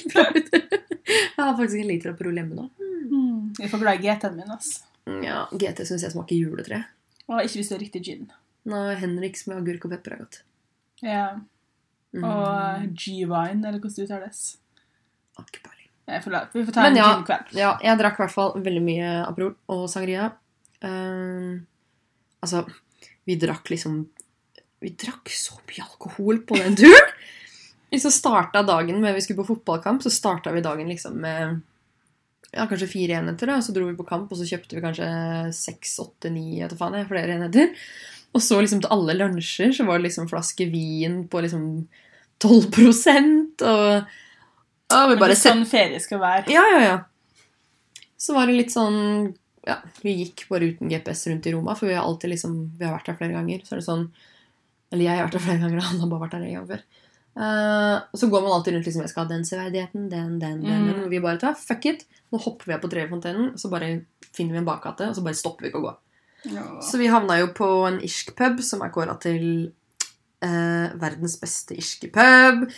Jeg 1.09 1.44
har 1.44 1.57
faktisk 1.57 1.81
en 1.81 1.88
liter 1.88 2.11
Aperol 2.11 2.35
hjemme 2.35 2.55
nå. 2.55 2.71
Mm. 2.99 3.55
Jeg 3.59 3.67
er 3.67 3.71
for 3.73 3.83
glad 3.83 3.99
i 4.01 4.07
GT-en 4.09 4.37
min. 4.37 4.51
ass. 4.55 4.83
Ja, 5.25 5.47
GT 5.53 5.85
syns 5.89 6.03
jeg 6.05 6.13
smaker 6.13 6.37
juletre. 6.37 6.83
Og 7.29 7.41
ikke 7.45 7.61
hvis 7.61 7.71
det 7.71 7.77
er 7.79 7.85
riktig 7.85 8.03
gin. 8.05 8.27
Nei, 8.69 8.95
Henriks 9.01 9.47
med 9.49 9.59
agurk 9.63 9.87
og 9.89 9.93
pepper 9.95 10.13
er 10.17 10.23
godt. 10.25 10.41
Ja. 11.05 11.23
Mm. 12.17 12.25
Og 12.25 12.87
G-wine, 12.99 13.63
eller 13.69 13.79
hvordan 13.81 13.95
det 13.97 14.05
uttales. 14.09 14.43
Akbar. 15.39 15.75
Jeg 16.09 16.23
får 16.25 16.31
la- 16.33 16.47
Vi 16.53 16.65
får 16.65 16.73
ta 16.73 16.83
Men 16.83 16.93
en 16.93 16.97
ja. 17.03 17.09
gin 17.15 17.25
kveld. 17.29 17.55
Ja, 17.57 17.71
jeg 17.85 17.99
drakk 18.01 18.19
i 18.19 18.23
hvert 18.25 18.33
fall 18.35 18.53
veldig 18.65 18.83
mye 18.85 19.11
Aperol 19.29 19.55
og 19.69 19.89
sangria. 19.93 20.31
Ehm, 20.83 21.67
altså, 22.43 22.65
vi 23.27 23.37
drakk 23.37 23.69
liksom 23.71 24.07
Vi 24.81 24.91
drakk 24.95 25.27
så 25.35 25.57
mye 25.67 25.83
alkohol 25.85 26.39
på 26.47 26.57
den 26.57 26.77
turen! 26.79 27.15
Vi 27.91 27.99
så 27.99 28.11
starta 28.13 28.63
dagen 28.63 29.01
med 29.01 29.15
Vi 29.17 29.21
skulle 29.25 29.41
på 29.43 29.49
fotballkamp, 29.57 30.03
så 30.05 30.11
starta 30.13 30.53
vi 30.53 30.61
dagen 30.61 30.89
liksom 30.89 31.15
med 31.21 31.61
ja, 32.59 32.66
kanskje 32.68 32.90
fire 32.90 33.21
enheter. 33.23 33.51
da, 33.51 33.61
Så 33.62 33.73
dro 33.77 33.87
vi 33.88 33.97
på 33.97 34.07
kamp, 34.09 34.31
og 34.33 34.38
så 34.38 34.47
kjøpte 34.49 34.77
vi 34.77 34.85
kanskje 34.85 35.09
seks, 35.57 35.97
åtte, 36.03 36.33
ni 36.35 36.59
vet 36.61 36.75
faen, 36.79 36.99
jeg, 36.99 37.09
flere 37.11 37.38
enheter. 37.38 37.73
Og 38.37 38.44
så 38.44 38.59
liksom 38.61 38.83
til 38.85 38.92
alle 38.92 39.16
lunsjer 39.16 39.73
så 39.75 39.87
var 39.88 39.99
det 39.99 40.11
liksom 40.11 40.29
flaske 40.31 40.66
vin 40.71 41.23
på 41.31 41.40
liksom 41.44 41.68
12 42.42 42.66
og 43.66 44.09
ja, 44.88 45.01
vi 45.07 45.16
bare 45.21 45.35
det 45.35 45.37
er 45.37 45.40
sånn 45.42 45.66
ferie 45.68 45.99
skal 46.01 46.21
være. 46.23 46.53
ja, 46.53 46.62
ja, 46.73 46.81
ja. 46.85 46.99
Så 48.18 48.35
var 48.35 48.49
det 48.49 48.57
litt 48.59 48.73
sånn 48.75 49.35
Ja, 49.68 49.77
vi 50.03 50.14
gikk 50.23 50.47
bare 50.49 50.71
uten 50.73 50.88
GPS 50.90 51.27
rundt 51.29 51.47
i 51.47 51.53
Roma, 51.53 51.75
for 51.77 51.90
vi 51.90 51.94
har 51.94 52.07
alltid 52.09 52.33
liksom 52.33 52.55
Vi 52.79 52.87
har 52.87 52.97
vært 52.97 53.11
der 53.11 53.18
flere 53.21 53.37
ganger. 53.37 53.61
Så 53.66 53.75
er 53.75 53.83
det 53.83 53.87
sånn 53.87 54.07
Eller 54.90 55.05
jeg 55.05 55.18
har 55.18 55.29
vært 55.29 55.37
der 55.37 55.44
flere 55.44 55.62
ganger, 55.62 55.85
han 55.90 56.01
har 56.01 56.11
bare 56.11 56.25
vært 56.25 56.37
der 56.38 56.47
én 56.49 56.57
gang 56.57 56.71
før. 56.71 56.83
Eh, 57.38 57.97
og 58.12 58.19
så 58.19 58.27
går 58.27 58.43
man 58.43 58.53
alltid 58.57 58.75
rundt 58.75 58.88
liksom 58.88 59.05
Jeg 59.05 59.12
skal 59.12 59.25
ha 59.25 59.31
den 59.31 59.45
severdigheten, 59.47 60.09
den, 60.11 60.38
den, 60.43 60.61
den. 60.64 60.83
Mm. 60.83 60.87
den. 60.88 61.03
Og 61.05 61.11
vi 61.12 61.23
bare 61.23 61.41
tar 61.41 61.59
fuck 61.59 61.87
it. 61.87 62.05
Nå 62.33 62.41
hopper 62.43 62.73
vi 62.73 62.81
på 62.83 62.91
Trefontenen, 62.93 63.53
og 63.55 63.61
så 63.61 63.71
bare 63.73 63.93
finner 64.37 64.57
vi 64.57 64.62
en 64.62 64.69
bakgate, 64.69 65.09
og 65.09 65.17
så 65.17 65.25
bare 65.25 65.38
stopper 65.38 65.64
vi 65.64 65.71
ikke 65.71 65.81
å 65.81 65.87
gå. 65.87 65.95
Ja. 66.53 66.64
Så 66.85 67.01
vi 67.01 67.11
havna 67.11 67.38
jo 67.41 67.49
på 67.57 67.69
en 67.88 67.99
irsk 68.05 68.35
pub 68.38 68.61
som 68.62 68.83
er 68.85 68.93
kåra 68.95 69.17
til 69.23 69.47
uh, 70.45 70.87
verdens 71.01 71.38
beste 71.41 71.79
irske 71.79 72.11
pub. 72.14 72.69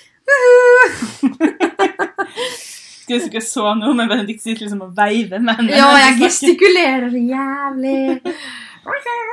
Vi 3.11 3.19
ikke 3.27 3.43
så 3.45 3.75
noe, 3.75 3.93
men 3.99 4.09
Benedikt 4.09 4.45
sitter 4.45 4.65
liksom 4.69 4.87
og 4.87 4.95
veiver 4.97 5.43
hendene. 5.43 5.75
Ja, 5.75 5.91
jeg 6.07 6.21
gestikulerer 6.23 7.11
jævlig. 7.11 7.99
jævlig. 8.15 8.39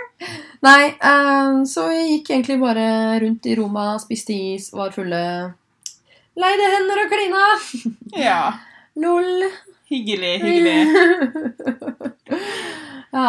Nei, 0.66 0.84
eh, 0.90 1.64
så 1.70 1.88
vi 1.92 2.02
gikk 2.12 2.32
egentlig 2.34 2.58
bare 2.62 2.86
rundt 3.22 3.46
i 3.46 3.56
Roma, 3.60 3.90
spiste 4.02 4.34
is, 4.34 4.72
var 4.74 4.92
fulle. 4.96 5.22
Leide 6.38 6.70
hender 6.76 7.04
og 7.04 7.14
klina. 7.14 7.44
Ja. 8.28 8.40
Lol. 8.98 9.46
Hyggelig, 9.90 10.40
hyggelig. 10.42 10.78
ja. 13.18 13.28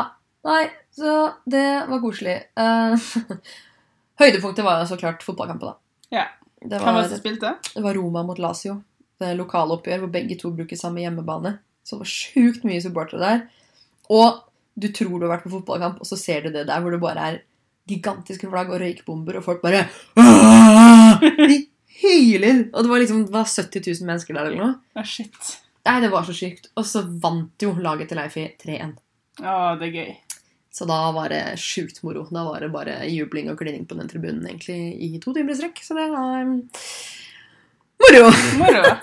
Nei, 0.49 0.63
så 0.95 1.15
det 1.51 1.67
var 1.91 2.01
koselig. 2.01 2.37
Uh, 2.57 2.95
høydepunktet 4.23 4.65
var 4.65 4.85
så 4.89 4.97
klart 4.97 5.25
fotballkampen, 5.27 5.75
da. 5.75 6.15
Ja. 6.15 6.27
Det 6.59 6.79
Hvem 6.81 6.89
var 6.89 6.97
var, 6.97 7.05
det 7.05 7.13
som 7.13 7.21
spilte? 7.21 7.51
det 7.75 7.83
var 7.85 7.95
Roma 7.95 8.25
mot 8.27 8.39
Lazio. 8.41 8.81
Det 9.21 9.35
lokale 9.39 9.77
oppgjør 9.77 10.01
hvor 10.03 10.13
begge 10.15 10.39
to 10.41 10.51
bruker 10.55 10.79
samme 10.79 11.03
hjemmebane. 11.05 11.59
Så 11.85 11.97
det 11.97 12.03
var 12.03 12.11
sjukt 12.15 12.65
mye 12.67 12.81
supportere 12.83 13.21
der. 13.23 13.45
Og 14.15 14.41
du 14.79 14.89
tror 14.95 15.17
du 15.17 15.27
har 15.27 15.37
vært 15.37 15.47
på 15.47 15.55
fotballkamp, 15.57 16.03
og 16.03 16.09
så 16.09 16.19
ser 16.21 16.47
du 16.47 16.53
det 16.55 16.67
der 16.69 16.83
hvor 16.83 16.95
det 16.95 17.03
bare 17.03 17.31
er 17.31 17.41
gigantiske 17.89 18.51
flagg 18.51 18.71
og 18.73 18.83
røykbomber, 18.83 19.39
og 19.41 19.47
folk 19.47 19.65
bare 19.65 19.87
De 21.49 21.59
hyler! 22.03 22.69
Og 22.73 22.85
det 22.85 22.93
var 22.93 23.03
liksom 23.03 23.25
det 23.27 23.35
var 23.35 23.49
70 23.49 23.83
000 23.87 24.09
mennesker 24.09 24.37
der 24.37 24.51
eller 24.51 24.63
noe. 24.63 24.77
Ja, 24.99 25.05
shit. 25.09 25.57
Nei, 25.89 25.99
det 26.05 26.13
var 26.13 26.27
så 26.27 26.35
sykt. 26.37 26.69
Og 26.77 26.87
så 26.87 27.03
vant 27.23 27.65
jo 27.65 27.73
laget 27.81 28.11
til 28.11 28.21
Leifi 28.21 28.45
3-1. 28.61 28.97
Å, 29.41 29.55
det 29.81 29.89
er 29.89 29.95
gøy. 29.95 30.11
Så 30.75 30.87
da 30.87 30.99
var 31.17 31.33
det 31.33 31.43
sjukt 31.63 32.03
moro. 32.05 32.27
Da 32.31 32.45
var 32.47 32.63
det 32.63 32.71
bare 32.75 33.01
jubling 33.09 33.49
og 33.51 33.59
klining 33.59 33.87
på 33.89 33.97
den 33.99 34.11
tribunen 34.11 34.45
egentlig 34.47 34.77
i 35.01 35.15
to 35.23 35.33
timer 35.35 35.55
i 35.55 35.59
strekk. 35.59 35.81
Så 35.83 35.97
det 35.97 36.11
var 36.13 36.45
um, 36.45 36.61
moro! 38.05 38.29
Moro. 38.61 38.85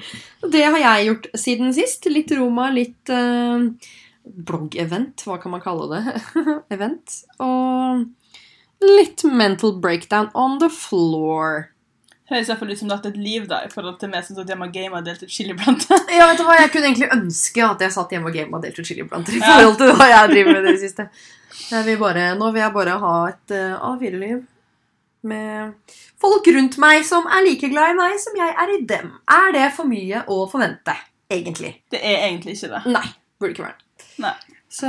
Ja. 0.00 0.46
Det 0.48 0.62
har 0.62 0.78
jeg 0.80 1.06
gjort 1.08 1.26
siden 1.36 1.74
sist. 1.76 2.06
Litt 2.08 2.30
Roma, 2.32 2.70
litt 2.72 3.10
uh, 3.12 3.66
blogg-event, 4.34 5.24
hva 5.26 5.38
kan 5.42 5.54
man 5.54 5.62
kalle 5.64 5.88
det? 5.92 6.20
Event. 6.74 7.20
Og 7.42 8.06
litt 8.80 9.24
mental 9.24 9.76
breakdown 9.80 10.30
on 10.34 10.58
the 10.62 10.70
floor. 10.72 11.68
Høres 12.30 12.46
iallfall 12.46 12.70
ut 12.70 12.78
som 12.78 12.86
du 12.86 12.94
har 12.94 13.00
hatt 13.00 13.10
et 13.10 13.18
liv 13.18 13.48
da, 13.50 13.64
i 13.66 13.72
forhold 13.72 13.96
til 13.98 14.12
meg 14.12 14.22
som 14.22 14.36
satt 14.38 14.50
hjemme 14.52 14.68
og 14.68 14.74
gama 14.74 15.00
og 15.00 15.08
delte 15.08 15.26
ut 15.26 15.34
chiliplanter. 15.34 16.04
Ja, 16.14 16.28
vet 16.30 16.38
du 16.38 16.46
hva? 16.46 16.60
Jeg 16.60 16.70
kunne 16.70 16.92
egentlig 16.92 17.10
ønske 17.16 17.66
at 17.66 17.82
jeg 17.82 17.94
satt 17.96 18.14
hjemme 18.14 18.30
og 18.30 18.38
game 18.38 18.54
og 18.54 18.62
delte 18.62 18.84
ut 18.84 18.90
chiliplanter 18.90 19.34
i 19.34 19.42
forhold 19.42 19.76
til 19.80 19.92
hva 19.98 20.06
jeg 20.12 20.32
driver 20.36 20.54
med 20.54 20.68
det 20.70 20.76
siste. 20.84 21.08
Jeg 21.70 21.86
vil 21.88 21.98
bare, 22.00 22.30
nå 22.38 22.52
vil 22.54 22.62
jeg 22.62 22.74
bare 22.76 22.96
ha 23.02 23.14
et 23.32 23.56
uh, 23.56 23.90
A4-liv 23.90 24.40
med 25.26 25.96
folk 26.22 26.46
rundt 26.54 26.78
meg 26.80 27.02
som 27.04 27.26
er 27.28 27.44
like 27.44 27.68
glad 27.72 27.92
i 27.92 27.98
meg 27.98 28.16
som 28.22 28.38
jeg 28.38 28.54
er 28.62 28.74
i 28.76 28.80
dem. 28.94 29.12
Er 29.28 29.52
det 29.56 29.66
for 29.76 29.90
mye 29.90 30.22
å 30.30 30.44
forvente, 30.50 30.94
egentlig? 31.30 31.74
Det 31.92 32.00
er 32.00 32.28
egentlig 32.30 32.56
ikke 32.56 32.72
det. 32.76 32.84
Nei, 32.94 33.06
burde 33.40 33.56
ikke 33.56 33.66
være 33.66 33.76
det. 33.76 33.89
Nei. 34.18 34.34
Så 34.70 34.86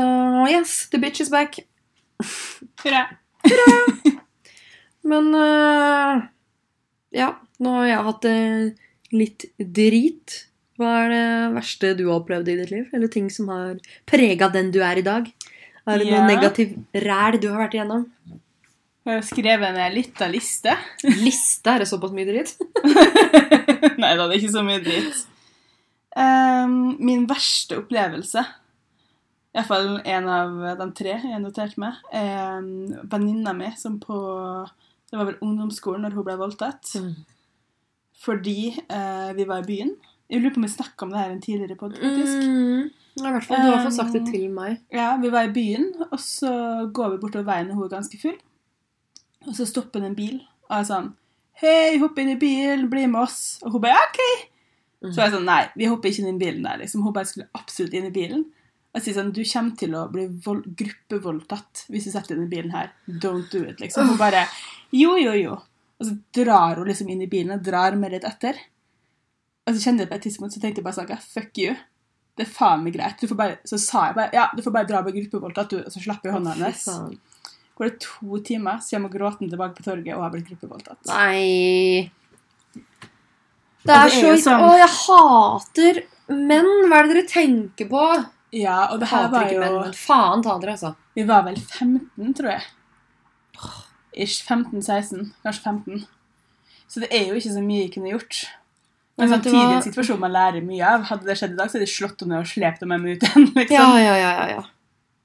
yes, 0.50 0.88
the 0.92 0.98
bitch 1.02 1.22
is 1.22 1.30
back. 1.30 1.60
Hurra. 2.84 3.08
Men 5.04 5.32
uh, 5.34 6.22
ja, 7.16 7.32
nå 7.62 7.74
har 7.80 7.88
jeg 7.90 8.06
hatt 8.08 8.22
det 8.28 8.38
litt 9.18 9.46
drit. 9.58 10.36
Hva 10.80 10.92
er 11.06 11.10
det 11.14 11.26
verste 11.58 11.94
du 11.98 12.06
har 12.08 12.20
opplevd 12.22 12.52
i 12.54 12.58
ditt 12.62 12.72
liv? 12.74 12.86
Eller 12.94 13.10
ting 13.12 13.28
som 13.34 13.50
har 13.54 13.80
prega 14.10 14.50
den 14.54 14.70
du 14.74 14.80
er 14.86 15.02
i 15.02 15.06
dag? 15.06 15.28
Er 15.90 15.98
det 15.98 16.08
Ja. 16.08 16.22
noe 16.22 16.30
negativ 16.30 16.76
ræl 16.94 17.40
du 17.42 17.50
har 17.50 17.64
vært 17.66 17.76
igjennom? 17.80 18.06
Jeg 19.02 19.16
har 19.18 19.26
skrevet 19.26 19.74
ned 19.74 19.94
litt 19.98 20.22
av 20.22 20.30
liste. 20.30 20.76
Liste, 21.26 21.66
er 21.74 21.82
det 21.82 21.90
såpass 21.90 22.14
mye 22.14 22.28
dritt? 22.30 22.54
Nei 24.02 24.12
da, 24.14 24.28
det 24.28 24.36
er 24.36 24.40
ikke 24.44 24.54
så 24.54 24.62
mye 24.66 24.82
dritt. 24.86 25.24
Um, 26.14 26.76
min 27.02 27.26
verste 27.30 27.80
opplevelse, 27.82 28.44
iallfall 29.56 30.00
en 30.08 30.30
av 30.32 30.62
de 30.80 30.88
tre 30.96 31.16
jeg 31.18 31.34
har 31.34 31.42
notert 31.44 31.76
meg, 31.82 31.98
um, 32.16 32.70
venninna 33.12 33.54
mi 33.58 33.72
som 33.78 33.98
på 34.00 34.16
Det 35.12 35.20
var 35.20 35.28
vel 35.28 35.42
ungdomsskolen 35.44 36.06
når 36.06 36.16
hun 36.16 36.24
ble 36.24 36.38
voldtatt. 36.40 36.94
Fordi 38.22 38.70
eh, 38.72 39.32
vi 39.36 39.44
var 39.50 39.64
i 39.64 39.68
byen. 39.68 39.90
Jeg 40.32 40.40
lurer 40.40 40.54
på 40.56 40.62
om 40.62 40.64
vi 40.64 40.70
snakka 40.72 41.06
om 41.06 41.12
det 41.12 41.20
her 41.20 41.32
i 41.32 41.36
en 41.36 41.42
tidligere 41.44 41.76
pod, 41.76 41.98
faktisk. 41.98 42.46
Mm. 42.46 42.92
Ja, 43.18 43.26
I 43.28 43.34
hvert 43.34 43.48
fall, 43.50 43.66
Du 43.66 43.72
har 43.74 43.84
fått 43.84 43.98
sagt 43.98 44.14
det 44.16 44.22
til 44.30 44.46
meg. 44.56 44.78
Ja, 44.94 45.10
vi 45.20 45.32
var 45.34 45.50
i 45.50 45.52
byen, 45.52 45.90
og 46.08 46.20
så 46.24 46.52
går 46.96 47.16
vi 47.16 47.20
bortover 47.26 47.50
veien, 47.50 47.74
og 47.74 47.82
hun 47.82 47.90
er 47.90 47.96
ganske 47.98 48.20
full. 48.22 48.38
Og 49.50 49.58
så 49.58 49.68
stopper 49.68 50.00
det 50.00 50.12
en 50.14 50.16
bil, 50.16 50.38
og 50.70 50.78
jeg 50.78 50.86
er 50.86 50.90
sånn 50.94 51.12
Hei, 51.62 51.98
hopp 52.00 52.18
inn 52.18 52.32
i 52.32 52.40
bilen, 52.40 52.88
bli 52.90 53.04
med 53.12 53.20
oss. 53.26 53.60
Og 53.66 53.76
hun 53.76 53.84
bare 53.84 54.00
OK. 54.08 54.22
Så 55.04 55.18
er 55.18 55.28
jeg 55.28 55.34
sånn 55.36 55.46
Nei, 55.46 55.66
vi 55.78 55.90
hopper 55.92 56.10
ikke 56.10 56.24
inn 56.24 56.38
i 56.38 56.40
bilen 56.42 56.64
der. 56.66 56.80
liksom. 56.80 57.04
Hun 57.06 57.14
bare 57.14 57.28
skulle 57.30 57.52
absolutt 57.58 57.94
inn 57.98 58.08
i 58.08 58.14
bilen. 58.16 58.46
Jeg 58.94 59.04
sier 59.06 59.14
sånn 59.16 59.30
Du 59.32 59.42
kommer 59.48 59.76
til 59.80 59.94
å 59.96 60.06
bli 60.12 60.26
vold, 60.46 60.66
gruppevoldtatt 60.76 61.86
hvis 61.90 62.10
du 62.10 62.12
setter 62.12 62.36
deg 62.36 62.42
inn 62.42 62.48
i 62.50 62.56
bilen 62.56 62.74
her. 62.76 62.90
Don't 63.08 63.48
do 63.54 63.64
it, 63.64 63.80
liksom. 63.80 64.10
Hun 64.12 64.18
bare 64.20 64.46
Jo, 64.92 65.16
jo, 65.18 65.32
jo. 65.40 65.54
Og 66.02 66.08
så 66.10 66.18
drar 66.36 66.76
hun 66.82 66.88
liksom 66.90 67.10
inn 67.14 67.22
i 67.24 67.30
bilen 67.32 67.54
og 67.56 67.64
drar 67.64 67.96
meg 67.96 68.12
litt 68.16 68.26
etter. 68.28 68.58
Og 69.68 69.76
så 69.78 69.84
kjente 69.86 70.04
jeg 70.04 70.10
på 70.12 70.18
et 70.18 70.24
tidspunkt 70.28 70.54
så 70.56 70.60
tenkte 70.64 70.82
jeg 70.82 70.88
bare 70.90 70.98
sånn 71.00 71.24
Fuck 71.32 71.58
you. 71.62 71.76
Det 72.36 72.48
er 72.48 72.52
faen 72.52 72.84
meg 72.84 72.96
greit. 72.96 73.20
Du 73.22 73.28
får 73.28 73.38
bare, 73.38 73.58
så 73.68 73.78
sa 73.80 74.06
jeg 74.10 74.16
bare 74.18 74.34
ja, 74.36 74.48
du 74.56 74.62
får 74.66 74.74
bare 74.76 74.88
dra 74.90 75.02
på 75.06 75.12
gruppevoldtatt, 75.16 75.70
du, 75.70 75.82
og 75.86 75.92
så 75.94 76.00
slapper 76.04 76.30
jeg 76.32 76.36
hånda 76.40 76.56
hennes. 76.58 76.88
Går 77.78 77.90
det 77.90 78.00
to 78.04 78.40
timer, 78.46 78.80
så 78.84 78.96
kommer 78.98 79.12
gråtende 79.14 79.52
tilbake 79.54 79.78
på 79.78 79.84
torget 79.88 80.16
og 80.18 80.24
har 80.26 80.32
blitt 80.34 80.48
gruppevoldtatt. 80.52 81.00
Nei 81.12 82.12
Det 83.84 83.94
er 83.96 84.10
det 84.10 84.14
er 84.14 84.16
så 84.16 84.34
sånn- 84.46 84.62
Å, 84.68 84.72
jeg 84.78 84.92
hater 85.02 86.02
menn! 86.30 86.70
Hva 86.90 87.00
er 87.00 87.08
det 87.08 87.16
dere 87.16 87.28
tenker 87.32 87.90
på? 87.90 88.04
Ja, 88.52 88.90
og 88.92 89.00
det 89.00 89.08
her 89.12 89.30
var 89.32 89.48
jo 89.48 89.60
menn, 89.62 89.78
men 89.80 89.94
faen 89.96 90.44
ta 90.44 90.58
dere, 90.60 90.76
altså. 90.76 90.94
Vi 91.16 91.24
var 91.28 91.46
vel 91.48 91.60
15, 91.60 92.34
tror 92.36 92.52
jeg. 92.52 92.66
Ish 94.12 94.44
15-16, 94.44 95.30
kanskje 95.46 95.64
15. 95.64 96.02
Så 96.92 97.04
det 97.04 97.08
er 97.16 97.30
jo 97.30 97.38
ikke 97.40 97.54
så 97.54 97.64
mye 97.64 97.86
jeg 97.86 97.94
kunne 97.94 98.12
gjort. 98.12 98.42
Men 99.20 99.32
samtidig 99.32 99.62
hva? 99.62 99.78
en 99.78 99.86
situasjon 99.86 100.20
man 100.20 100.34
lærer 100.34 100.66
mye 100.66 100.84
av. 100.88 101.06
Hadde 101.08 101.30
det 101.30 101.38
skjedd 101.40 101.56
i 101.56 101.60
dag, 101.60 101.70
så 101.70 101.78
hadde 101.78 101.88
de 101.88 101.94
slått 101.94 102.24
henne 102.24 102.36
ned 102.36 102.44
og 102.44 102.52
slept 102.52 102.84
henne 102.84 102.98
med 103.00 103.16
ut 103.16 103.26
igjen. 103.28 103.48
liksom. 103.60 103.78
Ja, 103.78 103.88
ja, 104.02 104.16
ja, 104.20 104.32
ja, 104.36 104.48
ja. 104.58 104.64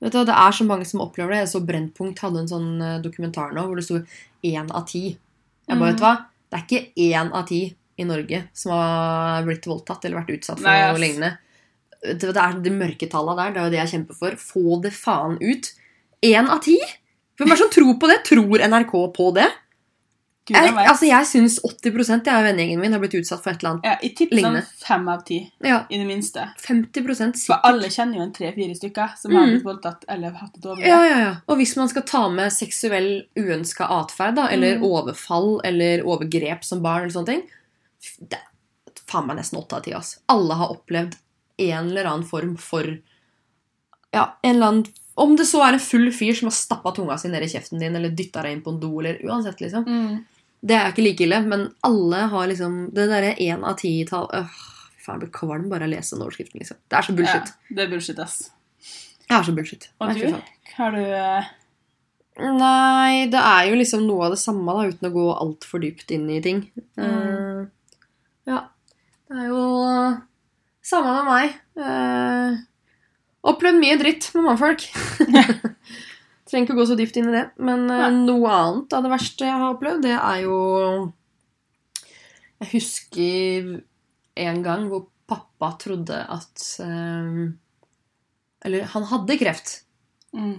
Vet 0.04 0.12
du, 0.12 0.18
hva, 0.20 0.26
Det 0.28 0.36
er 0.44 0.56
så 0.58 0.66
mange 0.68 0.86
som 0.86 1.02
opplever 1.02 1.34
det. 1.34 1.40
Jeg 1.44 1.52
så 1.54 1.62
Brennpunkt 1.66 2.22
hadde 2.22 2.44
en 2.44 2.50
sånn 2.50 2.70
eh, 2.84 3.00
dokumentar 3.02 3.54
nå 3.56 3.64
hvor 3.66 3.80
det 3.80 3.86
sto 3.88 3.98
én 4.46 4.70
av 4.70 4.86
ti. 4.90 5.08
Jeg 5.66 5.72
bare, 5.72 5.80
mm. 5.80 5.86
vet 5.88 5.98
du 5.98 6.06
hva? 6.06 6.14
Det 6.46 6.60
er 6.60 6.66
ikke 6.66 7.08
én 7.08 7.32
av 7.34 7.48
ti 7.48 7.62
i 7.96 8.04
Norge 8.06 8.42
som 8.54 8.74
har 8.76 9.46
blitt 9.48 9.66
voldtatt 9.66 10.04
eller 10.04 10.20
vært 10.20 10.34
utsatt 10.36 10.60
for 10.60 10.68
Nei, 10.68 10.78
noe 10.84 11.00
lignende. 11.00 11.32
Det 12.14 12.36
er 12.36 12.60
de 12.62 12.70
mørke 12.70 13.08
tallene 13.10 13.36
der. 13.36 13.52
Det 13.52 13.60
er 13.60 13.64
jo 13.64 13.74
det 13.74 13.82
jeg 13.82 13.92
kjemper 13.94 14.14
for. 14.14 14.30
Få 14.36 14.80
det 14.82 14.92
faen 14.92 15.38
ut. 15.42 15.72
Én 16.22 16.48
av 16.48 16.60
ti? 16.64 16.78
Hvem 17.36 17.46
er 17.50 17.56
det 17.56 17.58
som 17.58 17.70
tror 17.70 17.94
på 18.00 18.08
det? 18.08 18.24
Tror 18.24 18.58
NRK 18.68 18.92
på 19.16 19.34
det? 19.34 19.48
Gud, 20.46 20.54
Jeg, 20.62 20.74
altså, 20.78 21.06
jeg 21.08 21.26
syns 21.26 21.56
80 21.58 22.22
jeg 22.22 22.30
av 22.30 22.44
vennegjengen 22.46 22.78
min 22.78 22.92
har 22.94 23.00
blitt 23.02 23.16
utsatt 23.18 23.42
for 23.42 23.50
et 23.50 23.58
eller 23.64 23.70
annet. 23.72 23.84
ja, 23.88 23.96
i 24.06 24.12
tippen 24.14 24.38
sånn 24.44 24.58
fem 24.78 25.08
av 25.10 25.24
ti, 25.26 25.40
Ja, 25.60 25.80
i 25.90 25.98
det 25.98 26.06
minste. 26.06 26.44
50 26.62 27.02
For 27.02 27.14
sikkert. 27.34 27.64
alle 27.64 27.88
kjenner 27.90 28.14
jo 28.14 28.22
en 28.22 28.32
tre-fire 28.32 28.76
stykker 28.78 29.16
som 29.18 29.32
har 29.34 29.42
Mm. 29.44 29.50
blitt 29.56 29.64
voldtatt 29.64 30.04
eller 30.08 30.30
hatt 30.30 30.56
et 30.56 30.62
overgrep. 30.62 30.86
Ja, 30.86 31.02
ja, 31.04 31.18
ja. 31.18 31.34
Og 31.48 31.56
hvis 31.58 31.76
man 31.76 31.88
skal 31.88 32.02
ta 32.02 32.28
med 32.28 32.52
seksuell 32.52 33.26
uønska 33.36 33.88
atferd, 33.90 34.36
da, 34.36 34.46
eller 34.46 34.76
Mm. 34.78 34.84
overfall 34.84 35.60
eller 35.64 36.04
overgrep 36.04 36.62
som 36.62 36.80
barn, 36.80 37.02
eller 37.02 37.12
sånne 37.12 37.26
ting 37.26 37.42
Det 38.30 38.38
faen 39.08 39.26
meg 39.26 39.38
nesten 39.38 39.58
åtte 39.58 39.72
av 39.74 39.82
ti. 39.82 39.92
ass. 39.92 40.20
Alle 40.28 40.54
har 40.54 40.68
opplevd 40.68 41.16
en 41.56 41.90
eller 41.90 42.04
annen 42.04 42.28
form 42.28 42.56
for 42.60 42.88
Ja, 44.14 44.38
en 44.42 44.56
eller 44.56 44.66
annen 44.66 44.86
Om 45.14 45.36
det 45.36 45.46
så 45.48 45.62
er 45.64 45.76
en 45.76 45.80
full 45.80 46.10
fyr 46.12 46.34
som 46.36 46.50
har 46.50 46.56
stappa 46.56 46.92
tunga 46.92 47.16
si 47.18 47.30
ned 47.32 47.44
i 47.44 47.48
kjeften 47.48 47.80
din, 47.80 47.96
eller 47.96 48.12
dytta 48.12 48.42
deg 48.44 48.56
inn 48.56 48.64
på 48.64 48.74
en 48.74 48.80
do, 48.80 48.90
eller 49.00 49.22
uansett, 49.24 49.62
liksom. 49.64 49.86
Mm. 49.88 50.24
Det 50.66 50.76
er 50.76 50.90
ikke 50.92 51.04
like 51.06 51.24
ille, 51.24 51.40
men 51.48 51.68
alle 51.86 52.26
har 52.32 52.50
liksom 52.50 52.78
Det 52.96 53.08
derre 53.10 53.34
én 53.40 53.64
av 53.64 53.78
ti-tall 53.80 54.28
øh, 54.36 54.58
Fy 54.96 55.06
faen, 55.06 55.16
jeg 55.16 55.24
blir 55.24 55.32
kvalm 55.38 55.70
bare 55.70 55.86
av 55.86 55.92
å 55.92 55.94
lese 55.94 56.16
den 56.16 56.26
overskriften, 56.26 56.60
liksom. 56.60 56.80
Det 56.90 56.98
er 56.98 57.06
så 57.06 57.14
bullshit. 57.16 57.52
Ja, 57.52 57.76
det 57.76 57.84
er 57.84 57.92
bullshit, 57.92 58.20
ass. 58.20 58.38
Det 59.26 59.36
er 59.36 59.46
så 59.46 59.54
bullshit. 59.54 59.88
Og 60.00 60.18
du? 60.18 60.52
Har 60.76 60.96
du 60.96 61.02
eh, 61.02 61.50
Nei, 62.36 63.26
det 63.32 63.40
er 63.40 63.70
jo 63.70 63.78
liksom 63.80 64.04
noe 64.04 64.26
av 64.26 64.34
det 64.34 64.40
samme, 64.42 64.74
da, 64.76 64.90
uten 64.90 65.08
å 65.08 65.14
gå 65.14 65.26
altfor 65.32 65.80
dypt 65.80 66.10
inn 66.12 66.26
i 66.34 66.40
ting. 66.44 66.66
Mm. 67.00 67.06
Uh, 67.06 68.02
ja. 68.50 68.58
Det 69.26 69.38
er 69.40 69.46
jo 69.48 69.62
samme 70.86 71.14
med 71.18 71.26
meg. 71.28 71.56
Uh, 71.78 72.60
opplevd 73.50 73.80
mye 73.82 73.98
dritt 74.00 74.28
med 74.36 74.46
mannfolk. 74.46 74.86
Trenger 76.46 76.68
ikke 76.68 76.78
gå 76.78 76.86
så 76.86 76.96
dypt 76.98 77.18
inn 77.18 77.30
i 77.32 77.34
det. 77.34 77.44
Men 77.58 77.88
uh, 77.90 78.06
noe 78.14 78.54
annet 78.54 78.96
av 78.96 79.06
det 79.06 79.12
verste 79.12 79.48
jeg 79.48 79.58
har 79.58 79.74
opplevd, 79.74 80.06
det 80.06 80.14
er 80.16 80.44
jo 80.44 80.60
Jeg 82.62 82.72
husker 82.76 83.74
en 84.46 84.62
gang 84.64 84.86
hvor 84.90 85.08
pappa 85.26 85.72
trodde 85.80 86.16
at 86.30 86.64
eh, 86.84 87.38
Eller 88.68 88.90
han 88.92 89.06
hadde 89.10 89.38
kreft. 89.42 89.78
mm. 90.36 90.56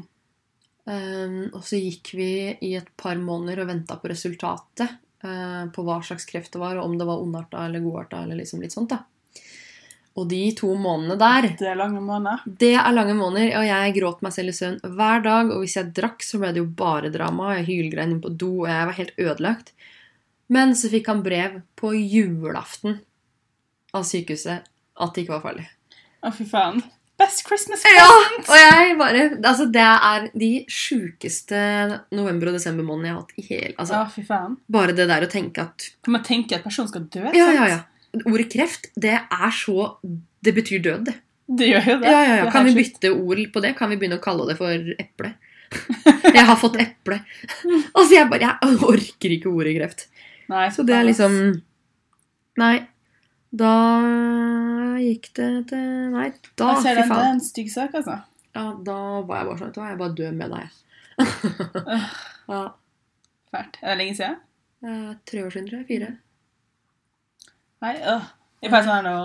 Um, 0.88 1.50
og 1.52 1.66
så 1.68 1.76
gikk 1.76 2.14
vi 2.16 2.30
i 2.64 2.70
et 2.80 2.88
par 2.96 3.18
måneder 3.20 3.60
og 3.60 3.68
venta 3.74 3.98
på 4.00 4.08
resultatet 4.12 4.96
Uh, 5.18 5.66
på 5.74 5.82
hva 5.82 5.96
slags 6.06 6.28
kreft 6.30 6.54
det 6.54 6.60
var, 6.62 6.78
og 6.78 6.86
om 6.86 6.94
det 6.96 7.06
var 7.10 7.20
ondarta 7.20 7.64
eller 7.66 7.82
godarta. 7.82 8.20
eller 8.22 8.38
liksom 8.38 8.62
litt 8.62 8.76
sånt 8.76 8.92
da. 8.94 9.00
Og 10.18 10.26
de 10.32 10.40
to 10.58 10.72
månedene 10.82 11.18
der, 11.22 11.48
Det 11.60 11.68
er 11.70 11.76
lange 11.78 12.02
måneder. 12.02 12.40
det 12.58 12.72
er 12.76 12.92
lange 12.96 13.14
måneder, 13.14 13.52
og 13.60 13.66
jeg 13.68 13.94
gråt 14.00 14.22
meg 14.26 14.34
selv 14.34 14.50
i 14.50 14.56
søvn 14.58 14.80
hver 14.98 15.22
dag. 15.24 15.52
Og 15.54 15.62
hvis 15.62 15.76
jeg 15.78 15.94
drakk, 15.94 16.24
så 16.26 16.40
ble 16.42 16.50
det 16.56 16.64
jo 16.64 16.66
bare 16.80 17.12
drama. 17.14 17.52
Jeg 17.60 17.68
hylgrein 17.68 18.12
inn 18.16 18.22
på 18.24 18.32
do, 18.36 18.64
og 18.64 18.68
jeg 18.72 18.86
var 18.90 18.98
helt 18.98 19.14
ødelagt. 19.22 19.72
Men 20.50 20.74
så 20.80 20.90
fikk 20.90 21.08
han 21.12 21.22
brev 21.22 21.62
på 21.78 21.92
julaften 21.94 23.00
av 23.94 24.04
sykehuset 24.08 24.64
at 24.98 25.14
det 25.14 25.24
ikke 25.26 25.36
var 25.38 25.44
farlig. 25.52 25.68
Å, 26.24 26.32
fy 26.34 26.46
faen. 26.50 26.82
Best 27.18 27.46
Christmas 27.48 27.82
present! 27.82 28.46
Ja, 28.48 28.54
og 28.54 28.58
jeg 28.62 28.98
bare 29.00 29.22
Altså, 29.50 29.66
det 29.74 29.82
er 29.82 30.28
de 30.38 30.50
sjukeste 30.70 31.60
november- 32.14 32.52
og 32.52 32.58
desembermånedene 32.60 33.08
jeg 33.10 33.16
har 33.16 33.22
hatt 33.22 33.38
i 33.38 33.46
hele 33.48 33.74
Altså, 33.82 34.02
Å, 34.04 34.10
fy 34.14 34.22
faen. 34.28 34.58
bare 34.70 34.94
det 34.94 35.08
der 35.10 35.26
å 35.26 35.30
tenke 35.32 35.64
at 35.66 35.88
man 36.14 36.22
tenke 36.24 36.56
at 36.60 36.64
personen 36.64 36.90
skal 36.92 37.08
dø? 37.10 37.24
Ja, 37.34 37.48
sant? 37.48 37.56
ja, 37.58 37.68
ja. 37.74 37.80
Ordet 38.26 38.50
kreft, 38.54 38.88
det 38.96 39.14
er 39.20 39.52
så 39.54 39.98
Det 40.44 40.54
betyr 40.56 40.82
død, 40.84 41.06
det. 41.06 41.16
Det 41.48 41.68
gjør 41.70 41.86
jo 41.94 41.98
det. 42.02 42.10
Ja, 42.12 42.22
ja, 42.28 42.36
ja. 42.44 42.52
Kan 42.52 42.66
vi 42.68 42.74
bytte 42.76 43.12
ord 43.14 43.40
på 43.54 43.62
det? 43.64 43.76
Kan 43.78 43.90
vi 43.90 43.98
begynne 43.98 44.18
å 44.20 44.24
kalle 44.24 44.48
det 44.50 44.58
for 44.60 44.72
eple? 45.00 45.34
Jeg 46.38 46.46
har 46.48 46.56
fått 46.60 46.78
eple. 46.80 47.18
Altså, 47.94 48.14
jeg 48.16 48.30
bare 48.32 48.50
Jeg 48.62 48.78
orker 48.88 49.34
ikke 49.36 49.50
ordet 49.52 49.74
kreft. 49.78 50.06
Nei, 50.52 50.68
Så 50.72 50.84
det 50.88 50.96
er 50.96 51.04
liksom 51.08 51.34
Nei. 52.58 52.76
Da 53.58 53.72
gikk 55.02 55.30
det 55.38 55.50
til 55.70 56.12
Nei, 56.14 56.30
da 56.60 56.74
Fy 56.76 56.84
faen. 56.84 57.10
det 57.12 57.18
er 57.20 57.32
en 57.32 57.42
stygg 57.44 57.72
sak, 57.72 57.96
altså. 58.00 58.18
Ja, 58.58 58.66
da 58.84 58.98
var 59.28 59.42
jeg 59.44 59.48
bare 59.50 59.58
sånn 59.60 59.68
vet 59.70 59.76
du 59.76 59.82
hva, 59.82 59.90
Jeg 59.92 60.00
bare 60.02 60.18
dør 60.18 60.38
med 60.38 60.56
deg. 60.56 60.68
ja. 62.54 62.62
Fælt. 63.54 63.78
Er 63.82 63.94
det 63.94 63.98
lenge 64.02 64.16
siden? 64.20 64.40
eh, 64.84 65.12
Tre 65.30 65.44
år 65.46 65.54
siden, 65.54 65.68
tror 65.70 65.80
jeg. 65.84 65.88
Fire. 65.92 66.10
Nei, 67.84 67.96
øh. 68.02 68.28
Jeg 68.64 68.72
får 68.74 68.88
sånn 68.88 68.96
her 68.96 69.06
nå 69.06 69.18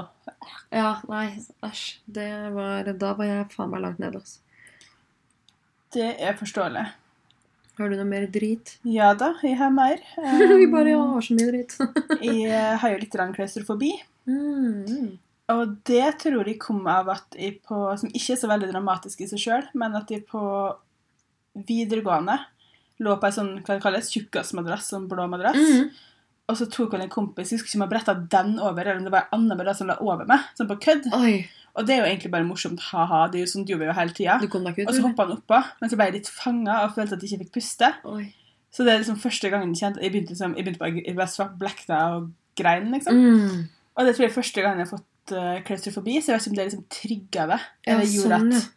Ja, 0.76 0.88
nei, 1.08 1.26
æsj. 1.64 1.84
Det 2.18 2.28
var 2.52 2.90
Da 3.00 3.14
var 3.16 3.28
jeg 3.28 3.46
faen 3.54 3.70
meg 3.72 3.80
langt 3.84 4.02
nede, 4.02 4.20
altså. 4.20 4.40
Det 5.92 6.10
er 6.20 6.36
forståelig. 6.36 6.84
Har 7.78 7.88
du 7.88 7.96
noe 7.96 8.08
mer 8.08 8.26
drit? 8.32 8.74
Ja 8.84 9.10
da, 9.16 9.32
jeg 9.44 9.56
har 9.60 9.72
mer. 9.72 10.00
Vi 10.60 10.68
bare 10.72 10.92
Um, 10.96 11.14
har 11.14 11.24
så 11.24 11.36
mye 11.36 11.48
drit. 11.48 11.74
Jeg 12.22 12.78
har 12.80 12.92
jo 12.92 13.00
litt 13.00 13.16
klaustrofobi. 13.36 13.92
mm. 14.28 15.18
Og 15.52 15.72
det 15.84 16.04
tror 16.22 16.46
jeg 16.48 16.60
kom 16.62 16.86
av 16.88 17.08
at 17.12 17.34
jeg 17.36 17.58
på 17.66 17.74
Som 17.98 18.08
ikke 18.14 18.32
er 18.32 18.38
så 18.40 18.48
veldig 18.48 18.70
dramatisk 18.70 19.20
i 19.20 19.26
seg 19.28 19.40
sjøl, 19.42 19.64
men 19.74 19.96
at 19.98 20.08
jeg 20.08 20.22
på 20.30 20.40
videregående 21.68 22.38
lå 23.02 23.16
på 23.18 23.26
ei 23.28 23.34
sånn 23.34 23.50
hva 23.58 23.74
det 23.74 23.82
kalles, 23.82 24.08
tjukkasmadrass, 24.14 24.92
sånn 24.92 25.08
blå 25.10 25.26
madrass. 25.28 25.58
Mm. 25.58 25.90
Og 26.50 26.58
så 26.58 26.66
tok 26.68 26.96
han 26.96 27.04
en 27.04 27.12
kompis, 27.12 27.52
jeg 27.52 27.60
husker 27.60 27.70
ikke 27.70 27.78
om 27.78 27.84
jeg 27.86 27.92
bretta 27.92 28.14
den 28.34 28.56
over, 28.58 28.82
eller 28.82 28.98
om 29.00 29.06
det 29.06 29.14
var 29.14 29.28
en 29.28 29.52
annen 29.52 29.74
som 29.78 29.88
la 29.88 29.96
over 30.02 30.26
meg, 30.28 30.48
sånn 30.58 30.68
på 30.70 30.78
kødd. 30.82 31.06
Oi, 31.16 31.36
Og 31.78 31.86
det 31.88 31.94
er 31.94 32.02
jo 32.02 32.08
egentlig 32.10 32.32
bare 32.34 32.44
morsomt, 32.44 32.82
ha-ha, 32.90 33.22
det 33.32 33.38
er 33.38 33.46
jo 33.46 33.52
sånn 33.54 33.64
det 33.64 33.72
gjør 33.72 33.86
jo 33.86 33.94
hele 33.96 34.16
tida. 34.16 34.34
du 34.42 34.48
Og 34.50 34.92
så 34.92 35.04
hoppa 35.06 35.24
han 35.24 35.38
oppå, 35.38 35.60
men 35.80 35.92
så 35.92 35.96
ble 35.96 36.08
jeg 36.10 36.16
litt 36.18 36.28
fanga 36.28 36.82
og 36.84 36.96
følte 36.96 37.16
at 37.16 37.22
jeg 37.22 37.32
ikke 37.32 37.46
fikk 37.46 37.54
puste. 37.60 37.92
Oi. 38.10 38.26
Så 38.72 38.84
det 38.84 38.92
er 38.92 39.00
liksom 39.02 39.20
første 39.20 39.50
gangen 39.52 39.74
jeg 39.74 39.82
kjente 39.82 40.00
Jeg 40.00 40.12
begynte, 40.14 40.32
liksom, 40.32 40.54
jeg 40.56 40.64
begynte 40.64 40.80
bare 40.80 41.00
jeg 41.04 41.16
ble 41.16 41.26
svart 41.28 41.56
blekna 41.60 42.02
og 42.16 42.28
grein, 42.58 42.90
liksom. 42.92 43.16
Mm. 43.16 43.64
Og 43.96 44.06
det 44.06 44.14
tror 44.16 44.26
jeg 44.26 44.32
er 44.32 44.36
første 44.36 44.64
gangen 44.64 44.80
jeg 44.80 44.88
har 44.88 44.92
fått 44.92 45.34
uh, 45.36 45.56
klaustrofobi, 45.66 46.18
så 46.20 46.32
jeg 46.32 46.38
vet 46.38 46.46
ikke 46.46 46.52
om 46.52 46.58
det 46.58 46.68
liksom 46.68 46.84
trigga 46.92 47.48
det. 47.52 47.58
Ja, 47.86 47.94
Eller 47.94 48.08
gjorde 48.08 48.38
sånn, 48.40 48.54
at, 48.56 48.70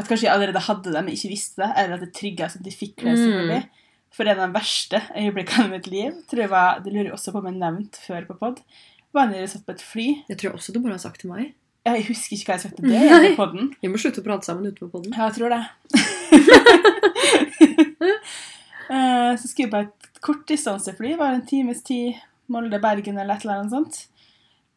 at 0.00 0.10
kanskje 0.10 0.28
jeg 0.28 0.34
allerede 0.34 0.64
hadde 0.68 0.92
det, 0.92 1.04
men 1.04 1.16
ikke 1.16 1.32
visste 1.32 1.64
det. 1.64 1.70
Eller 1.82 1.96
at 1.96 2.04
det 2.04 2.10
trigga 2.16 2.48
sånn 2.52 2.64
at 2.64 2.70
jeg 2.70 2.78
fikk 2.80 2.98
klaustrofobi. 3.02 3.60
Mm. 3.64 3.79
For 4.14 4.26
en 4.26 4.40
av 4.40 4.48
de 4.48 4.56
verste 4.58 5.00
øyeblikkene 5.14 5.68
i 5.68 5.72
mitt 5.76 5.88
liv, 5.90 6.14
tror 6.30 6.44
jeg 6.44 6.50
var, 6.50 6.80
det 6.82 6.92
lurer 6.92 7.10
jeg 7.10 7.16
også 7.16 7.34
på 7.34 7.42
om 7.42 7.48
jeg 7.50 7.60
nevnte 7.60 8.02
før 8.02 8.26
på 8.26 8.38
pod, 8.40 8.62
var 9.14 9.30
da 9.30 9.38
jeg 9.38 9.52
satt 9.52 9.66
på 9.66 9.74
et 9.76 9.84
fly. 9.84 10.06
Det 10.28 10.36
tror 10.38 10.50
jeg 10.50 10.58
også 10.58 10.74
du 10.74 10.80
bare 10.82 10.96
har 10.96 11.02
sagt 11.02 11.22
til 11.22 11.30
meg. 11.30 11.52
Jeg 11.88 12.04
husker 12.10 12.36
ikke 12.36 12.50
hva 12.50 12.56
jeg 12.58 12.64
sa 12.64 12.70
til 12.74 12.90
det 12.90 13.30
i 13.30 13.36
podden. 13.38 13.70
Vi 13.82 13.90
må 13.90 14.00
slutte 14.00 14.20
å 14.20 14.26
prate 14.26 14.48
sammen 14.48 14.68
ute 14.68 14.82
på 14.82 14.90
podden. 14.92 15.14
Ja, 15.16 15.30
jeg 15.30 15.38
tror 15.38 15.54
det. 15.54 15.62
Eh, 18.90 19.36
så 19.38 19.46
skulle 19.46 19.68
jeg 19.68 19.70
på 19.70 19.80
et 19.84 20.20
kortdistansefly, 20.26 21.12
var 21.14 21.36
en 21.36 21.44
times 21.46 21.84
tid, 21.86 22.16
Molde-Bergen 22.50 23.20
eller 23.22 23.36
et 23.38 23.44
eller 23.44 23.60
annet 23.60 23.70
sånt. 23.70 23.98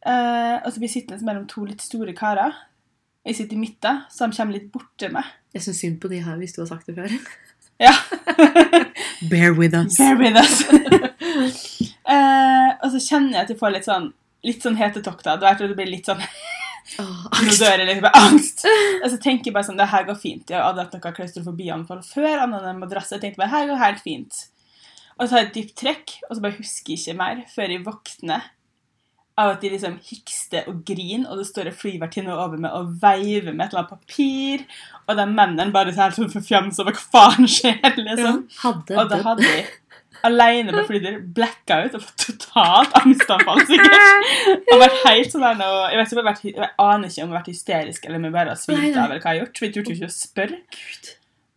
Eh, 0.05 0.57
og 0.59 0.67
så 0.69 0.77
blir 0.77 0.85
jeg 0.85 0.93
sittende 0.99 1.25
mellom 1.25 1.47
to 1.49 1.63
litt 1.65 1.81
store 1.81 2.13
karer. 2.13 2.53
Jeg 3.25 3.39
sitter 3.39 3.57
i 3.57 3.63
midten, 3.63 4.03
så 4.13 4.27
de 4.27 4.37
kommer 4.37 4.57
litt 4.57 4.69
borti 4.69 5.09
meg. 5.09 5.31
Jeg 5.55 5.65
syns 5.65 5.81
synd 5.81 5.97
på 6.03 6.11
de 6.11 6.21
her 6.21 6.37
hvis 6.37 6.53
du 6.53 6.61
har 6.61 6.69
sagt 6.75 6.91
det 6.91 6.97
før. 6.99 7.09
Ja. 7.81 7.93
Bear 9.31 9.53
with 9.57 9.75
us. 9.75 9.97
Bear 9.97 10.17
with 10.19 10.37
us. 10.39 10.61
uh, 12.07 12.69
og 12.83 12.91
så 12.93 12.99
kjenner 12.99 13.39
jeg 13.39 13.45
at 13.45 13.53
jeg 13.53 13.59
får 13.61 13.77
litt 13.77 13.87
sånn 13.89 14.11
litt 14.43 14.63
sånn 14.63 14.79
hetetokter. 14.79 15.39
Du 15.39 15.45
vet, 15.47 15.61
det 15.63 15.77
blir 15.77 15.89
litt 15.89 16.09
sånn 16.09 16.21
oh, 16.99 17.27
Nå 17.45 17.53
dør 17.55 17.83
jeg 17.83 18.01
med 18.03 18.17
angst. 18.19 18.65
Og 19.01 19.07
så 19.11 19.19
tenker 19.19 19.49
jeg 19.49 19.55
bare 19.55 19.67
sånn, 19.69 19.79
det 19.79 19.91
her 19.91 20.07
går 20.07 20.19
fint. 20.19 20.49
Jeg 20.51 20.59
hadde 20.59 20.83
hatt 20.83 20.97
noe 20.97 21.13
klaustrofobianfall 21.19 22.03
før, 22.07 22.43
annet 22.45 22.67
enn 22.71 22.81
madrass. 22.81 23.13
Jeg 23.15 23.23
tenkte 23.23 23.43
bare, 23.43 23.53
her 23.55 23.69
går 23.71 23.81
helt 23.83 24.03
fint. 24.03 24.41
Og 25.15 25.25
så 25.25 25.29
tar 25.31 25.43
jeg 25.43 25.49
et 25.49 25.57
dypt 25.59 25.77
trekk, 25.79 26.17
og 26.27 26.35
så 26.35 26.43
bare 26.43 26.57
husker 26.57 26.93
jeg 26.93 27.01
ikke 27.03 27.19
mer 27.19 27.43
før 27.53 27.73
jeg 27.75 27.85
våkner 27.85 28.51
av 29.39 29.55
at 29.55 29.63
de 29.63 29.71
liksom 29.73 29.95
hikster 30.05 30.67
og 30.69 30.83
griner, 30.85 31.25
og 31.31 31.39
det 31.41 31.47
står 31.49 31.71
en 31.71 31.77
flyvertinne 31.77 32.33
over 32.37 32.59
meg 32.61 32.75
og 32.77 32.91
veiver 33.01 33.53
med 33.53 33.65
et 33.65 33.73
eller 33.73 33.83
annet 33.83 33.93
papir, 33.95 34.65
og 35.07 35.17
de 35.17 35.25
mennene 35.31 35.73
bare 35.73 35.93
så 35.93 36.05
helt 36.05 36.19
sånn 36.19 36.33
forfjamsa 36.33 36.83
over 36.83 36.97
hva 36.99 37.07
faen 37.15 37.49
skjer, 37.49 37.79
liksom. 37.97 38.43
Hadde 38.61 38.99
Og 38.99 39.09
da 39.09 39.21
hadde 39.25 39.47
de 39.47 39.63
alene 40.23 40.71
på 40.71 40.83
flytur 40.87 41.17
blacka 41.35 41.79
ut 41.83 41.97
og 41.97 42.05
fått 42.05 42.27
totalt 42.27 42.93
angstanfall, 43.01 43.63
sikkert. 43.67 44.29
Og 44.71 44.79
vært 44.79 45.01
helt 45.07 45.33
sånn 45.33 45.43
der 45.43 45.63
Jeg 45.65 45.99
vet 45.99 46.13
ikke 46.13 46.15
om 46.15 46.21
jeg, 46.21 46.27
vært, 46.29 46.45
jeg 46.47 46.69
aner 46.85 47.09
ikke 47.09 47.17
om 47.17 47.25
jeg 47.25 47.27
har 47.27 47.35
vært 47.39 47.51
hysterisk 47.51 48.07
eller 48.07 48.21
om 48.21 48.29
jeg 48.29 48.37
bare 48.37 48.53
har 48.53 48.61
svimt 48.61 48.85
av 48.93 49.03
eller 49.09 49.19
hva 49.19 49.33
jeg 49.33 49.41
har 49.41 49.41
gjort. 49.41 49.59
For 49.59 49.67
jeg 49.67 49.75
turte 49.75 49.97
ikke 49.97 50.09
å 50.09 50.15
spørre. 50.15 50.61
Gud. 50.77 51.11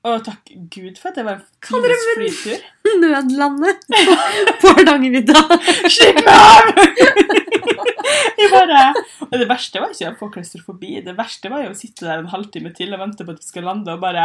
Og 0.06 0.20
takk 0.22 0.50
Gud 0.70 0.98
for 1.02 1.10
at 1.10 1.16
det 1.18 1.24
var 1.26 1.38
en 1.40 1.46
Kan 1.66 1.82
dere 1.82 1.96
nødlande 3.02 3.72
flytur. 3.84 4.18
På 4.62 4.74
Hardangervidda. 4.76 5.46
Slipp 5.90 6.22
meg 6.26 6.34
av! 6.34 7.25
jeg 8.40 8.50
bare 8.52 8.82
Og 9.28 9.34
det 9.40 9.48
verste 9.50 9.80
var 9.82 9.90
ikke 9.94 10.10
å 10.12 10.18
få 10.20 10.26
klaustrofobi. 10.34 10.92
Det 11.06 11.14
verste 11.18 11.46
var 11.52 11.60
jo 11.64 11.70
å 11.72 11.78
sitte 11.78 12.06
der 12.08 12.18
en 12.22 12.30
halvtime 12.32 12.70
til 12.76 12.90
og 12.96 13.00
vente 13.04 13.22
på 13.26 13.32
at 13.36 13.42
vi 13.42 13.46
skal 13.50 13.64
lande, 13.70 13.90
og 13.96 14.00
bare 14.04 14.24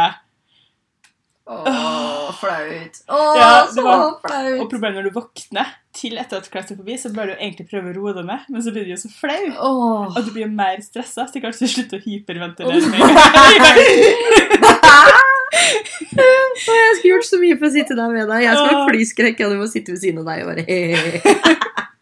Åh, 1.52 2.28
flaut. 2.38 2.94
Åh, 3.10 3.36
Ja, 3.36 3.66
så 3.66 3.82
var- 3.82 4.14
Og 4.60 4.70
problemet 4.70 4.96
når 5.00 5.04
du 5.10 5.14
våkner 5.18 5.66
til 5.92 6.14
etter 6.16 6.36
at 6.38 6.50
klaustrofobi, 6.50 6.94
så 6.96 7.10
bør 7.12 7.26
du 7.26 7.32
egentlig 7.34 7.66
prøve 7.68 7.90
å 7.90 7.94
roe 7.96 8.12
deg 8.14 8.24
ned, 8.28 8.40
men 8.48 8.62
så 8.62 8.70
blir 8.72 8.84
du 8.86 8.90
jo 8.94 9.00
så 9.00 9.10
flau. 9.10 9.50
Åh. 9.58 10.16
Og 10.16 10.24
du 10.24 10.30
blir 10.30 10.46
mer 10.48 10.76
stressa, 10.80 11.26
så 11.26 11.40
kanskje 11.42 11.66
du 11.66 11.72
slutter 11.74 11.98
å 11.98 12.02
hyperventilere. 12.06 12.78
Jeg 16.12 16.96
skulle 16.96 17.12
gjort 17.12 17.26
så 17.28 17.38
mye 17.40 17.56
for 17.58 17.66
å 17.68 17.72
sitte 17.74 17.96
der 17.98 18.08
med 18.12 18.28
deg. 18.30 18.40
Jeg 18.46 18.54
skal 18.56 18.74
ha 18.76 18.80
flyskrekk, 18.88 19.38
du 19.52 19.56
må 19.60 19.66
sitte 19.70 19.90
ved 19.94 20.00
siden 20.02 20.18
av 20.22 20.26
deg 20.30 20.38
og 20.44 20.48
bare. 20.52 20.62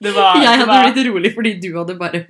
Det 0.01 0.13
var, 0.17 0.37
Jeg 0.41 0.47
det 0.47 0.61
hadde 0.65 0.67
var, 0.71 0.87
blitt 0.93 1.07
rolig 1.11 1.35
fordi 1.35 1.53
du 1.61 1.69
hadde 1.77 1.95
bare 2.01 2.21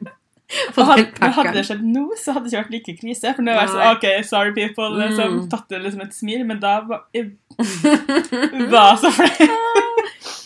fått 0.74 0.86
hadde, 0.88 1.28
hadde 1.36 1.52
det 1.54 1.62
skjedd 1.68 1.82
nå, 1.86 2.00
så 2.18 2.32
hadde 2.34 2.48
det 2.48 2.50
ikke 2.56 2.62
vært 2.64 2.72
like 2.74 2.94
krise. 2.98 3.34
For 3.36 3.46
nå 3.46 3.52
var 3.54 3.68
jeg 3.68 3.70
sånn 3.76 3.92
OK, 3.94 4.06
sorry 4.26 4.54
people, 4.56 4.88
Mm. 4.98 5.20
Mm. 5.20 5.36
tatt 5.52 5.68
det 5.70 5.78
liksom 5.84 6.02
et 6.02 6.16
smil, 6.16 6.42
men 6.48 6.58
da 6.62 6.72
var 6.88 7.04
jeg 7.14 7.30
var 8.74 8.96
så 8.98 9.12
flau. 9.14 9.46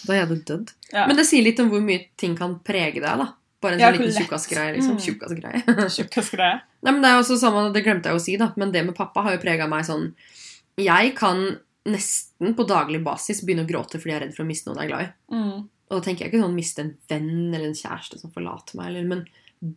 Da 0.04 0.18
hadde 0.20 0.36
du 0.36 0.42
dødd. 0.52 0.74
Ja. 0.92 1.06
Men 1.08 1.16
det 1.16 1.24
sier 1.28 1.42
litt 1.46 1.60
om 1.64 1.70
hvor 1.72 1.80
mye 1.80 2.04
ting 2.20 2.36
kan 2.36 2.58
prege 2.66 3.00
deg, 3.00 3.08
da. 3.22 3.30
Bare 3.64 3.78
en 3.78 3.80
sånn 3.80 3.96
liten 3.96 4.16
tjukkasgreie, 4.20 4.74
liksom. 4.76 4.98
Mm. 4.98 5.04
Tjukkasgreie. 5.06 5.62
Tjukkasgreie. 5.96 6.58
Nei, 6.84 6.92
men 6.92 7.00
det 7.00 7.12
er 7.14 7.20
også 7.22 7.38
samme, 7.40 7.64
det 7.72 7.84
glemte 7.86 8.12
jeg 8.12 8.20
å 8.20 8.24
si, 8.26 8.36
da. 8.40 8.50
Men 8.60 8.74
det 8.74 8.84
med 8.84 8.96
pappa 8.98 9.24
har 9.24 9.38
jo 9.38 9.40
prega 9.40 9.64
meg 9.70 9.86
sånn 9.88 10.10
Jeg 10.76 11.14
kan 11.16 11.46
nesten 11.88 12.52
på 12.56 12.64
daglig 12.68 13.00
basis 13.04 13.40
begynne 13.44 13.64
å 13.64 13.68
gråte 13.68 13.98
fordi 14.00 14.12
jeg 14.12 14.16
er 14.18 14.22
redd 14.26 14.36
for 14.36 14.44
å 14.44 14.48
miste 14.48 14.68
noen 14.68 14.80
jeg 14.82 14.86
er 14.86 14.92
glad 14.92 15.04
i. 15.04 15.10
Mm. 15.36 15.64
Og 15.88 15.98
da 15.98 16.04
tenker 16.06 16.24
jeg 16.24 16.32
ikke 16.32 16.44
sånn 16.44 16.56
miste 16.56 16.84
en 16.84 16.92
venn 17.10 17.54
eller 17.54 17.68
en 17.68 17.76
kjæreste 17.76 18.20
som 18.20 18.32
forlater 18.34 18.78
meg, 18.78 18.92
eller, 18.92 19.08
men 19.10 19.24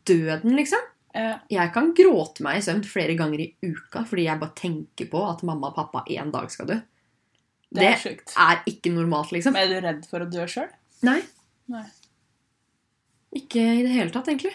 døden, 0.08 0.55
liksom. 0.58 0.86
Ja. 1.18 1.38
Jeg 1.49 1.72
kan 1.74 1.93
gråte 1.97 2.43
meg 2.45 2.60
i 2.60 2.64
søvn 2.66 2.84
flere 2.86 3.16
ganger 3.18 3.41
i 3.41 3.47
uka 3.64 4.03
fordi 4.05 4.28
jeg 4.28 4.38
bare 4.41 4.53
tenker 4.60 5.08
på 5.10 5.22
at 5.26 5.41
mamma 5.47 5.72
og 5.72 5.78
pappa 5.80 6.03
en 6.14 6.30
dag 6.34 6.51
skal 6.53 6.70
dø. 6.70 6.78
det 7.72 7.80
Det 7.82 7.88
er 7.88 8.01
sjukt. 8.03 8.36
er 8.38 8.62
ikke 8.70 8.93
normalt, 8.93 9.32
liksom. 9.34 9.55
Men 9.55 9.66
er 9.66 9.74
du 9.74 9.88
redd 9.88 10.05
for 10.10 10.24
å 10.24 10.30
dø 10.30 10.45
sjøl? 10.51 10.70
Nei. 11.08 11.22
Nei. 11.74 11.86
Ikke 13.36 13.64
i 13.64 13.84
det 13.84 13.95
hele 13.95 14.14
tatt, 14.14 14.30
egentlig. 14.30 14.53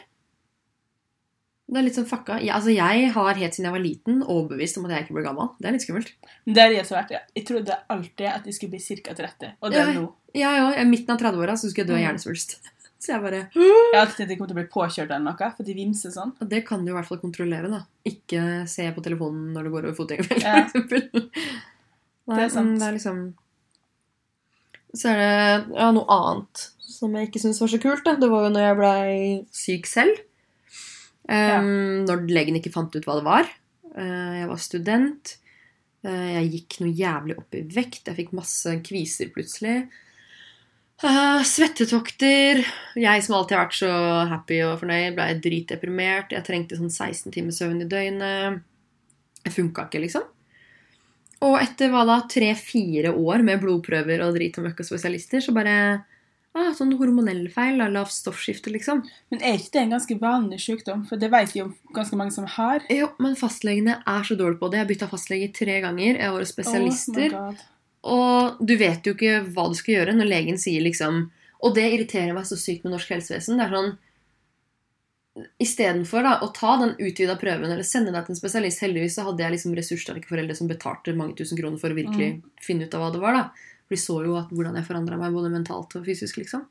Det 1.72 1.78
er 1.80 1.84
litt 1.86 1.96
sånn 1.96 2.04
fucka. 2.10 2.34
Jeg, 2.42 2.52
altså, 2.52 2.68
jeg 2.74 3.06
har 3.14 3.38
helt 3.40 3.54
siden 3.56 3.64
jeg 3.70 3.72
var 3.72 3.80
liten 3.82 4.18
overbevist 4.26 4.76
om 4.76 4.84
at 4.88 4.92
jeg 4.92 5.06
ikke 5.06 5.14
blir 5.16 5.24
gammel. 5.24 5.48
Det 5.56 5.70
er 5.70 5.72
litt 5.78 5.84
skummelt. 5.86 6.10
Det 6.44 6.60
er 6.66 6.74
jeg 6.76 6.84
så 6.88 6.98
vært. 6.98 7.14
ja. 7.14 7.20
Jeg 7.38 7.46
trodde 7.48 7.78
alltid 7.94 8.26
at 8.28 8.44
jeg 8.50 8.56
skulle 8.58 8.74
bli 8.74 9.00
ca. 9.00 9.14
30, 9.22 9.54
og 9.62 9.72
det 9.72 9.80
er 9.80 9.92
nå. 9.96 10.04
Ja, 10.36 10.50
ja, 10.58 10.66
I 10.82 10.84
midten 10.88 11.14
av 11.14 11.20
30-åra 11.22 11.54
skulle 11.56 11.80
jeg 11.80 11.88
dø 11.88 11.94
av 11.96 12.00
Mm. 12.02 12.04
hjernesvulst. 12.06 12.58
Så 13.02 13.10
jeg 13.14 13.22
bare 13.24 13.38
Jeg 13.56 13.94
har 13.96 14.04
alltid 14.04 14.16
tenkt 14.20 14.30
jeg 14.30 14.38
kommer 14.38 14.50
til 14.52 14.56
å 14.56 14.60
bli 14.60 14.70
påkjørt 14.76 15.10
eller 15.10 15.24
noe, 15.26 15.48
for 15.56 15.64
de 15.66 15.74
vimser 15.74 16.12
sånn. 16.14 16.34
Og 16.40 16.48
det 16.52 16.60
kan 16.68 16.84
du 16.84 16.92
i 16.92 16.94
hvert 16.94 17.08
fall 17.08 17.18
kontrollere, 17.18 17.70
da. 17.72 17.80
Ikke 18.06 18.42
se 18.70 18.86
på 18.94 19.02
telefonen 19.02 19.48
når 19.56 19.64
du 19.64 19.70
går 19.74 19.88
over 19.88 19.96
fotgjengerfeltet, 19.98 20.44
Ja. 20.44 20.68
Nei, 22.28 22.36
Det 22.36 22.44
er 22.44 22.52
sant. 22.54 22.76
Det 22.78 22.86
er 22.86 22.94
liksom 23.00 23.22
Så 24.94 25.08
er 25.10 25.18
det 25.18 25.74
ja, 25.80 25.88
noe 25.96 26.06
annet 26.14 26.68
som 26.92 27.14
jeg 27.16 27.30
ikke 27.30 27.40
syns 27.42 27.58
var 27.62 27.70
så 27.72 27.80
kult. 27.82 28.04
Da. 28.04 28.14
Det 28.20 28.28
var 28.30 28.44
jo 28.46 28.52
når 28.54 28.66
jeg 28.68 28.76
blei 28.78 29.46
syk 29.56 29.88
selv. 29.90 30.20
Um, 31.30 32.02
Når 32.08 32.26
legen 32.30 32.58
ikke 32.58 32.72
fant 32.74 32.94
ut 32.94 33.06
hva 33.06 33.18
det 33.18 33.26
var. 33.26 33.50
Uh, 33.94 34.32
jeg 34.40 34.48
var 34.50 34.62
student. 34.62 35.34
Uh, 36.02 36.30
jeg 36.38 36.50
gikk 36.56 36.80
noe 36.82 36.94
jævlig 36.98 37.36
opp 37.38 37.58
i 37.58 37.64
vekt. 37.74 38.08
Jeg 38.08 38.18
fikk 38.18 38.34
masse 38.36 38.74
kviser 38.86 39.30
plutselig. 39.34 39.84
Uh, 41.02 41.42
svettetokter. 41.46 42.62
Jeg 42.98 43.24
som 43.24 43.38
alltid 43.38 43.56
har 43.56 43.64
vært 43.66 43.78
så 43.78 43.94
happy 44.30 44.60
og 44.66 44.76
fornøyd, 44.82 45.16
ble 45.18 45.30
dritdeprimert. 45.42 46.34
Jeg 46.34 46.46
trengte 46.46 46.78
sånn 46.78 46.92
16 46.92 47.34
timer 47.34 47.56
søvn 47.56 47.82
i 47.82 47.90
døgnet. 47.90 48.62
Det 49.42 49.50
funka 49.50 49.88
ikke, 49.88 50.02
liksom. 50.04 50.26
Og 51.42 51.56
etter 51.58 51.90
hva 51.90 52.04
da, 52.06 52.20
tre-fire 52.30 53.10
år 53.18 53.42
med 53.42 53.58
blodprøver 53.62 54.22
og 54.22 54.36
drit 54.36 54.58
og 54.60 54.68
møkk 54.68 54.84
og 54.84 54.86
spesialister, 54.92 55.42
så 55.42 55.54
bare 55.54 55.74
ah, 56.58 56.70
Sånn 56.76 56.94
hormonell 57.00 57.44
feil, 57.52 57.80
da, 57.80 57.88
lavt 57.92 58.14
stoffskifte, 58.14 58.72
liksom. 58.74 59.02
Men 59.32 59.42
er 59.42 59.58
ikke 59.58 59.74
det 59.76 59.82
en 59.82 59.94
ganske 59.96 60.16
vanlig 60.20 60.60
sykdom? 60.64 61.04
For 61.08 61.20
det 61.20 61.32
vet 61.32 61.54
vi 61.54 61.62
jo 61.62 61.70
ganske 61.96 62.18
mange 62.18 62.34
som 62.34 62.48
har. 62.58 62.84
Jo, 62.92 63.10
men 63.22 63.36
fastlegene 63.38 64.00
er 64.00 64.28
så 64.28 64.36
dårlige 64.38 64.60
på 64.60 64.70
det. 64.70 64.80
Jeg 64.80 64.86
har 64.86 64.92
bytta 64.92 65.10
fastlege 65.12 65.52
tre 65.56 65.80
ganger. 65.84 66.16
Jeg 66.16 66.26
har 66.26 66.36
vært 66.36 66.52
spesialister. 66.52 67.36
Oh. 67.38 67.68
Og 68.12 68.62
du 68.66 68.74
vet 68.80 69.06
jo 69.06 69.14
ikke 69.14 69.42
hva 69.54 69.68
du 69.70 69.76
skal 69.78 70.00
gjøre 70.00 70.16
når 70.16 70.26
legen 70.26 70.56
sier 70.58 70.82
liksom 70.82 71.28
Og 71.62 71.76
det 71.76 71.84
irriterer 71.92 72.34
meg 72.34 72.48
så 72.48 72.56
sykt 72.58 72.82
med 72.82 72.96
norsk 72.96 73.12
helsevesen. 73.14 73.60
Det 73.60 73.68
er 73.68 73.76
sånn 73.76 73.92
Istedenfor 75.62 76.26
å 76.42 76.48
ta 76.52 76.74
den 76.82 76.96
utvida 76.98 77.38
prøven 77.40 77.70
eller 77.70 77.86
sende 77.86 78.10
deg 78.12 78.26
til 78.26 78.34
en 78.34 78.40
spesialist 78.40 78.82
Heldigvis 78.82 79.14
så 79.16 79.28
hadde 79.28 79.40
jeg 79.46 79.54
liksom 79.54 79.76
ressurssterke 79.78 80.28
foreldre 80.28 80.56
som 80.58 80.68
betalte 80.68 81.14
mange 81.16 81.38
tusen 81.38 81.56
kroner 81.56 81.80
for 81.80 81.94
å 81.94 81.96
virkelig 81.96 82.42
finne 82.60 82.84
ut 82.84 82.96
av 82.98 83.06
hva 83.06 83.12
det 83.14 83.22
var. 83.22 83.38
da 83.38 83.70
For 83.88 83.96
de 83.96 84.00
så 84.00 84.20
jo 84.24 84.36
at 84.38 84.52
hvordan 84.52 84.76
jeg 84.78 84.86
forandra 84.86 85.18
meg 85.18 85.34
både 85.34 85.50
mentalt 85.52 85.96
og 85.98 86.06
fysisk. 86.06 86.36
liksom 86.42 86.68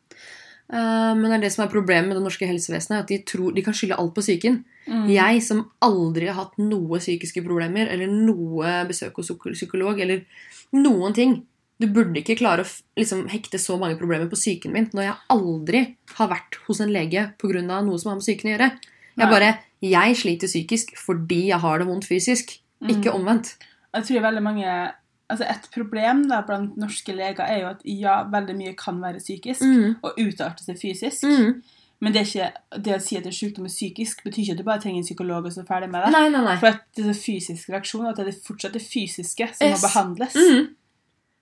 Uh, 0.72 1.12
Men 1.18 1.26
det 1.28 1.34
er 1.36 1.42
det 1.42 1.52
som 1.52 1.66
er 1.66 1.72
problemet 1.74 2.08
med 2.08 2.16
det 2.16 2.24
norske 2.24 2.48
helsevesenet. 2.48 3.04
At 3.04 3.10
de 3.12 3.18
tror 3.28 3.52
de 3.52 3.64
kan 3.66 3.76
skylde 3.76 3.98
alt 4.00 4.14
på 4.16 4.24
psyken. 4.24 4.62
Mm. 4.88 5.10
Jeg 5.12 5.42
som 5.44 5.66
aldri 5.84 6.30
har 6.30 6.38
hatt 6.38 6.54
noe 6.64 7.00
psykiske 7.02 7.44
problemer, 7.44 7.90
eller 7.92 8.08
noe 8.08 8.86
besøk 8.88 9.20
hos 9.20 9.34
psykolog, 9.36 10.00
eller 10.00 10.24
noen 10.72 11.14
ting 11.14 11.42
Du 11.82 11.88
burde 11.90 12.14
ikke 12.22 12.38
klare 12.38 12.62
å 12.62 12.70
liksom, 12.96 13.24
hekte 13.28 13.58
så 13.58 13.74
mange 13.76 13.98
problemer 13.98 14.30
på 14.30 14.38
psyken 14.38 14.72
min 14.72 14.86
når 14.94 15.02
jeg 15.02 15.16
aldri 15.34 15.80
har 16.14 16.28
vært 16.30 16.60
hos 16.68 16.80
en 16.80 16.94
lege 16.94 17.34
pga. 17.42 17.82
noe 17.82 17.98
som 17.98 18.12
har 18.12 18.20
med 18.20 18.22
psyken 18.22 18.52
å 18.52 18.54
gjøre. 18.54 18.72
Jeg 19.18 19.30
bare, 19.32 19.60
jeg 19.82 20.16
sliter 20.16 20.48
psykisk 20.48 20.96
fordi 20.96 21.48
jeg 21.48 21.60
har 21.60 21.80
det 21.80 21.88
vondt 21.88 22.06
fysisk, 22.06 22.60
Mm. 22.82 22.90
ikke 22.90 23.12
omvendt. 23.14 23.58
Jeg 23.94 24.04
tror 24.04 24.22
veldig 24.22 24.44
mange 24.44 24.94
altså 25.32 25.48
Et 25.50 25.68
problem 25.74 26.26
da 26.30 26.42
blant 26.48 26.76
norske 26.78 27.14
leger 27.16 27.44
er 27.48 27.62
jo 27.64 27.70
at 27.74 27.82
ja, 27.88 28.18
veldig 28.32 28.56
mye 28.60 28.74
kan 28.78 29.00
være 29.02 29.20
psykisk 29.24 29.62
Mm. 29.66 29.96
og 30.04 30.20
utarte 30.20 30.64
seg 30.68 30.78
fysisk. 30.82 31.24
Mm. 31.24 31.62
Men 32.02 32.14
det, 32.16 32.22
ikke, 32.28 32.48
det 32.82 32.96
å 32.96 33.02
si 33.02 33.18
at 33.18 33.26
en 33.30 33.36
sykdom 33.36 33.66
er 33.68 33.74
psykisk, 33.74 34.24
betyr 34.26 34.42
ikke 34.42 34.54
at 34.56 34.58
du 34.58 34.64
bare 34.66 34.82
trenger 34.82 35.04
en 35.04 35.06
psykolog 35.06 35.46
og 35.46 35.54
så 35.54 35.62
er 35.62 35.68
ferdig 35.70 35.90
med 35.94 36.02
det. 36.06 36.12
Nei, 36.16 36.30
nei, 36.34 36.42
nei. 36.48 36.56
For 36.58 36.72
at 36.74 36.82
det 36.98 37.06
er 37.12 37.18
fysisk 37.20 37.70
reaksjon, 37.70 38.08
at 38.10 38.18
det 38.18 38.28
er 38.32 38.40
fortsatt 38.48 38.74
det 38.74 38.82
fysiske 38.82 39.48
som 39.54 39.68
Yes. 39.68 39.82
må 39.84 39.88
behandles. 39.90 40.34
Mm. 40.36 40.70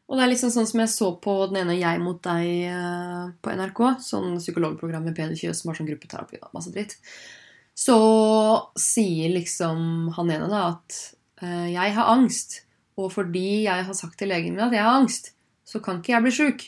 Og 0.09 0.17
det 0.17 0.23
er 0.25 0.31
liksom 0.33 0.49
sånn 0.51 0.67
som 0.67 0.79
jeg 0.81 0.89
så 0.89 1.07
på 1.21 1.33
den 1.51 1.61
ene 1.61 1.77
Jeg 1.79 1.99
mot 2.01 2.19
deg 2.25 2.45
eh, 2.65 3.25
på 3.45 3.51
NRK. 3.55 3.81
Sånn 4.01 4.35
psykologprogram 4.41 5.03
med 5.05 5.15
Peder 5.15 5.37
Kjøs 5.37 5.61
som 5.61 5.69
har 5.71 5.77
sånn 5.79 5.87
gruppeterapi 5.87 6.39
og 6.41 6.49
masse 6.57 6.71
dritt. 6.73 6.95
Så 7.77 7.95
sier 8.75 9.29
liksom 9.31 10.09
han 10.17 10.31
ene 10.33 10.49
da 10.51 10.63
at 10.73 10.97
eh, 11.41 11.69
jeg 11.75 11.93
har 11.95 12.09
angst. 12.17 12.61
Og 12.99 13.13
fordi 13.13 13.63
jeg 13.65 13.87
har 13.87 13.95
sagt 13.95 14.17
til 14.19 14.31
legen 14.31 14.57
min 14.57 14.65
at 14.67 14.75
jeg 14.75 14.83
har 14.83 14.99
angst, 14.99 15.31
så 15.67 15.79
kan 15.83 16.01
ikke 16.01 16.15
jeg 16.15 16.25
bli 16.25 16.35
sjuk. 16.35 16.65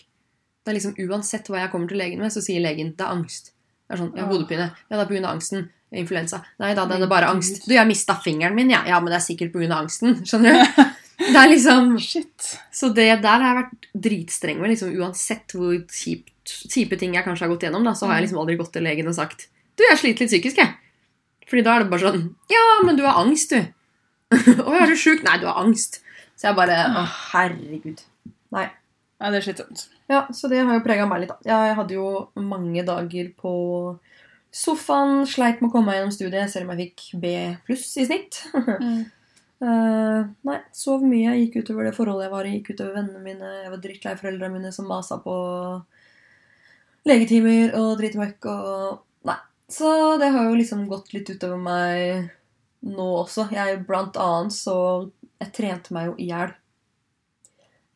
Det 0.62 0.72
er 0.72 0.78
liksom 0.78 0.98
Uansett 1.10 1.50
hva 1.50 1.64
jeg 1.64 1.72
kommer 1.74 1.90
til 1.90 2.00
legen 2.00 2.22
med, 2.22 2.32
så 2.34 2.44
sier 2.44 2.64
legen 2.64 2.94
det 2.96 3.06
er 3.06 3.14
angst. 3.16 3.52
Det 3.52 3.98
er 3.98 4.02
sånn, 4.04 4.12
ja, 4.16 4.28
Hodepine. 4.30 4.70
Ja, 4.88 4.96
det 4.96 5.04
er 5.04 5.10
pga. 5.10 5.32
angsten. 5.34 5.70
Influensa. 5.92 6.38
Nei 6.62 6.70
da, 6.78 6.86
det 6.88 7.02
er 7.02 7.10
bare 7.12 7.28
angst. 7.34 7.66
Du, 7.66 7.74
jeg 7.76 7.88
mista 7.90 8.16
fingeren 8.24 8.56
min, 8.56 8.70
ja. 8.72 8.80
Ja, 8.88 9.02
men 9.04 9.12
det 9.12 9.18
er 9.18 9.26
sikkert 9.26 9.52
pga. 9.52 9.68
angsten. 9.82 10.22
Skjønner 10.24 10.56
du? 10.62 10.84
Det 11.22 11.38
er 11.38 11.50
liksom 11.52 11.98
Shit. 12.02 12.54
så 12.74 12.90
det 12.96 13.10
der 13.22 13.44
har 13.44 13.48
jeg 13.50 13.58
vært 13.60 13.90
dritstreng 14.08 14.62
med. 14.62 14.72
Liksom, 14.72 14.94
uansett 15.02 15.58
hvor 15.58 15.76
kjipt, 15.92 16.56
kjipe 16.72 16.98
ting 17.02 17.18
jeg 17.18 17.26
kanskje 17.26 17.46
har 17.46 17.52
gått 17.52 17.68
gjennom, 17.68 17.84
da, 17.86 17.94
så 17.98 18.08
har 18.08 18.18
jeg 18.20 18.30
liksom 18.30 18.40
aldri 18.42 18.56
gått 18.62 18.72
til 18.78 18.88
legen 18.88 19.12
og 19.12 19.18
sagt 19.18 19.50
Du, 19.76 19.84
jeg 19.84 20.00
sliter 20.00 20.26
litt 20.26 20.32
psykisk, 20.32 20.62
jeg. 20.64 20.72
Fordi 21.52 21.66
da 21.68 21.76
er 21.76 21.84
det 21.84 21.92
bare 21.92 22.08
sånn 22.08 22.26
Ja, 22.54 22.64
men 22.88 22.98
du 22.98 23.04
har 23.04 23.20
angst, 23.22 23.52
du. 23.52 23.60
Å, 24.68 24.72
er 24.80 24.88
du 24.88 24.96
sjuk? 24.96 25.26
Nei, 25.28 25.36
du 25.42 25.50
har 25.50 25.60
angst. 25.60 26.00
Så 26.42 26.50
jeg 26.50 26.58
bare 26.58 26.78
Å, 26.90 27.06
herregud. 27.36 28.02
Nei. 28.56 28.66
Ja, 29.22 29.30
det 29.30 29.38
er 29.38 29.46
slitsomt. 29.46 29.84
Ja, 30.10 30.24
så 30.34 30.50
det 30.50 30.64
har 30.66 30.74
jo 30.74 30.82
prega 30.82 31.06
meg 31.06 31.22
litt. 31.22 31.34
da. 31.36 31.46
Jeg 31.46 31.76
hadde 31.78 31.94
jo 31.94 32.08
mange 32.42 32.82
dager 32.88 33.28
på 33.38 33.52
sofaen, 34.52 35.22
sleit 35.30 35.62
med 35.62 35.70
å 35.70 35.76
komme 35.76 35.92
meg 35.92 36.00
gjennom 36.00 36.16
studiet, 36.16 36.50
selv 36.50 36.66
om 36.66 36.74
jeg 36.74 36.90
fikk 36.90 37.22
B 37.22 37.34
pluss 37.68 37.90
i 38.02 38.08
snitt. 38.10 38.44
Mm. 38.82 39.04
Eh, 39.62 40.22
nei, 40.50 40.56
sov 40.74 41.04
mye. 41.06 41.36
Jeg 41.36 41.52
Gikk 41.52 41.60
utover 41.62 41.86
det 41.86 41.94
forholdet 41.94 42.26
jeg 42.26 42.32
var 42.34 42.48
i. 42.50 42.54
Gikk 42.56 42.72
utover 42.74 42.96
vennene 42.96 43.20
mine. 43.22 43.50
Jeg 43.62 43.70
var 43.70 43.82
drittlei 43.84 44.14
foreldrene 44.18 44.56
mine 44.56 44.72
som 44.74 44.88
masa 44.90 45.20
på 45.22 45.36
legetimer 47.06 47.76
og 47.78 47.92
dritmøkk 48.02 48.48
og 48.50 49.30
Nei. 49.30 49.38
Så 49.70 49.92
det 50.18 50.32
har 50.34 50.50
jo 50.50 50.58
liksom 50.58 50.88
gått 50.90 51.14
litt 51.14 51.30
utover 51.30 51.62
meg 51.62 52.32
nå 52.90 53.06
også. 53.20 53.52
Jeg 53.54 53.84
blant 53.86 54.18
annet 54.18 54.58
så 54.58 54.78
Jeg 55.42 55.54
trente 55.56 55.96
meg 55.96 56.12
jo 56.12 56.18
i 56.22 56.28
hjel. 56.30 56.54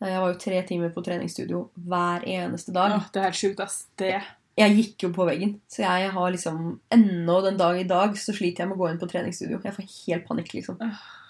Jeg 0.05 0.21
var 0.21 0.31
jo 0.31 0.39
tre 0.41 0.57
timer 0.67 0.91
på 0.93 1.03
treningsstudio 1.05 1.61
hver 1.87 2.25
eneste 2.27 2.73
dag. 2.75 2.97
Åh, 2.97 3.05
det 3.13 3.21
er 3.21 3.29
helt 3.29 3.39
sjukt, 3.39 3.61
ass. 3.63 3.85
Det 3.97 4.17
Jeg 4.55 4.75
gikk 4.75 5.05
jo 5.05 5.11
på 5.15 5.25
veggen. 5.27 5.57
Så 5.71 5.83
jeg 5.83 6.11
har 6.15 6.31
liksom 6.31 6.79
Ennå 6.93 7.39
den 7.43 7.57
dag 7.59 7.79
i 7.79 7.87
dag 7.87 8.15
så 8.19 8.35
sliter 8.35 8.63
jeg 8.63 8.69
med 8.69 8.77
å 8.77 8.83
gå 8.83 8.91
inn 8.91 8.99
på 9.01 9.09
treningsstudio. 9.11 9.59
Jeg 9.63 9.75
får 9.75 9.89
helt 9.93 10.27
panikk, 10.27 10.53
liksom. 10.57 10.79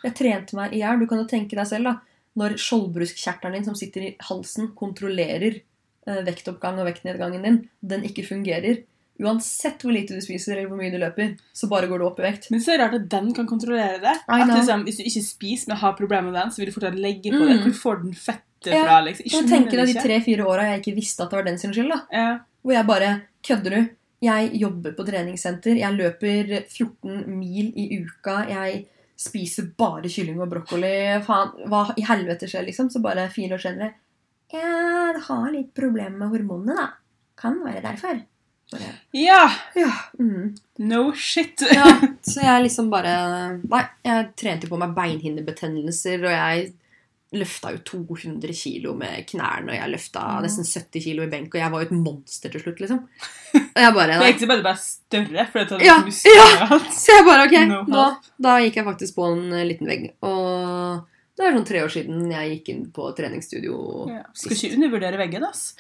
Jeg 0.03 0.17
trente 0.17 0.57
meg 0.57 0.73
i 0.73 0.81
hjel. 0.83 1.01
Du 1.01 1.07
kan 1.09 1.21
jo 1.21 1.29
tenke 1.29 1.57
deg 1.57 1.69
selv, 1.69 1.89
da. 1.89 1.95
Når 2.35 2.57
skjoldbruskkjertelen 2.59 3.59
din 3.59 3.67
som 3.67 3.77
sitter 3.79 4.09
i 4.09 4.15
halsen, 4.27 4.73
kontrollerer 4.75 5.61
eh, 5.61 6.21
vektoppgang 6.27 6.81
og 6.81 6.89
vektnedgangen 6.89 7.47
din, 7.47 7.61
den 7.79 8.03
ikke 8.07 8.27
fungerer. 8.27 8.83
Uansett 9.21 9.79
hvor 9.85 9.93
lite 9.95 10.15
du 10.17 10.19
spiser 10.21 10.57
eller 10.57 10.67
hvor 10.67 10.77
mye 10.77 10.91
du 10.91 10.97
løper, 10.99 11.37
så 11.55 11.69
bare 11.71 11.87
går 11.87 11.99
du 11.99 12.05
opp 12.05 12.19
i 12.19 12.23
vekt. 12.27 12.49
Men 12.51 12.59
så 12.59 12.73
er 12.73 12.77
det 12.77 12.85
rart 12.85 12.95
at 12.99 13.09
den 13.13 13.29
kan 13.33 13.47
kontrollere 13.47 14.01
det. 14.03 14.15
At 14.27 14.47
liksom, 14.51 14.83
Hvis 14.83 14.97
du 14.97 15.03
ikke 15.07 15.23
spiser, 15.23 15.67
men 15.71 15.77
har 15.77 15.93
problemer 15.95 16.31
med 16.31 16.33
den, 16.41 16.51
så 16.51 16.57
vil 16.59 16.67
du 16.71 16.75
fortsatt 16.75 16.99
legge 16.99 17.31
på 17.31 17.39
Mm. 17.39 17.47
det. 17.47 17.59
Hvor 17.63 17.77
får 17.83 18.01
den 18.03 18.13
fettet 18.13 18.73
Ja, 18.73 18.83
fra? 18.83 19.01
liksom? 19.05 19.25
Ikke 19.25 19.41
Jeg 19.41 19.49
tenker 19.49 19.77
deg 19.85 19.93
de 19.93 20.01
tre-fire 20.01 20.43
åra 20.45 20.63
jeg 20.71 20.81
ikke 20.83 20.95
visste 20.95 21.23
at 21.23 21.29
det 21.29 21.37
var 21.37 21.43
den 21.43 21.57
sin 21.57 21.71
skyld. 21.71 21.89
da. 21.89 22.01
Ja. 22.11 22.39
Hvor 22.63 22.73
jeg 22.73 22.87
bare 22.87 23.21
Kødder 23.45 23.69
du? 23.69 23.89
Jeg 24.21 24.51
jobber 24.59 24.91
på 24.97 25.05
treningssenter. 25.05 25.77
Jeg 25.77 25.93
løper 25.93 26.63
14 26.67 27.27
mil 27.39 27.71
i 27.77 27.99
uka. 28.03 28.47
Jeg 28.49 28.87
spiser 29.15 29.71
bare 29.77 30.09
kylling 30.09 30.41
og 30.41 30.49
brokkoli. 30.49 31.21
Faen, 31.23 31.51
hva 31.69 31.93
i 31.95 32.01
helvete 32.01 32.49
skjer, 32.49 32.65
liksom? 32.65 32.89
Så 32.89 32.99
bare 33.01 33.29
fire 33.29 33.53
år 33.53 33.61
senere 33.61 33.93
Jeg 34.51 35.21
har 35.21 35.51
litt 35.51 35.73
problemer 35.73 36.17
med 36.17 36.29
hormonene, 36.29 36.75
da. 36.75 36.87
Kan 37.37 37.61
være 37.63 37.81
derfor. 37.83 38.21
Ja! 39.15 39.51
ja. 39.75 39.91
Mm. 40.19 40.55
No 40.77 41.11
shit. 41.15 41.61
ja. 41.73 41.85
Så 42.25 42.41
jeg 42.41 42.63
liksom 42.65 42.89
bare 42.91 43.11
Nei, 43.61 43.83
jeg 44.03 44.31
trente 44.39 44.67
på 44.71 44.79
meg 44.81 44.95
beinhinnebetennelser, 44.97 46.25
og 46.25 46.33
jeg 46.33 46.73
løfta 47.35 47.71
jo 47.75 47.79
200 48.05 48.53
kilo 48.55 48.93
med 48.95 49.25
knærne, 49.27 49.73
og 49.73 49.75
jeg 49.77 49.91
løfta 49.91 50.21
Mm. 50.37 50.43
nesten 50.45 50.63
70 50.67 51.03
kilo 51.03 51.23
i 51.25 51.27
benk, 51.31 51.49
og 51.55 51.59
jeg 51.59 51.71
var 51.73 51.81
jo 51.83 51.87
et 51.89 51.95
monster 52.05 52.49
til 52.53 52.61
slutt, 52.63 52.79
liksom. 52.79 53.01
Og 53.55 53.81
jeg 53.81 53.93
bare 53.97 54.07
Det 54.07 54.15
er 54.15 54.21
nei. 54.21 54.29
egentlig 54.29 54.47
bare, 54.51 54.63
bare 54.63 54.79
større, 54.83 55.45
for 55.51 55.59
det 55.59 55.67
tar 55.69 55.83
Ja, 55.83 55.97
muskler 56.05 56.39
ja. 56.55 56.79
Så 56.95 57.11
jeg 57.17 57.25
bare 57.27 57.45
ok, 57.49 57.55
No 57.67 57.81
nå, 57.91 58.05
da 58.39 58.55
gikk 58.63 58.79
jeg 58.79 58.85
faktisk 58.87 59.15
på 59.17 59.27
en 59.33 59.51
eh, 59.53 59.65
liten 59.67 59.87
vegg. 59.89 60.05
Og 60.23 61.03
det 61.35 61.43
er 61.49 61.57
sånn 61.57 61.67
tre 61.67 61.83
år 61.83 61.91
siden 61.91 62.31
jeg 62.31 62.51
gikk 62.53 62.69
inn 62.71 62.85
på 62.95 63.09
treningsstudio 63.17 63.77
Ja. 64.13 64.23
Skal 64.33 64.55
ikke 64.55 64.73
undervurdere 64.77 65.19
veggen, 65.19 65.43
ass. 65.49 65.73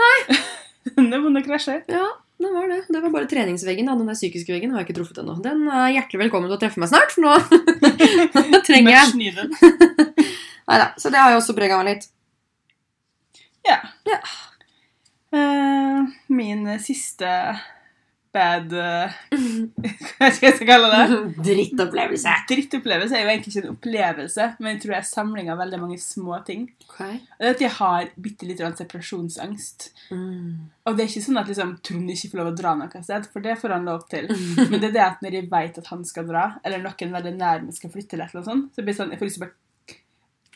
Nei. 0.00 0.38
Den 0.96 1.12
er 1.12 1.20
vond 1.22 1.36
å 1.38 1.44
krasje. 1.44 1.82
Ja, 1.92 2.06
det 2.42 2.50
var 2.52 2.68
det. 2.70 2.78
Det 2.88 3.00
var 3.02 3.12
bare 3.14 3.28
treningsveggen. 3.30 3.88
da. 3.88 3.96
Den 3.98 4.08
der 4.10 4.18
psykiske 4.18 4.52
veggen 4.54 4.72
har 4.72 4.82
jeg 4.82 4.90
ikke 4.90 4.98
truffet 5.00 5.20
ennå. 5.22 5.36
Den 5.44 5.66
er 5.68 5.92
hjertelig 5.96 6.24
velkommen 6.26 6.50
til 6.50 6.58
å 6.58 6.62
treffe 6.62 6.82
meg 6.82 6.90
snart, 6.92 7.14
for 7.14 7.24
nå 7.24 7.36
trenger 8.68 8.96
jeg 8.96 9.48
Nei 10.68 10.78
da. 10.78 10.88
Så 10.96 11.10
det 11.12 11.20
har 11.20 11.34
jo 11.34 11.40
også 11.40 11.56
prega 11.58 11.78
meg 11.80 11.90
litt. 11.90 12.08
Ja. 13.66 13.78
Ja. 14.08 14.18
Uh, 15.32 16.10
min 16.28 16.66
siste 16.82 17.28
bad 18.32 18.72
eh, 18.72 19.14
Hva 20.16 20.28
skal 20.32 20.48
jeg 20.48 20.66
kalle 20.68 20.88
det? 20.92 21.18
Drittopplevelse. 21.48 22.34
Drittopplevelse 22.48 23.16
er 23.16 23.24
jo 23.24 23.32
egentlig 23.32 23.52
ikke 23.52 23.62
en 23.64 23.74
opplevelse, 23.74 24.48
men 24.58 24.74
jeg 24.74 24.82
tror 24.82 24.94
jeg 24.94 25.02
er 25.02 25.08
samling 25.08 25.50
av 25.52 25.60
veldig 25.62 25.80
mange 25.82 25.98
små 26.02 26.38
ting. 26.46 26.66
Okay. 26.88 27.18
Og 27.38 27.44
det 27.44 27.52
at 27.56 27.64
jeg 27.64 27.74
har 27.78 28.12
bitte 28.26 28.48
litt 28.48 28.62
separasjonsangst. 28.62 29.90
Mm. 30.14 30.70
Og 30.86 30.96
det 30.96 31.04
er 31.04 31.10
ikke 31.10 31.24
sånn 31.26 31.42
at 31.42 31.50
liksom, 31.52 31.74
Trond 31.84 32.14
ikke 32.14 32.32
får 32.32 32.42
lov 32.42 32.52
å 32.52 32.56
dra 32.62 32.74
noe 32.78 33.04
sted, 33.04 33.28
for 33.34 33.44
det 33.44 33.58
får 33.60 33.76
han 33.76 33.90
lov 33.90 34.06
til. 34.12 34.30
Men 34.70 34.78
det 34.78 34.92
er 34.92 34.96
det 34.96 35.04
at 35.08 35.24
når 35.24 35.38
jeg 35.38 35.50
vet 35.52 35.82
at 35.82 35.92
han 35.92 36.06
skal 36.08 36.28
dra, 36.30 36.46
eller 36.62 36.84
noen 36.84 37.18
veldig 37.18 37.36
nær 37.36 37.66
meg 37.66 37.76
skal 37.76 37.92
flytte, 37.92 38.16
eller 38.16 38.32
noe 38.38 38.48
sånt, 38.48 38.72
så 38.72 38.84
blir 38.84 38.94
det 38.94 39.00
sånn, 39.00 39.14
jeg 39.14 39.22
får 39.22 39.30
lyst 39.30 39.40
til 39.40 39.44
å 39.44 39.48
bare 39.48 39.60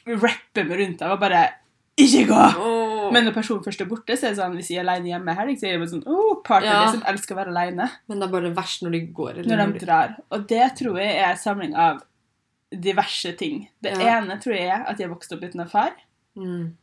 rappe 0.07 0.63
meg 0.63 0.79
rundt 0.79 1.01
av 1.03 1.17
og 1.17 1.23
bare 1.23 1.47
Ikke 1.97 2.27
gå! 2.29 2.41
Oh. 2.61 3.13
Men 3.15 3.25
når 3.25 3.35
personen 3.37 3.63
først 3.65 3.81
er 3.81 3.89
borte, 3.89 4.17
så 4.19 4.27
er 4.27 4.35
det 4.35 4.41
sånn, 4.41 4.57
hvis 4.59 4.69
jeg 4.73 4.81
er 4.83 4.85
alene 4.85 5.13
hjemme 5.15 5.35
her, 5.39 5.53
så 5.57 5.69
er 5.71 5.79
det 5.81 5.89
sånn 5.93 6.03
oh, 6.11 6.35
partner 6.45 6.69
Ja. 6.73 6.81
liksom, 6.85 7.05
elsker 7.09 7.37
å 7.37 7.39
være 7.39 7.55
alene 7.55 7.87
Men 8.09 8.19
det 8.21 8.27
er 8.27 8.33
bare 8.35 8.51
verst 8.57 8.83
når 8.85 8.97
de 8.97 9.01
går. 9.17 9.39
Eller 9.43 9.61
når 9.63 9.73
de 9.73 9.85
drar. 9.87 10.17
Og 10.35 10.49
det 10.51 10.67
tror 10.81 10.99
jeg 11.01 11.15
er 11.17 11.31
en 11.31 11.41
samling 11.41 11.77
av 11.87 12.03
diverse 12.73 13.33
ting. 13.39 13.69
Det 13.81 13.95
Ja. 13.97 14.19
ene 14.19 14.37
tror 14.43 14.57
jeg 14.59 14.69
er 14.69 14.85
at 14.91 14.99
jeg 14.99 15.09
vokste 15.09 15.37
opp 15.39 15.47
uten 15.47 15.61
en 15.61 15.69
far. 15.69 15.95
mm. 16.37 16.75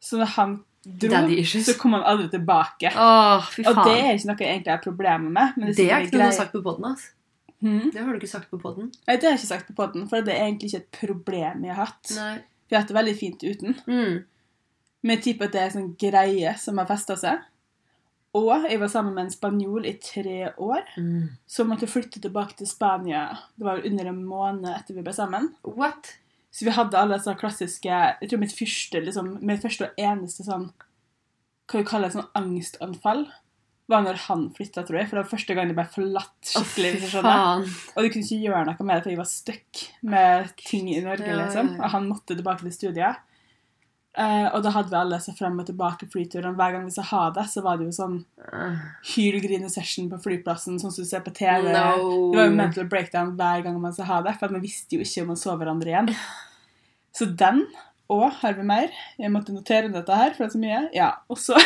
Så 0.00 0.18
når 0.20 0.26
han 0.36 0.64
dro, 0.86 1.26
så 1.42 1.74
kom 1.78 1.92
han 1.96 2.02
aldri 2.06 2.28
tilbake. 2.30 2.92
Åh, 2.94 3.42
Og 3.66 3.84
det 3.84 3.96
er 3.98 4.14
ikke 4.14 4.28
noe 4.30 4.38
jeg 4.38 4.52
egentlig 4.54 4.70
har 4.70 4.82
problemer 4.84 5.30
med. 5.30 5.52
Men 5.56 5.66
det, 5.66 5.76
Det 5.76 5.90
er 5.90 6.00
ikke 6.06 6.12
noe 6.12 6.20
du 6.20 6.24
har 6.30 6.32
sagt 6.32 6.52
på 6.52 6.62
podden, 6.62 6.84
Altså. 6.84 7.12
Hmm? 7.62 7.90
Det 7.90 7.98
har 8.04 8.12
du 8.12 8.18
ikke 8.20 8.28
sagt 8.28 8.50
på 8.50 8.60
podden. 8.60 8.92
Nei, 9.08 9.16
det 9.16 9.24
har 9.24 9.30
jeg 9.32 9.40
ikke 9.40 9.48
sagt 9.48 9.66
på 9.66 9.74
podden, 9.74 10.08
for 10.08 10.20
det 10.20 10.34
er 10.34 10.44
egentlig 10.44 10.70
ikke 10.70 10.82
et 10.84 10.90
problem 10.92 11.64
jeg 11.64 11.74
har 11.74 11.86
hatt. 11.86 12.12
Nei. 12.14 12.38
Vi 12.68 12.76
har 12.76 12.82
hatt 12.82 12.88
det 12.88 12.96
veldig 12.96 13.16
fint 13.18 13.42
uten. 13.42 13.76
Mm. 13.88 14.24
Men 15.06 15.16
jeg 15.16 15.22
tipper 15.26 15.46
at 15.46 15.54
det 15.54 15.60
er 15.62 15.68
en 15.70 15.76
sånn 15.76 15.92
greie 16.02 16.52
som 16.58 16.80
har 16.82 16.88
festa 16.90 17.14
seg. 17.20 17.44
Og 18.36 18.66
jeg 18.68 18.80
var 18.82 18.90
sammen 18.92 19.14
med 19.16 19.24
en 19.28 19.32
spanjol 19.32 19.86
i 19.88 19.94
tre 20.02 20.50
år, 20.60 20.82
Mm. 20.98 21.28
som 21.48 21.70
måtte 21.70 21.86
flytte 21.88 22.20
tilbake 22.20 22.56
til 22.58 22.66
Spania 22.68 23.22
Det 23.56 23.64
var 23.64 23.78
vel 23.78 23.92
under 23.92 24.10
en 24.10 24.24
måned 24.28 24.68
etter 24.74 24.94
vi 24.98 25.02
ble 25.06 25.14
sammen. 25.16 25.54
What? 25.64 26.10
Så 26.52 26.64
vi 26.66 26.74
hadde 26.76 26.98
alle 26.98 27.16
sånne 27.20 27.38
klassiske 27.40 27.88
Jeg 28.20 28.28
tror 28.28 28.38
mitt 28.42 28.52
første 28.56 29.00
liksom, 29.04 29.38
mitt 29.42 29.62
første 29.62 29.88
og 29.88 29.96
eneste 29.98 30.44
sånn 30.44 30.70
Hva 31.68 31.80
vi 31.80 31.84
kaller 31.88 32.08
det, 32.10 32.16
sånn 32.18 32.30
angstanfall 32.34 33.26
var 33.88 34.02
når 34.02 34.16
han 34.26 34.48
flytta, 34.50 34.82
tror 34.82 34.98
jeg. 34.98 35.06
For 35.08 35.16
det 35.16 35.22
var 35.24 35.30
første 35.38 35.54
gang 35.54 35.68
jeg 35.70 35.76
ble 35.76 35.84
forlatt 35.94 36.48
skikkelig. 36.50 36.88
Oh, 37.04 37.10
sånn. 37.12 37.66
Og 37.94 38.02
du 38.02 38.08
kunne 38.10 38.24
ikke 38.26 38.42
gjøre 38.42 38.64
noe 38.66 38.86
med 38.88 38.96
det, 38.96 39.02
for 39.04 39.10
jeg 39.12 39.18
var 39.20 39.28
stuck 39.30 39.82
med 40.02 40.48
ting 40.58 40.88
i 40.90 41.00
Norge. 41.04 41.28
Ja, 41.30 41.36
liksom. 41.44 41.68
Og 41.78 41.90
han 41.92 42.08
måtte 42.10 42.34
tilbake 42.34 42.64
til 42.66 42.72
studiet. 42.74 43.20
Eh, 44.16 44.46
og 44.56 44.62
da 44.64 44.70
hadde 44.72 44.88
vi 44.88 44.96
alle 44.96 45.18
så 45.20 45.34
frem 45.36 45.58
og 45.60 45.66
tilbake 45.68 46.08
flyturene. 46.08 46.54
Hver 46.56 46.72
gang 46.72 46.86
vi 46.86 46.94
sa 46.94 47.04
ha 47.10 47.24
det, 47.36 47.44
så 47.52 47.60
var 47.64 47.76
det 47.76 47.90
jo 47.90 47.96
sånn 47.96 48.14
hylgrine-session 49.10 50.08
på 50.12 50.20
flyplassen, 50.24 50.78
sånn 50.80 50.94
som 50.94 51.04
du 51.04 51.08
ser 51.10 51.24
på 51.26 51.34
TV. 51.36 51.68
No. 51.68 52.30
Det 52.32 52.40
var 52.40 52.48
jo 52.48 52.56
mental 52.56 52.88
breakdown 52.92 53.34
hver 53.36 53.66
gang 53.66 53.76
man 53.82 53.96
sa 53.96 54.08
ha 54.08 54.22
det, 54.24 54.38
for 54.40 54.54
man 54.56 54.64
visste 54.64 54.96
jo 54.96 55.04
ikke 55.04 55.26
om 55.26 55.34
man 55.34 55.40
så 55.40 55.56
hverandre 55.60 55.92
igjen. 55.92 56.12
Så 57.16 57.28
den, 57.44 57.66
og 58.12 58.28
har 58.40 58.56
vi 58.56 58.64
mer? 58.66 58.92
Jeg 59.20 59.32
måtte 59.34 59.54
notere 59.54 59.92
dette 59.92 60.16
her, 60.16 60.32
for 60.32 60.44
det 60.44 60.48
er 60.48 60.54
så 60.54 60.62
mye. 60.62 60.80
Ja, 60.96 61.10
Og 61.28 61.40
så 61.42 61.58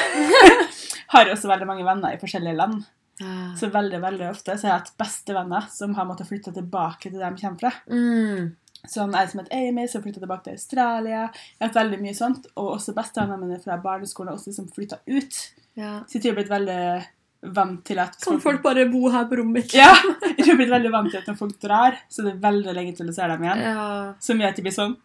har 1.13 1.27
jeg 1.27 1.37
også 1.37 1.51
veldig 1.51 1.69
mange 1.69 1.87
venner 1.87 2.17
i 2.17 2.21
forskjellige 2.21 2.59
land. 2.59 2.83
Ah. 3.21 3.51
Så 3.59 3.69
veldig 3.71 4.01
veldig 4.01 4.31
ofte 4.31 4.55
så 4.57 4.67
har 4.67 4.73
jeg 4.73 4.83
hatt 4.87 4.95
bestevenner 4.99 5.67
som 5.71 5.93
har 5.99 6.07
måttet 6.09 6.31
flytte 6.31 6.55
tilbake 6.57 7.11
til 7.11 7.21
der 7.21 7.35
de 7.35 7.43
kommer 7.43 7.61
fra. 7.61 7.73
Mm. 7.93 8.57
Sånn, 8.89 9.13
jeg 9.13 9.31
som 9.33 9.43
het 9.43 9.53
Amy, 9.55 9.87
som 9.91 10.03
flytta 10.05 10.23
tilbake 10.23 10.47
til 10.47 10.57
Australia. 10.57 11.23
Jeg 11.29 11.61
har 11.61 11.69
hatt 11.69 11.79
veldig 11.79 12.01
mye 12.03 12.17
sånt. 12.17 12.49
Og 12.57 12.75
også 12.79 12.95
bestevennene 12.97 13.47
mine 13.47 13.61
fra 13.63 13.77
barneskolen 13.83 14.33
også 14.35 14.55
som 14.57 14.69
flytta 14.73 15.01
ut. 15.11 15.41
Ja. 15.79 16.01
Så 16.07 16.17
jeg 16.17 16.23
tror 16.23 16.31
jeg 16.31 16.35
har 16.35 16.41
blitt 16.41 16.55
veldig 16.55 17.53
vant 17.57 17.85
til 17.89 18.01
at 18.03 18.19
Kan 18.21 18.41
folk 18.43 18.61
bare 18.65 18.85
bo 18.91 19.09
her 19.13 19.29
på 19.29 19.39
rommet 19.41 19.63
mitt? 19.63 19.77
Ja! 19.77 19.93
Jeg 19.97 20.35
tror 20.37 20.47
jeg 20.47 20.51
har 20.51 20.59
blitt 20.61 20.75
veldig 20.75 20.93
vant 20.93 21.13
til 21.13 21.21
at 21.21 21.29
når 21.31 21.39
folk 21.39 21.61
drar, 21.63 22.01
så 22.13 22.25
det 22.25 22.35
er 22.35 22.43
veldig 22.43 22.75
lenge 22.77 22.97
til 22.97 23.09
du 23.09 23.15
ser 23.17 23.33
dem 23.33 23.47
igjen. 23.47 23.63
Ja. 23.65 23.87
Som 24.25 24.41
gjør 24.43 24.53
at 24.53 24.61
de 24.61 24.67
blir 24.67 24.77
sånn 24.77 24.99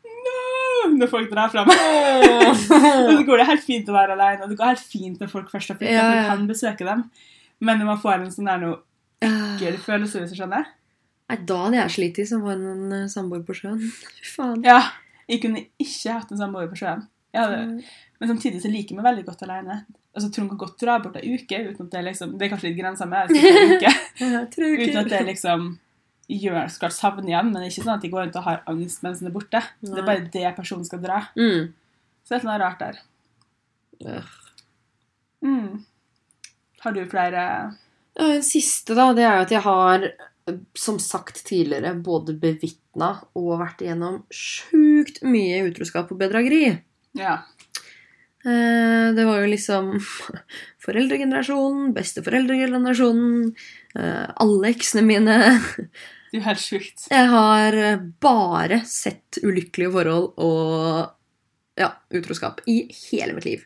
når 0.85 1.09
folk 1.09 1.31
drar 1.31 1.49
fra 1.49 1.63
meg. 1.65 1.79
og 2.45 2.59
så 2.59 3.23
går 3.25 3.41
det 3.41 3.47
helt 3.49 3.63
fint 3.65 3.87
å 3.89 3.95
være 3.95 4.13
alene, 4.13 4.43
og 4.45 4.51
det 4.51 4.57
går 4.59 4.73
helt 4.75 4.83
fint 4.85 5.21
når 5.21 5.31
folk 5.31 5.47
først 5.49 5.73
har 5.73 5.79
flyttet, 5.79 5.95
Ja, 5.95 6.03
ja. 6.05 6.17
ja. 6.19 6.25
du 6.25 6.29
kan 6.29 6.49
besøke 6.49 6.85
dem. 6.87 7.05
Men 7.65 7.79
når 7.81 7.89
man 7.89 8.01
får 8.03 8.19
en 8.19 8.33
sånn 8.35 8.51
der 8.51 8.61
noe 8.61 8.81
ekkel 9.25 9.79
følelse, 9.81 10.21
hvis 10.21 10.35
du 10.35 10.37
skjønner 10.37 10.67
Nei, 11.25 11.37
da 11.49 11.57
hadde 11.63 11.79
jeg 11.79 11.93
slitt 11.95 12.21
som 12.29 12.43
var 12.45 12.59
en 12.59 12.91
eh, 12.93 13.07
samboer 13.11 13.43
på 13.45 13.55
sjøen. 13.57 13.81
Fy 14.19 14.31
faen. 14.35 14.63
Ja, 14.65 14.81
jeg 15.29 15.41
kunne 15.43 15.63
ikke 15.81 16.19
hatt 16.19 16.33
en 16.33 16.41
samboer 16.41 16.69
på 16.71 16.79
sjøen. 16.81 17.07
Men 17.35 18.29
samtidig 18.31 18.61
så 18.63 18.69
liker 18.71 18.93
jeg 18.93 18.99
meg 19.01 19.09
veldig 19.09 19.25
godt 19.27 19.41
alene. 19.43 19.81
Altså, 20.15 20.29
Trond 20.31 20.53
kan 20.53 20.59
godt 20.61 20.77
dra 20.79 20.99
bort 21.03 21.17
ei 21.19 21.33
uke 21.35 21.57
uten 21.65 21.89
at 21.89 21.95
det 21.97 22.03
liksom 22.05 22.37
Det 22.39 22.45
er 22.45 22.51
kanskje 22.53 22.69
litt 22.69 22.77
grensa 22.77 23.07
med 23.11 23.33
uke, 23.35 23.89
uten 24.21 25.01
at 25.01 25.09
det 25.11 25.19
liksom 25.27 25.73
gjør 26.31 26.69
skal 26.73 26.93
savne 26.95 27.27
igjen, 27.29 27.49
men 27.51 27.59
det 27.59 27.67
er 27.67 27.73
ikke 27.73 27.83
sånn 27.83 27.97
at 27.97 28.05
de 28.05 28.09
går 28.13 28.23
rundt 28.23 28.37
og 28.39 28.45
har 28.47 28.63
angst 28.71 29.03
mens 29.05 29.19
den 29.21 29.29
er 29.29 29.35
borte. 29.35 29.59
Det 29.83 29.99
er 29.99 30.07
bare 30.07 30.23
det 30.33 30.53
personen 30.57 30.87
skal 30.87 31.03
dra. 31.03 31.19
mm. 31.35 31.73
Så 32.25 32.33
det 32.33 32.39
er 32.39 32.47
noe 32.47 32.55
rart 32.57 32.79
der. 32.81 32.95
Øh. 34.01 34.29
Mm. 35.45 35.83
Har 36.81 36.95
du 36.95 37.03
flere 37.09 37.43
siste, 38.41 38.95
da, 38.97 39.11
det 39.13 39.27
er 39.27 39.35
jo 39.35 39.45
at 39.45 39.53
jeg 39.53 39.61
har, 39.65 40.07
som 40.77 40.99
sagt 41.01 41.43
tidligere, 41.47 41.95
både 42.05 42.35
bevitna 42.37 43.15
og 43.37 43.55
vært 43.61 43.81
igjennom 43.81 44.21
sjukt 44.33 45.23
mye 45.25 45.63
utroskap 45.69 46.11
og 46.13 46.19
bedrageri. 46.21 46.77
Ja. 47.17 47.39
Eh, 48.45 49.13
Det 49.15 49.25
var 49.25 49.41
jo 49.41 49.49
liksom 49.49 49.95
foreldregenerasjonen, 50.85 51.93
besteforeldregenerasjonen, 51.97 53.55
eh, 53.97 54.27
alle 54.35 54.73
eksene 54.73 55.05
mine. 55.05 55.39
Det 56.35 56.41
er 56.41 56.41
jo 56.41 56.47
helt 56.49 56.61
sjukt. 56.61 57.07
Jeg 57.09 57.31
har 57.31 57.79
eh, 57.79 58.05
bare 58.21 58.81
sett 58.85 59.39
ulykkelige 59.41 59.93
forhold 59.93 60.33
og 60.43 61.79
ja, 61.79 61.89
utroskap 62.13 62.61
i 62.69 62.83
hele 63.09 63.33
mitt 63.37 63.47
liv. 63.47 63.65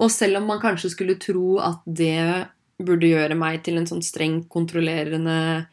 Og 0.00 0.10
selv 0.10 0.40
om 0.40 0.48
man 0.50 0.62
kanskje 0.62 0.90
skulle 0.94 1.20
tro 1.20 1.58
at 1.62 1.84
det 1.86 2.48
burde 2.82 3.06
gjøre 3.06 3.36
meg 3.38 3.60
til 3.66 3.78
en 3.78 3.86
sånn 3.86 4.02
streng, 4.02 4.40
kontrollerende 4.50 5.66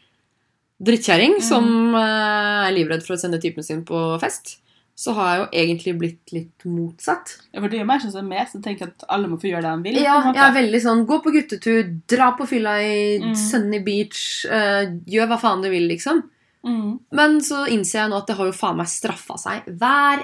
drittkjerring 0.81 1.37
Mm. 1.37 1.43
som 1.45 1.95
eh, 1.95 2.67
er 2.67 2.73
livredd 2.75 3.03
for 3.05 3.15
å 3.15 3.19
sende 3.21 3.39
typen 3.41 3.63
sin 3.63 3.83
på 3.85 4.19
fest, 4.21 4.57
så 5.01 5.13
har 5.17 5.29
jeg 5.31 5.39
jo 5.39 5.45
egentlig 5.63 5.93
blitt 5.97 6.31
litt 6.35 6.65
motsatt. 6.65 7.37
Ja, 7.53 7.61
for 7.61 7.69
det 7.69 7.77
er 7.79 7.83
jo 7.85 7.89
mer 7.89 8.01
sånn 8.03 8.11
som 8.13 8.27
meg, 8.27 8.49
som 8.51 8.61
tenker 8.61 8.89
at 8.91 9.05
alle 9.09 9.27
må 9.31 9.39
få 9.41 9.49
gjøre 9.49 9.63
det 9.65 9.71
de 9.71 9.89
vil. 9.89 10.01
Ja, 10.03 10.17
jeg 10.33 10.41
er 10.43 10.53
veldig 10.57 10.81
sånn 10.83 11.05
gå 11.09 11.21
på 11.23 11.31
guttetur, 11.33 11.79
dra 12.11 12.31
på 12.37 12.45
fylla 12.49 12.75
i 12.83 13.17
Mm. 13.23 13.33
Sunny 13.35 13.79
Beach, 13.79 14.45
uh, 14.45 14.85
gjør 15.09 15.27
hva 15.31 15.39
faen 15.41 15.63
du 15.63 15.69
vil, 15.69 15.87
liksom. 15.89 16.21
Mm. 16.63 16.99
Men 17.17 17.39
så 17.41 17.63
innser 17.67 18.01
jeg 18.03 18.09
nå 18.11 18.17
at 18.21 18.27
det 18.27 18.35
har 18.37 18.45
jo 18.45 18.51
faen 18.53 18.77
meg 18.77 18.85
straffa 18.87 19.37
seg 19.41 19.65
hver 19.79 20.21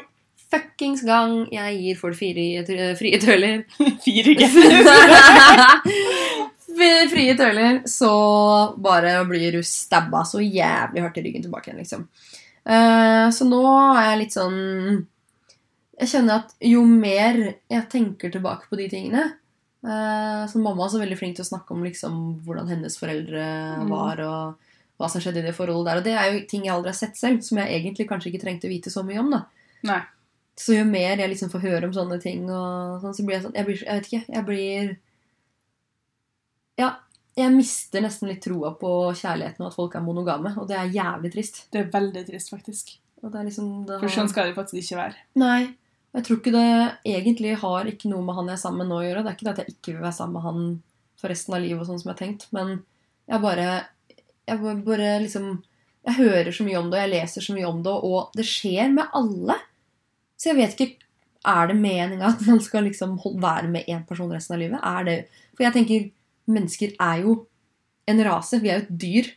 fuckings 0.51 1.01
gang 1.03 1.47
jeg 1.51 1.79
gir 1.81 1.95
folk 1.99 2.15
fire 2.15 2.93
frie 2.95 3.17
tøyler. 3.19 3.65
Fire 4.05 4.35
Frie- 6.77 7.35
tøyler, 7.37 7.81
så 7.89 8.09
bare 8.77 9.15
blir 9.29 9.51
du 9.57 9.61
stabba 9.65 10.23
så 10.27 10.39
jævlig 10.43 11.01
hardt 11.03 11.17
i 11.17 11.23
ryggen 11.25 11.43
tilbake 11.47 11.71
igjen, 11.71 11.79
liksom. 11.81 12.07
Eh, 12.67 13.27
så 13.33 13.47
nå 13.47 13.61
er 13.97 14.09
jeg 14.11 14.19
litt 14.25 14.33
sånn 14.35 14.57
Jeg 15.97 16.09
kjenner 16.11 16.41
at 16.43 16.49
jo 16.61 16.81
mer 16.85 17.37
jeg 17.71 17.85
tenker 17.89 18.29
tilbake 18.33 18.67
på 18.69 18.75
de 18.77 18.89
tingene 18.91 19.21
eh, 19.87 20.41
Så 20.51 20.59
mamma 20.59 20.83
er 20.85 20.91
så 20.91 20.99
veldig 20.99 21.17
flink 21.17 21.37
til 21.37 21.45
å 21.45 21.47
snakke 21.47 21.71
om 21.73 21.85
liksom 21.87 22.17
hvordan 22.45 22.67
hennes 22.73 22.97
foreldre 22.99 23.45
Mm. 23.77 23.89
var, 23.93 24.19
og 24.27 24.55
hva 24.99 25.07
som 25.09 25.21
skjedde 25.21 25.39
i 25.43 25.45
det 25.47 25.55
forholdet 25.55 25.85
der. 25.91 25.97
Og 26.01 26.03
det 26.03 26.13
er 26.17 26.31
jo 26.33 26.45
ting 26.49 26.63
jeg 26.65 26.73
aldri 26.73 26.89
har 26.89 26.97
sett 26.97 27.15
selv, 27.19 27.43
som 27.45 27.59
jeg 27.61 27.69
egentlig 27.79 28.07
kanskje 28.09 28.31
ikke 28.33 28.41
trengte 28.43 28.65
å 28.67 28.71
vite 28.73 28.89
så 28.89 29.03
mye 29.05 29.19
om. 29.21 29.29
da. 29.31 29.43
Nei. 29.85 29.99
Så 30.57 30.73
jo 30.73 30.85
mer 30.89 31.17
jeg 31.21 31.29
liksom 31.29 31.51
får 31.53 31.61
høre 31.61 31.85
om 31.85 31.93
sånne 31.93 32.17
ting, 32.19 32.47
og 32.49 32.99
sånn, 33.03 33.13
så 33.13 33.23
blir 33.25 33.35
jeg 33.37 33.43
sånn 33.45 33.53
Jeg, 33.55 33.65
blir, 33.67 33.83
jeg 33.85 33.93
vet 34.01 34.07
ikke. 34.09 34.23
Jeg 34.33 34.45
blir 34.47 34.97
Ja. 36.77 36.93
Jeg 37.37 37.53
mister 37.53 38.01
nesten 38.01 38.31
litt 38.31 38.41
troa 38.41 38.71
på 38.79 38.89
kjærligheten 39.13 39.61
og 39.61 39.67
at 39.69 39.75
folk 39.77 39.93
er 39.95 40.01
monogame, 40.01 40.55
og 40.57 40.65
det 40.71 40.77
er 40.79 40.89
jævlig 40.89 41.29
trist. 41.35 41.59
Det 41.71 41.83
er 41.83 41.91
veldig 41.93 42.23
trist, 42.25 42.49
faktisk. 42.49 42.95
Og 43.21 43.29
det 43.31 43.39
er 43.39 43.45
liksom 43.45 43.67
det 43.85 43.99
For 44.01 44.09
sånn 44.13 44.29
skal 44.31 44.49
det 44.49 44.55
faktisk 44.57 44.79
ikke 44.81 44.97
være. 45.03 45.21
Nei. 45.37 45.75
Jeg 46.17 46.25
tror 46.25 46.39
ikke 46.39 46.53
det 46.55 46.65
egentlig 47.05 47.53
har 47.61 47.85
ikke 47.91 48.09
noe 48.09 48.25
med 48.25 48.35
han 48.39 48.49
jeg 48.49 48.57
er 48.57 48.63
sammen 48.63 48.81
med 48.81 48.89
nå 48.89 48.97
å 48.97 49.05
gjøre. 49.05 49.21
Det 49.21 49.29
er 49.29 49.37
ikke 49.37 49.45
det 49.45 49.53
at 49.53 49.61
jeg 49.61 49.73
ikke 49.75 49.93
vil 49.93 50.05
være 50.07 50.17
sammen 50.17 50.33
med 50.39 50.45
han 50.47 50.65
for 51.17 51.33
resten 51.33 51.53
av 51.57 51.61
livet, 51.61 51.81
og 51.83 51.89
sånn 51.91 52.01
som 52.01 52.09
jeg 52.09 52.15
har 52.15 52.21
tenkt, 52.23 52.47
men 52.53 52.73
jeg 53.29 53.41
bare 53.41 53.67
Jeg 54.47 54.59
bare- 54.85 55.19
liksom 55.21 55.63
Jeg 56.07 56.15
hører 56.15 56.51
så 56.55 56.63
mye 56.63 56.79
om 56.79 56.89
det, 56.89 56.97
og 56.97 57.03
jeg 57.03 57.21
leser 57.21 57.41
så 57.41 57.53
mye 57.53 57.67
om 57.67 57.83
det, 57.83 57.91
og 57.91 58.31
det 58.33 58.45
skjer 58.45 58.93
med 58.93 59.09
alle. 59.13 59.55
Så 60.39 60.49
jeg 60.49 60.55
vet 60.55 60.75
ikke 60.79 60.95
Er 61.45 61.67
det 61.67 61.75
meninga 61.77 62.27
at 62.33 62.41
man 62.47 62.59
skal 62.59 62.83
liksom 62.83 63.17
være 63.39 63.67
med 63.69 63.85
én 63.87 64.07
person 64.07 64.31
resten 64.31 64.55
av 64.55 64.59
livet? 64.59 64.79
Er 64.83 65.03
det 65.03 65.27
For 65.55 65.63
jeg 65.65 65.73
tenker 65.73 66.11
mennesker 66.47 66.93
er 66.99 67.21
jo 67.23 67.47
en 68.07 68.23
rase. 68.23 68.59
Vi 68.63 68.69
er 68.71 68.79
jo 68.79 68.85
et 68.87 68.97
dyr. 68.99 69.29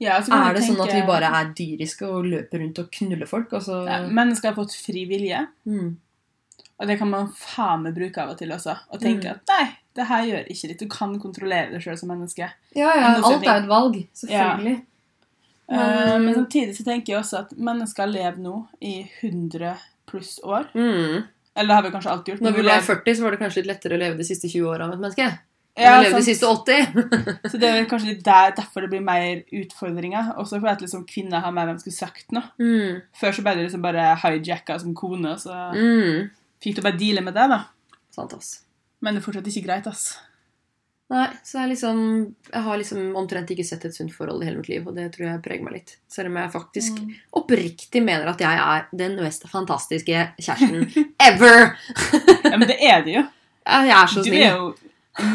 Ja, 0.00 0.20
så 0.22 0.30
Er 0.32 0.54
det 0.54 0.60
det 0.62 0.68
sånn 0.68 0.82
at 0.84 0.94
vi 0.94 1.00
bare 1.06 1.26
er 1.34 1.48
dyriske 1.58 2.06
og 2.06 2.24
løper 2.30 2.60
rundt 2.62 2.78
og 2.78 2.90
knuller 2.94 3.26
folk, 3.26 3.52
og 3.52 3.62
så 3.62 3.80
ja, 3.86 3.96
Mennesker 4.06 4.52
har 4.52 4.54
fått 4.54 4.76
fri 4.78 5.04
vilje, 5.10 5.40
mm. 5.66 5.88
og 6.78 6.86
det 6.86 6.98
kan 7.00 7.10
man 7.10 7.32
faen 7.34 7.82
meg 7.82 7.96
bruke 7.96 8.22
av 8.22 8.30
og 8.30 8.38
til 8.38 8.52
også. 8.54 8.76
Og 8.92 9.00
tenke 9.02 9.26
Mm. 9.26 9.32
at 9.34 9.50
nei, 9.50 9.66
det 9.98 10.06
her 10.06 10.22
gjør 10.28 10.52
ikke 10.54 10.68
ditt. 10.68 10.78
Du 10.78 10.86
kan 10.86 11.18
kontrollere 11.18 11.72
det 11.72 11.82
sjøl 11.82 11.98
som 11.98 12.08
menneske. 12.12 12.46
Ja, 12.76 12.92
ja. 12.94 13.16
Alt 13.18 13.42
er 13.44 13.56
et 13.64 13.66
valg. 13.66 14.06
Selvfølgelig. 14.14 14.76
Ja. 15.68 15.76
Men- 15.76 16.24
men 16.24 16.34
samtidig 16.34 16.76
så 16.76 16.84
tenker 16.84 17.12
jeg 17.12 17.18
også 17.22 17.38
at 17.40 17.50
mennesker 17.58 18.06
lever 18.06 18.38
nå 18.38 18.68
i 18.80 19.10
100 19.20 19.76
pluss 20.06 20.38
år. 20.44 20.68
Mm. 20.74 21.24
Eller 21.56 21.66
det 21.68 21.74
har 21.74 21.82
vi 21.82 21.90
kanskje 21.90 22.10
alltid 22.10 22.34
gjort. 22.34 22.40
Når 22.46 22.54
vi 22.54 22.62
ble 22.62 22.80
40, 22.80 23.14
så 23.16 23.22
var 23.22 23.30
det 23.32 23.40
kanskje 23.40 23.56
litt 23.56 23.66
lettere 23.66 23.96
å 23.96 23.98
leve 23.98 24.16
de 24.16 24.24
siste 24.24 24.48
20 24.48 24.64
åra 24.70 24.84
av 24.86 24.92
et 24.92 25.00
menneske. 25.00 25.38
Ja, 25.84 25.92
har 25.94 26.02
levde 26.04 26.18
de 26.18 26.26
siste 26.26 26.46
80. 26.46 27.48
Så 27.52 27.58
det 27.62 27.68
er 27.70 27.84
kanskje 27.90 28.12
litt 28.14 28.24
der, 28.26 28.52
derfor 28.56 28.82
det 28.84 28.90
blir 28.90 29.04
mer 29.04 29.42
utfordringer. 29.62 30.32
Også 30.38 30.58
fordi 30.58 30.72
at 30.72 30.80
liksom 30.84 31.04
kvinner 31.08 31.40
har 31.44 31.52
mer 31.54 31.66
hvem 31.70 31.78
skulle 31.82 31.96
sagt 31.98 32.32
noe. 32.34 32.50
Mm. 32.58 33.02
Før 33.20 33.32
så 33.36 33.42
ble 33.46 33.54
det 33.58 33.66
liksom 33.68 33.82
bare 33.84 34.10
hijacka 34.24 34.78
som 34.82 34.94
kone, 34.98 35.36
så 35.38 35.54
Mm. 35.74 36.30
fikk 36.62 36.76
du 36.76 36.82
bare 36.82 36.98
deale 36.98 37.20
med 37.22 37.34
det, 37.34 37.48
da. 37.48 37.60
Sant, 38.14 38.34
ass. 38.34 38.62
Men 39.00 39.14
det 39.14 39.22
er 39.22 39.26
fortsatt 39.30 39.46
ikke 39.46 39.66
greit, 39.68 39.86
ass. 39.86 40.16
Nei, 41.08 41.28
så 41.42 41.62
jeg 41.62 41.70
liksom 41.70 42.00
Jeg 42.52 42.62
har 42.66 42.76
liksom 42.76 43.14
omtrent 43.16 43.48
ikke 43.54 43.64
sett 43.64 43.84
et 43.88 43.94
sunt 43.96 44.12
forhold 44.12 44.42
i 44.42 44.46
hele 44.46 44.58
mitt 44.58 44.68
liv, 44.68 44.86
og 44.86 44.94
det 44.94 45.06
tror 45.14 45.24
jeg 45.30 45.40
preger 45.42 45.64
meg 45.64 45.72
litt. 45.78 45.94
Selv 46.08 46.28
om 46.28 46.36
jeg 46.36 46.50
faktisk 46.52 46.98
Mm. 47.00 47.14
oppriktig 47.32 48.02
mener 48.04 48.26
at 48.28 48.38
jeg 48.40 48.58
er 48.58 48.84
den 48.94 49.16
mest 49.16 49.46
fantastiske 49.48 50.32
kjæresten 50.36 50.84
ever! 51.30 51.76
Ja, 52.44 52.56
men 52.58 52.68
det 52.68 52.76
er 52.82 53.00
det 53.06 53.14
jo. 53.14 53.22
Jeg 53.68 53.88
er 53.88 54.06
så 54.06 54.22
snill. 54.22 54.34
Du 54.34 54.36
er 54.36 54.56
jo 54.56 54.74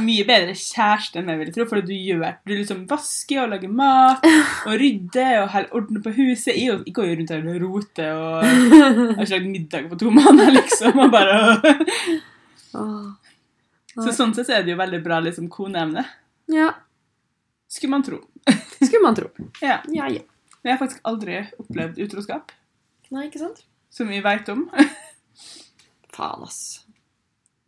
mye 0.03 0.23
bedre 0.27 0.53
kjæreste 0.57 1.19
enn 1.19 1.31
jeg 1.31 1.39
ville 1.41 1.53
tro, 1.55 1.65
for 1.69 1.83
du 1.83 1.91
gjør 1.93 2.37
Du 2.47 2.53
liksom 2.53 2.85
vasker 2.89 3.41
og 3.43 3.51
lager 3.53 3.71
mat 3.71 4.23
og 4.27 4.77
rydder 4.79 5.41
og 5.41 5.49
holder 5.55 5.75
orden 5.79 6.03
på 6.05 6.13
huset. 6.17 6.55
Jeg, 6.55 6.79
går 6.95 7.09
jo 7.09 7.17
rundt 7.19 7.33
her 7.35 7.49
og 7.51 7.61
roter 7.65 8.13
og 8.13 8.45
har 9.17 9.23
ikke 9.25 9.33
lagd 9.35 9.51
middag 9.51 9.89
på 9.91 9.99
to 10.03 10.13
måneder, 10.13 10.55
liksom. 10.55 11.03
Og 11.03 11.11
bare. 11.13 11.37
Så 13.93 14.15
sånn 14.15 14.33
sett 14.33 14.47
så 14.49 14.57
er 14.57 14.65
det 14.65 14.73
jo 14.73 14.79
veldig 14.79 15.01
bra 15.05 15.19
liksom 15.23 15.51
koneemne. 15.53 16.05
Ja, 16.51 16.71
Skulle 17.73 17.91
man 17.91 18.03
tro. 18.05 18.19
skulle 18.85 19.01
man 19.01 19.15
tro. 19.15 19.29
Ja. 19.61 19.79
Ja, 19.89 20.09
ja. 20.09 20.21
Men 20.61 20.69
jeg 20.69 20.75
har 20.75 20.81
faktisk 20.85 20.99
aldri 21.09 21.39
opplevd 21.59 21.97
utroskap, 22.05 22.51
Nei, 23.11 23.27
ikke 23.27 23.41
sant? 23.41 23.63
som 23.93 24.09
vi 24.09 24.21
veit 24.23 24.47
om. 24.53 24.67
Faen, 26.15 26.45
ass. 26.45 26.82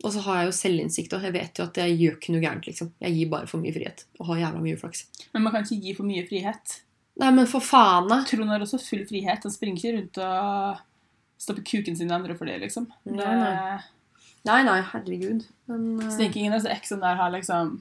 Og 0.04 0.12
så 0.12 0.20
har 0.26 0.42
jeg 0.42 0.50
jo 0.50 0.56
selvinnsikt, 0.58 1.14
og 1.16 1.24
jeg 1.24 1.32
vet 1.32 1.58
jo 1.58 1.64
at 1.64 1.78
jeg 1.80 1.94
gjør 1.96 2.18
ikke 2.18 2.34
noe 2.34 2.42
gærent, 2.44 2.66
liksom. 2.68 2.90
Jeg 3.00 3.14
gir 3.16 3.30
bare 3.32 3.48
for 3.48 3.62
mye 3.62 3.72
frihet. 3.72 4.04
Og 4.20 4.28
har 4.28 4.42
jævla 4.42 4.60
mye 4.60 4.76
uflaks. 4.76 5.06
Men 5.32 5.46
man 5.46 5.54
kan 5.54 5.64
ikke 5.64 5.80
gi 5.86 5.94
for 5.96 6.08
mye 6.08 6.26
frihet. 6.28 6.74
Nei, 7.22 7.30
men 7.32 7.48
for 7.48 7.64
faen, 7.64 8.10
da. 8.12 8.20
Trond 8.28 8.52
har 8.52 8.64
også 8.64 8.80
full 8.82 9.06
frihet. 9.08 9.46
Han 9.48 9.54
springer 9.54 9.80
ikke 9.80 9.94
rundt 9.96 10.20
og 10.26 10.84
stopper 11.40 11.64
kuken 11.64 11.96
sin 11.96 12.12
i 12.12 12.16
andre 12.16 12.36
for 12.36 12.48
det, 12.48 12.58
liksom. 12.60 12.90
Nei, 13.08 13.32
nei. 13.40 13.80
Nei, 14.46 14.60
nei, 14.68 14.78
herregud. 14.92 15.46
Men 15.70 15.86
Så 16.04 16.12
eh, 16.12 16.26
er 16.26 16.28
ikke 16.28 16.42
ingen 16.44 16.54
av 16.54 16.60
disse 16.60 16.76
eksene 16.76 17.02
der 17.02 17.18
har 17.18 17.32
liksom 17.34 17.78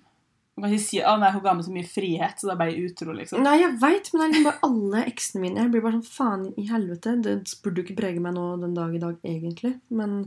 Man 0.55 0.63
kan 0.63 0.71
ikke 0.71 0.85
si 0.85 1.01
at 1.03 1.19
hun 1.35 1.43
ga 1.43 1.53
meg 1.53 1.65
så 1.67 1.71
mye 1.75 1.87
frihet, 1.91 2.39
så 2.39 2.47
da 2.47 2.55
ble 2.55 2.69
jeg 2.71 2.89
utro, 2.93 3.11
liksom. 3.11 3.41
Nei, 3.43 3.57
jeg 3.59 3.75
veit, 3.81 4.07
men 4.13 4.21
det 4.21 4.25
er 4.25 4.29
liksom 4.31 4.45
bare 4.47 4.69
alle 4.69 5.01
eksene 5.11 5.41
mine. 5.43 5.65
Jeg 5.65 5.71
blir 5.73 5.83
bare 5.83 5.97
sånn 5.97 6.07
faen 6.07 6.45
i 6.55 6.63
helvete. 6.69 7.17
Det 7.25 7.33
burde 7.59 7.81
jo 7.81 7.85
ikke 7.89 7.97
prege 7.99 8.23
meg 8.23 8.37
nå 8.37 8.45
den 8.61 8.77
dag 8.77 8.95
i 8.95 9.01
dag, 9.03 9.17
egentlig. 9.27 9.73
Men 9.91 10.21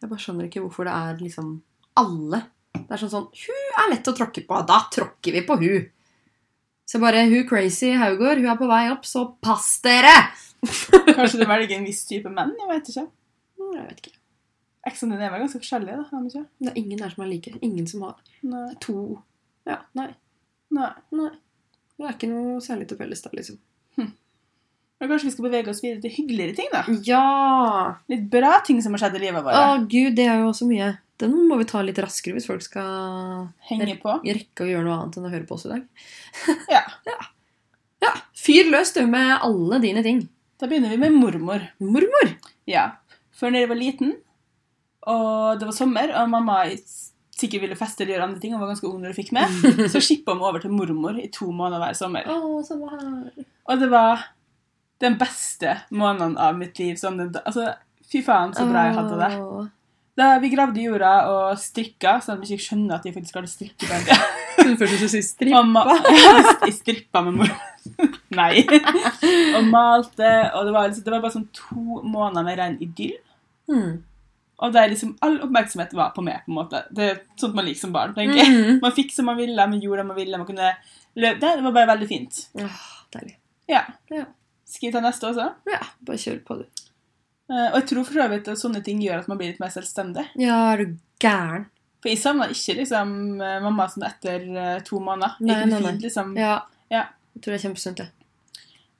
jeg 0.00 0.10
bare 0.10 0.22
skjønner 0.22 0.48
ikke 0.48 0.62
hvorfor 0.64 0.88
det 0.88 0.94
er 0.96 1.18
liksom 1.20 1.48
alle. 2.00 2.42
Det 2.74 2.94
er 2.94 3.00
sånn 3.02 3.12
sånn 3.12 3.26
Hun 3.34 3.80
er 3.82 3.90
lett 3.92 4.08
å 4.08 4.14
tråkke 4.16 4.44
på. 4.46 4.60
Da 4.68 4.78
tråkker 4.92 5.34
vi 5.36 5.42
på 5.46 5.56
hun. 5.60 5.88
Så 6.88 6.98
bare 7.02 7.26
Hun 7.30 7.44
crazy 7.48 7.92
Haugård, 7.98 8.40
hun 8.40 8.50
er 8.50 8.58
på 8.58 8.68
vei 8.70 8.84
opp, 8.90 9.04
så 9.06 9.26
pass 9.42 9.76
dere! 9.84 10.14
Kanskje 11.16 11.42
du 11.42 11.46
velger 11.48 11.76
en 11.76 11.86
viss 11.86 12.02
type 12.08 12.32
menn? 12.32 12.56
Jeg 12.58 12.70
vet 12.70 12.90
ikke. 12.92 13.04
Jeg 13.60 13.84
vet 13.84 14.00
ikke. 14.02 14.16
Eksene 14.88 15.14
dine 15.14 15.28
er 15.28 15.34
vel 15.34 15.44
ganske 15.44 15.60
forskjellige, 15.60 16.00
da? 16.08 16.20
ikke? 16.26 16.42
Det 16.58 16.72
er 16.72 16.80
ingen 16.80 17.04
her 17.04 17.12
som 17.12 17.24
er 17.24 17.30
like. 17.30 17.52
Ingen 17.60 17.86
som 17.88 18.06
har 18.08 18.16
Nei. 18.48 18.66
to 18.80 18.96
Ja, 19.68 19.82
nei. 19.98 20.08
Nei. 20.74 20.90
nei. 21.14 21.30
Det 22.00 22.06
er 22.08 22.14
ikke 22.16 22.30
noe 22.30 22.60
særlig 22.64 22.88
til 22.88 22.98
felles 23.00 23.20
der, 23.26 23.34
liksom. 23.36 23.58
Men 25.00 25.08
kanskje 25.08 25.30
vi 25.30 25.32
skal 25.32 25.46
bevege 25.46 25.72
oss 25.72 25.80
videre 25.80 26.02
til 26.04 26.12
hyggeligere 26.12 26.56
ting, 26.58 26.68
da? 26.74 26.82
Ja! 27.08 27.94
Litt 28.12 28.26
bra 28.32 28.58
ting 28.66 28.82
som 28.84 28.92
har 28.96 29.00
skjedd 29.06 29.16
i 29.16 29.22
livet 29.22 29.46
vårt. 29.46 29.56
Å, 29.56 29.78
gud, 29.88 30.12
det 30.18 30.26
er 30.28 30.42
jo 30.42 30.50
så 30.56 30.68
mye. 30.68 30.90
Den 31.20 31.34
må 31.48 31.56
vi 31.60 31.66
ta 31.68 31.80
litt 31.84 31.98
raskere 32.00 32.36
hvis 32.36 32.48
folk 32.48 32.62
skal 32.64 33.48
Henge 33.68 33.96
på. 34.00 34.18
rekke 34.24 34.64
å 34.64 34.68
gjøre 34.68 34.84
noe 34.86 34.98
annet 35.02 35.16
enn 35.20 35.28
å 35.28 35.32
høre 35.32 35.48
på 35.48 35.56
oss 35.56 35.66
i 35.68 35.74
dag. 35.74 35.84
Ja. 36.72 36.84
Ja, 37.10 37.16
ja. 38.00 38.10
Fyr 38.40 38.68
løs 38.72 38.94
du 38.96 39.02
med 39.08 39.34
alle 39.44 39.76
dine 39.82 40.00
ting. 40.04 40.22
Da 40.60 40.68
begynner 40.68 40.92
vi 40.94 41.00
med 41.02 41.16
mormor. 41.16 41.64
Mormor! 41.84 42.30
Ja. 42.68 42.86
Før 43.36 43.52
når 43.52 43.64
jeg 43.64 43.70
var 43.72 43.80
liten, 43.80 44.14
og 45.08 45.60
det 45.60 45.68
var 45.68 45.76
sommer, 45.76 46.12
og 46.16 46.28
mamma 46.32 46.58
sikkert 47.40 47.64
ville 47.66 47.76
feste 47.76 48.04
eller 48.04 48.14
gjøre 48.18 48.26
andre 48.30 48.40
ting, 48.42 48.54
og 48.56 48.60
var 48.64 48.72
ganske 48.72 48.88
ung 48.88 48.98
når 49.00 49.12
hun 49.12 49.18
fikk 49.20 49.32
med, 49.36 49.52
så 49.92 50.00
skippa 50.04 50.32
hun 50.36 50.44
over 50.44 50.60
til 50.64 50.72
mormor 50.72 51.20
i 51.20 51.28
to 51.32 51.48
måneder 51.52 51.84
hver 51.84 51.96
sommer. 52.00 52.28
Å, 52.28 52.60
sommer. 52.68 53.04
Og 53.68 53.80
det 53.84 53.88
var 53.92 54.24
den 55.00 55.16
beste 55.18 55.76
måneden 55.90 56.36
av 56.38 56.56
mitt 56.58 56.78
liv. 56.78 56.94
Sånn, 57.00 57.16
den- 57.18 57.42
altså, 57.44 57.74
fy 58.10 58.22
faen, 58.22 58.52
så 58.54 58.66
bra 58.70 58.86
jeg 58.88 58.94
hadde 58.98 59.18
det. 59.20 59.70
Da 60.18 60.38
vi 60.42 60.50
gravde 60.52 60.82
jorda 60.82 61.10
og 61.30 61.56
strikka, 61.58 62.18
sånn 62.20 62.34
at 62.36 62.40
vi 62.48 62.56
ikke 62.56 62.64
skjønner 62.66 62.94
at 62.98 63.02
de 63.06 63.12
faktisk 63.14 63.34
hadde 63.38 63.48
strikke 63.48 63.86
på 63.88 63.94
en. 63.94 64.76
Først 64.78 64.92
hvis 64.92 65.00
du 65.00 65.08
sier 65.08 65.22
stripp. 65.24 65.54
Og 65.56 65.66
ma 65.70 65.84
jeg 66.66 66.74
strippa 66.76 67.22
med 67.24 67.38
mor. 67.38 67.52
Nei. 68.40 68.60
Og 69.56 69.64
malte, 69.70 70.28
og 70.54 70.66
det 70.68 70.74
var, 70.74 70.88
liksom, 70.90 71.04
det 71.06 71.12
var 71.14 71.22
bare 71.24 71.32
sånn 71.38 71.46
to 71.56 72.02
måneder 72.04 72.44
med 72.44 72.58
ren 72.60 72.76
idyll. 72.84 73.16
Mm. 73.70 74.02
Og 74.60 74.74
der 74.74 74.90
liksom 74.92 75.14
all 75.24 75.38
oppmerksomhet 75.46 75.94
var 75.96 76.10
på 76.12 76.20
meg. 76.26 76.42
på 76.44 76.52
en 76.52 76.58
måte. 76.58 76.82
Det 76.92 77.06
er 77.06 77.22
sånt 77.40 77.54
man 77.56 77.64
liker 77.64 77.80
som 77.86 77.92
barn. 77.94 78.12
tenker 78.18 78.42
jeg. 78.42 78.50
Mhm. 78.52 78.80
Man 78.82 78.92
fikk 78.92 79.14
som 79.16 79.24
man 79.30 79.38
ville, 79.40 79.56
man 79.72 79.80
gjorde 79.80 80.02
det 80.02 80.06
man 80.10 80.16
ville. 80.20 80.36
man 80.42 80.46
kunne 80.50 80.74
løpe. 81.16 81.40
Det 81.40 81.64
var 81.64 81.72
bare 81.78 81.88
veldig 81.94 82.08
fint. 82.10 82.42
Åh, 82.60 82.82
deilig. 83.16 83.36
Ja. 83.70 83.86
Ja. 84.12 84.26
Skal 84.70 84.88
vi 84.88 84.94
ta 84.94 85.02
neste 85.02 85.26
også? 85.32 85.48
Ja, 85.70 85.82
bare 86.06 86.20
kjør 86.22 86.40
på, 86.46 86.60
du. 86.62 86.86
Uh, 87.50 87.66
og 87.72 87.76
jeg 87.80 87.86
tror 87.90 88.06
for 88.06 88.20
så 88.20 88.26
vidt 88.30 88.48
at 88.52 88.60
sånne 88.60 88.80
ting 88.86 89.00
gjør 89.02 89.24
at 89.24 89.30
man 89.30 89.40
blir 89.40 89.50
litt 89.50 89.62
mer 89.62 89.72
selvstendig. 89.74 90.28
Ja, 90.38 90.60
er 90.70 90.84
du 90.84 90.96
gæren? 91.22 91.66
For 92.00 92.08
jeg 92.08 92.20
savna 92.22 92.46
ikke 92.48 92.78
liksom 92.78 93.10
eh, 93.44 93.58
mamma 93.60 93.84
sånn 93.92 94.06
etter 94.08 94.44
eh, 94.48 94.76
to 94.86 95.02
måneder. 95.04 95.34
Nei, 95.44 95.58
nei, 95.68 95.80
nei. 95.84 95.96
liksom 96.00 96.30
Ja. 96.38 96.54
Ja. 96.88 97.02
Jeg 97.34 97.42
tror 97.42 97.52
det 97.52 97.58
er 97.58 97.64
kjempesunt, 97.66 98.00
det. 98.00 98.06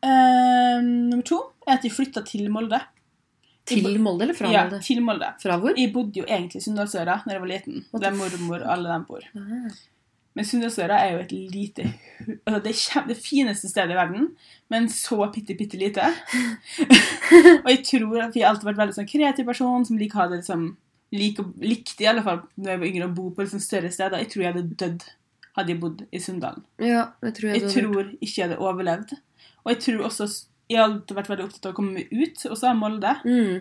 Uh, 0.04 0.80
Nummer 0.84 1.24
to 1.24 1.38
er 1.64 1.78
at 1.78 1.86
jeg 1.86 1.94
flytta 1.94 2.22
til 2.28 2.50
Molde. 2.52 2.82
Til 3.70 3.88
Molde 4.02 4.26
eller 4.26 4.36
fra 4.36 4.50
Molde? 4.50 4.80
ja, 4.80 4.82
til 4.84 5.00
Molde. 5.04 5.30
Fra 5.40 5.56
hvor? 5.62 5.72
Jeg 5.78 5.94
bodde 5.94 6.20
jo 6.20 6.26
egentlig 6.26 6.60
i 6.60 6.66
Sunndalsøra 6.66 7.22
da 7.24 7.34
jeg 7.34 7.42
var 7.42 7.50
liten. 7.54 7.80
Der 8.04 8.18
mormor 8.18 8.60
og 8.66 8.74
alle 8.76 8.92
dem 8.92 9.08
bor. 9.08 9.24
Ah. 9.38 9.80
Men 10.38 10.46
Sunndalsøra 10.46 11.00
er 11.02 11.14
jo 11.14 11.22
et 11.24 11.32
lite 11.34 11.86
altså 12.46 12.60
Det 12.62 12.72
er 12.72 13.06
det 13.08 13.16
fineste 13.18 13.68
stedet 13.70 13.94
i 13.94 13.98
verden, 13.98 14.28
men 14.70 14.86
så 14.92 15.24
bitte, 15.32 15.56
bitte 15.58 15.78
lite. 15.80 16.04
og 17.64 17.70
jeg 17.72 17.80
tror 17.88 18.26
at 18.28 18.36
jeg 18.36 18.46
alltid 18.46 18.66
har 18.66 18.70
vært 18.70 18.82
veldig 18.84 18.98
sånn 18.98 19.10
kreativ 19.10 19.48
person 19.48 19.86
som 19.88 19.98
liker 19.98 20.20
å 20.20 20.22
ha 20.22 20.28
det 20.30 20.42
liksom 20.42 20.68
lik, 21.16 21.40
Likte 21.64 22.04
i 22.04 22.10
alle 22.10 22.22
fall 22.26 22.44
når 22.54 22.74
jeg 22.74 22.82
var 22.82 22.90
yngre 22.92 23.08
å 23.08 23.16
bo 23.16 23.30
på 23.34 23.46
liksom 23.46 23.62
større 23.64 23.90
steder. 23.94 24.22
Jeg 24.22 24.30
tror 24.34 24.44
jeg 24.44 24.54
hadde 24.54 24.78
dødd 24.84 25.08
hadde 25.56 25.74
jeg 25.74 25.80
bodd 25.82 26.04
i 26.14 26.20
Sunndalen. 26.22 26.62
Ja, 26.78 27.08
jeg 27.24 27.34
tror 27.36 27.50
jeg, 27.50 27.62
Jeg 27.62 27.74
tror 27.74 28.04
ikke 28.20 28.36
jeg 28.36 28.46
hadde 28.46 28.60
overlevd. 28.62 29.16
Og 29.64 29.74
jeg 29.74 29.82
tror 29.86 30.06
også 30.08 30.28
Jeg 30.70 30.78
har 30.78 30.86
alltid 30.86 31.16
vært 31.16 31.28
veldig 31.32 31.44
opptatt 31.48 31.64
av 31.66 31.72
å 31.72 31.76
komme 31.80 31.96
meg 31.96 32.12
ut, 32.14 32.44
også 32.46 32.68
av 32.70 32.76
Molde. 32.78 33.16
Mm. 33.26 33.56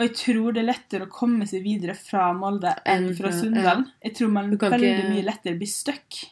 Og 0.00 0.06
jeg 0.06 0.14
tror 0.16 0.54
det 0.56 0.62
er 0.62 0.68
lettere 0.70 1.04
å 1.04 1.10
komme 1.12 1.44
seg 1.46 1.60
videre 1.62 1.92
fra 1.94 2.30
Molde 2.32 2.70
enn 2.88 3.10
fra 3.18 3.28
Sunndalen. 3.36 3.82
Jeg 4.02 4.14
tror 4.16 4.30
man 4.32 4.46
veldig 4.56 4.78
ikke- 4.94 5.10
mye 5.12 5.24
lettere 5.26 5.58
blir 5.60 5.68
stuck. 5.68 6.22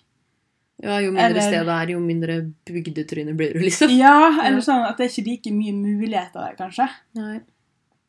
Ja, 0.83 0.97
jo 1.03 1.11
mindre 1.11 1.25
Eller- 1.27 1.43
sted 1.43 1.67
det 1.67 1.75
er, 1.75 1.87
jo 1.93 1.99
mindre 2.01 2.53
bygdetryne 2.65 3.35
blir 3.37 3.53
du, 3.53 3.59
liksom. 3.61 3.91
Ja, 3.91 4.41
eller 4.41 4.57
Ja. 4.59 4.65
sånn 4.65 4.89
at 4.89 4.97
det 4.97 5.05
er 5.07 5.11
ikke 5.23 5.27
like 5.29 5.51
mye 5.53 5.73
muligheter 5.75 6.41
der, 6.41 6.55
kanskje. 6.57 6.89
Nei. 7.15 7.41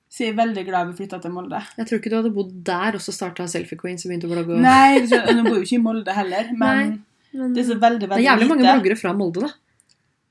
Så 0.09 0.19
jeg 0.25 0.29
er 0.33 0.45
veldig 0.45 0.65
glad 0.65 0.87
vi 0.95 1.03
flytta 1.05 1.21
til 1.21 1.31
Molde. 1.31 1.61
Jeg 1.77 1.85
tror 1.87 1.99
ikke 1.99 2.09
du 2.09 2.15
hadde 2.21 2.33
bodd 2.33 2.63
der 2.63 2.93
og 2.95 3.01
så 3.01 3.11
starta 3.11 3.47
Selfie 3.49 3.77
Queen 3.77 3.97
som 3.97 4.09
begynte 4.11 4.29
å 4.29 4.31
blogge. 4.31 4.55
og- 4.55 4.61
Nei, 4.61 4.99
hun 4.99 5.43
bor 5.43 5.55
jo 5.55 5.61
ikke 5.61 5.73
i 5.79 5.83
Molde 5.83 6.13
heller, 6.13 6.49
men 6.55 7.03
Men 7.33 7.53
det 7.53 7.65
er 7.65 7.73
så 7.75 7.79
veldig, 7.79 8.07
veldig 8.07 8.09
lite. 8.09 8.17
det 8.17 8.25
er 8.25 8.37
jævlig 8.37 8.47
mange 8.49 8.63
bloggere 8.63 8.97
fra 8.97 9.13
Molde, 9.13 9.41
da. 9.41 9.49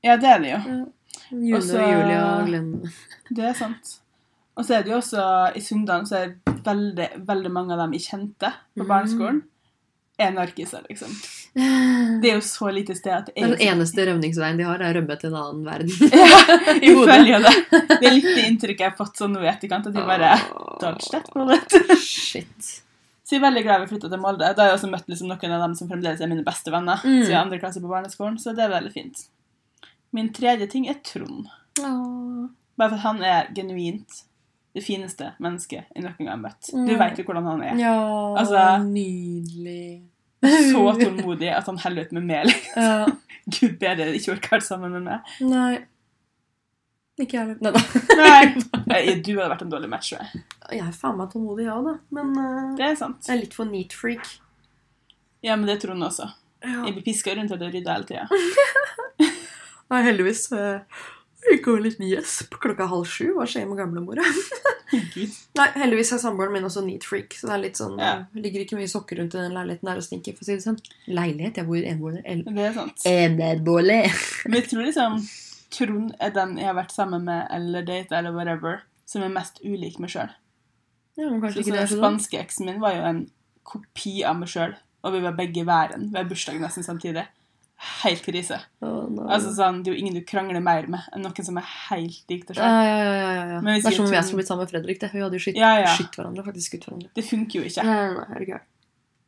Ja, 0.03 0.15
det 0.17 0.25
er 0.29 0.39
det 0.39 0.49
jo. 0.51 0.91
June 1.31 1.55
Og 1.57 1.61
så- 1.63 1.79
og 1.79 1.91
Julia 1.91 2.39
og 2.41 2.47
Glenn. 2.47 2.91
Det 3.31 3.45
er 3.45 3.53
sant. 3.53 3.99
Og 4.59 4.65
så 4.67 4.75
er 4.75 4.83
det 4.83 4.91
jo 4.91 4.97
også 4.99 5.23
i 5.55 5.61
Sunndalen 5.63 6.07
så 6.09 6.17
er 6.19 6.33
veldig, 6.65 7.05
veldig 7.29 7.51
mange 7.55 7.71
av 7.75 7.79
dem 7.85 7.93
jeg 7.95 8.03
kjente 8.09 8.49
på 8.75 8.83
Mm. 8.83 8.89
barneskolen, 8.89 9.37
er 10.19 10.33
narkiser, 10.35 10.81
liksom. 10.89 11.13
Det 11.55 12.19
Det 12.21 12.29
er 12.29 12.35
jo 12.35 12.41
så 12.43 12.67
lite 12.75 12.91
sted 12.97 13.13
at 13.15 13.29
det 13.29 13.37
er 13.39 13.45
er 13.47 13.53
den 13.55 13.63
eneste 13.71 14.03
rømningsveien 14.09 14.57
de 14.59 14.65
har, 14.67 14.81
er 14.83 14.91
å 14.91 14.97
rømme 14.99 15.15
til 15.21 15.31
en 15.31 15.37
annen 15.39 15.63
verden. 15.63 16.11
Ja, 16.11 16.27
I 16.83 16.89
jeg 16.89 16.97
hodet. 16.97 17.17
jo 17.29 17.39
det. 17.45 17.55
Det 17.71 18.09
er 18.09 18.13
litt 18.17 18.27
det 18.35 18.43
inntrykket 18.49 18.83
jeg 18.83 18.91
har 18.91 18.97
fått 18.99 19.15
sånn 19.21 19.31
nå 19.37 19.45
i 19.45 19.49
etterkant, 19.53 19.87
at 19.87 19.95
de 19.95 20.03
bare 20.11 20.33
dodge 20.83 21.07
that 21.15 21.31
bullet. 21.33 21.79
Shit. 22.03 22.75
Så 23.23 23.37
jeg 23.37 23.39
er 23.41 23.45
veldig 23.47 23.63
glad 23.63 23.81
vi 23.85 23.91
flytta 23.93 24.09
til 24.11 24.19
Molde. 24.19 24.51
Da 24.57 24.63
har 24.65 24.71
jeg 24.73 24.77
også 24.81 24.91
møtt 24.91 25.07
liksom 25.07 25.27
noen 25.31 25.51
av 25.55 25.61
dem 25.63 25.75
som 25.79 25.87
fremdeles 25.87 26.19
er 26.25 26.27
mine 26.31 26.43
beste 26.43 26.71
venner. 26.73 26.99
Mm. 27.05 27.19
siden 27.23 27.39
andre 27.45 27.59
klasse 27.61 27.79
på 27.83 27.87
barneskolen, 27.91 28.39
så 28.41 28.51
det 28.57 28.63
er 28.67 28.71
veldig 28.75 28.91
fint. 28.95 29.23
Min 30.11 30.31
tredje 30.33 30.67
ting 30.67 30.87
er 30.89 30.97
Trond. 31.05 31.45
Åh. 31.79 32.47
Bare 32.75 32.89
for 32.89 32.97
at 32.97 33.05
han 33.07 33.21
er 33.23 33.51
genuint 33.55 34.23
det 34.79 34.85
fineste 34.87 35.33
mennesket 35.43 35.89
jeg 35.95 36.03
noen 36.05 36.15
gang 36.23 36.31
har 36.33 36.41
møtt. 36.47 36.71
Du 36.71 36.93
veit 36.99 37.19
jo 37.19 37.27
hvordan 37.27 37.47
han 37.51 37.61
er. 37.67 37.77
Ja, 37.83 37.93
Altså- 38.39 38.65
nydelig. 38.87 40.01
Så 40.39 40.81
tålmodig 40.95 41.49
at 41.51 41.65
han 41.67 41.77
heller 41.83 42.05
ut 42.07 42.11
med 42.15 42.23
mel. 42.29 42.51
Ja. 42.75 43.05
Gud 43.59 43.73
bedre 43.81 44.13
ikke 44.15 44.37
orker 44.37 44.55
vært 44.55 44.67
sammen 44.67 44.93
med 44.95 45.03
meg. 45.09 45.33
Nei. 45.43 45.81
Ikke 47.19 47.35
jeg 47.35 47.47
heller. 47.49 47.59
Nei 47.59 47.73
da. 47.75 48.99
Du 49.25 49.33
hadde 49.35 49.49
vært 49.51 49.65
en 49.65 49.71
dårlig 49.73 49.89
match. 49.91 50.13
tror 50.13 50.23
jeg. 50.23 50.43
Jeg 50.77 50.85
er 50.87 50.93
faen 50.95 51.17
meg 51.19 51.33
tålmodig, 51.33 51.65
ja 51.67 51.75
da. 51.83 51.97
Men 52.15 52.31
uh, 52.39 52.69
Det 52.79 52.85
er 52.87 52.95
sant. 52.99 53.19
jeg 53.27 53.35
er 53.35 53.41
litt 53.43 53.57
for 53.57 53.67
neat 53.69 53.95
freak. 53.97 54.29
Ja, 55.43 55.55
men 55.59 55.67
det 55.67 55.81
tror 55.83 55.97
hun 55.97 56.07
også. 56.07 56.29
Ja. 56.63 56.85
Jeg 56.87 56.95
blir 56.95 57.03
piska 57.05 57.35
rundt 57.35 57.51
og 57.55 57.61
rydda 57.63 57.97
hele 57.97 58.07
tida. 58.07 58.25
Nei, 59.91 60.01
heldigvis 60.05 60.45
uh, 60.55 61.03
gikk 61.47 61.67
over 61.71 61.81
litt 61.85 61.99
gjesp 62.03 62.55
klokka 62.61 62.87
halv 62.91 63.05
sju. 63.07 63.29
Hva 63.37 63.45
skjer 63.47 63.67
med 63.69 63.77
gamlemora? 63.79 64.25
Nei, 65.59 65.67
heldigvis 65.77 66.11
er 66.15 66.21
samboeren 66.21 66.53
min 66.55 66.65
også 66.65 66.81
neat 66.85 67.05
freak. 67.05 67.35
Så 67.37 67.47
det 67.47 67.53
er 67.55 67.61
litt 67.63 67.77
sånn, 67.79 67.97
Ja. 68.01 68.25
ligger 68.35 68.63
ikke 68.65 68.77
mye 68.79 68.89
sokker 68.89 69.19
rundt 69.21 69.35
i 69.35 69.41
den 69.43 69.53
leiligheten 69.53 69.85
der 69.89 69.97
og 70.01 70.03
stinker. 70.03 70.33
for 70.35 70.43
å 70.43 70.45
si 70.49 70.55
det 70.57 70.65
sånn. 70.65 70.79
Leilighet? 71.07 71.57
Jeg 71.61 71.67
bor 71.67 71.77
i 71.77 71.85
enebolig. 71.85 72.23
Men 74.45 74.59
jeg 74.61 74.69
tror 74.69 74.83
liksom 74.85 75.19
Trond 75.69 76.15
er 76.19 76.31
den 76.33 76.57
jeg 76.57 76.65
har 76.65 76.73
vært 76.73 76.91
sammen 76.95 77.23
med 77.27 77.47
eller 77.53 77.83
date 77.85 78.11
eller 78.17 78.33
whatever, 78.33 78.79
som 79.05 79.21
er 79.21 79.29
mest 79.29 79.59
ulik 79.63 79.99
meg 80.01 80.09
sjøl. 80.09 80.31
Ja, 81.19 81.29
Den 81.29 81.43
er 81.45 81.85
så 81.85 81.93
dumt. 81.95 81.99
spanske 81.99 82.39
eksen 82.41 82.65
min 82.65 82.79
var 82.81 82.95
jo 82.95 83.03
en 83.05 83.19
kopi 83.63 84.23
av 84.25 84.39
meg 84.39 84.49
sjøl, 84.49 84.73
og 85.03 85.13
vi 85.13 85.19
var 85.21 85.35
begge 85.37 85.63
væren. 85.67 86.09
Vi 86.11 86.17
har 86.17 86.25
bursdag 86.25 86.57
nesten 86.59 86.83
samtidig. 86.83 87.27
Helt 87.79 88.21
krise. 88.25 88.57
Oh, 88.83 89.05
no. 89.07 89.23
Altså 89.31 89.53
sånn, 89.55 89.83
Det 89.83 89.91
er 89.91 89.95
jo 89.95 89.99
ingen 90.01 90.13
du 90.17 90.21
krangler 90.27 90.59
mer 90.61 90.87
med 90.91 90.99
enn 91.15 91.21
noen 91.23 91.45
som 91.45 91.57
er 91.61 91.67
helt 91.89 92.25
lik 92.29 92.45
deg 92.49 92.57
sjøl. 92.57 92.65
ja, 92.65 92.81
ja, 92.83 93.13
ja, 93.13 93.45
ja. 93.53 93.61
Det 93.61 93.85
er 93.85 93.91
som 93.95 94.03
om 94.05 94.11
er 94.11 94.17
jeg 94.17 94.23
skulle 94.27 94.41
blitt 94.41 94.49
sammen 94.51 94.65
med 94.65 94.71
Fredrik. 94.73 94.99
Det. 94.99 95.11
Vi 95.13 95.21
hadde 95.23 95.39
jo 95.39 95.43
skutt, 95.45 95.55
Ja, 95.55 95.77
ja. 95.79 95.93
skutt 95.95 96.17
hverandre. 96.19 96.43
faktisk 96.43 96.73
skutt 96.73 96.85
hverandre. 96.89 97.09
Det 97.15 97.23
funker 97.23 97.61
jo 97.61 97.63
ikke. 97.69 97.83
Nei, 97.87 98.13
nei, 98.17 98.25
er 98.35 98.45
gæren. 98.49 98.67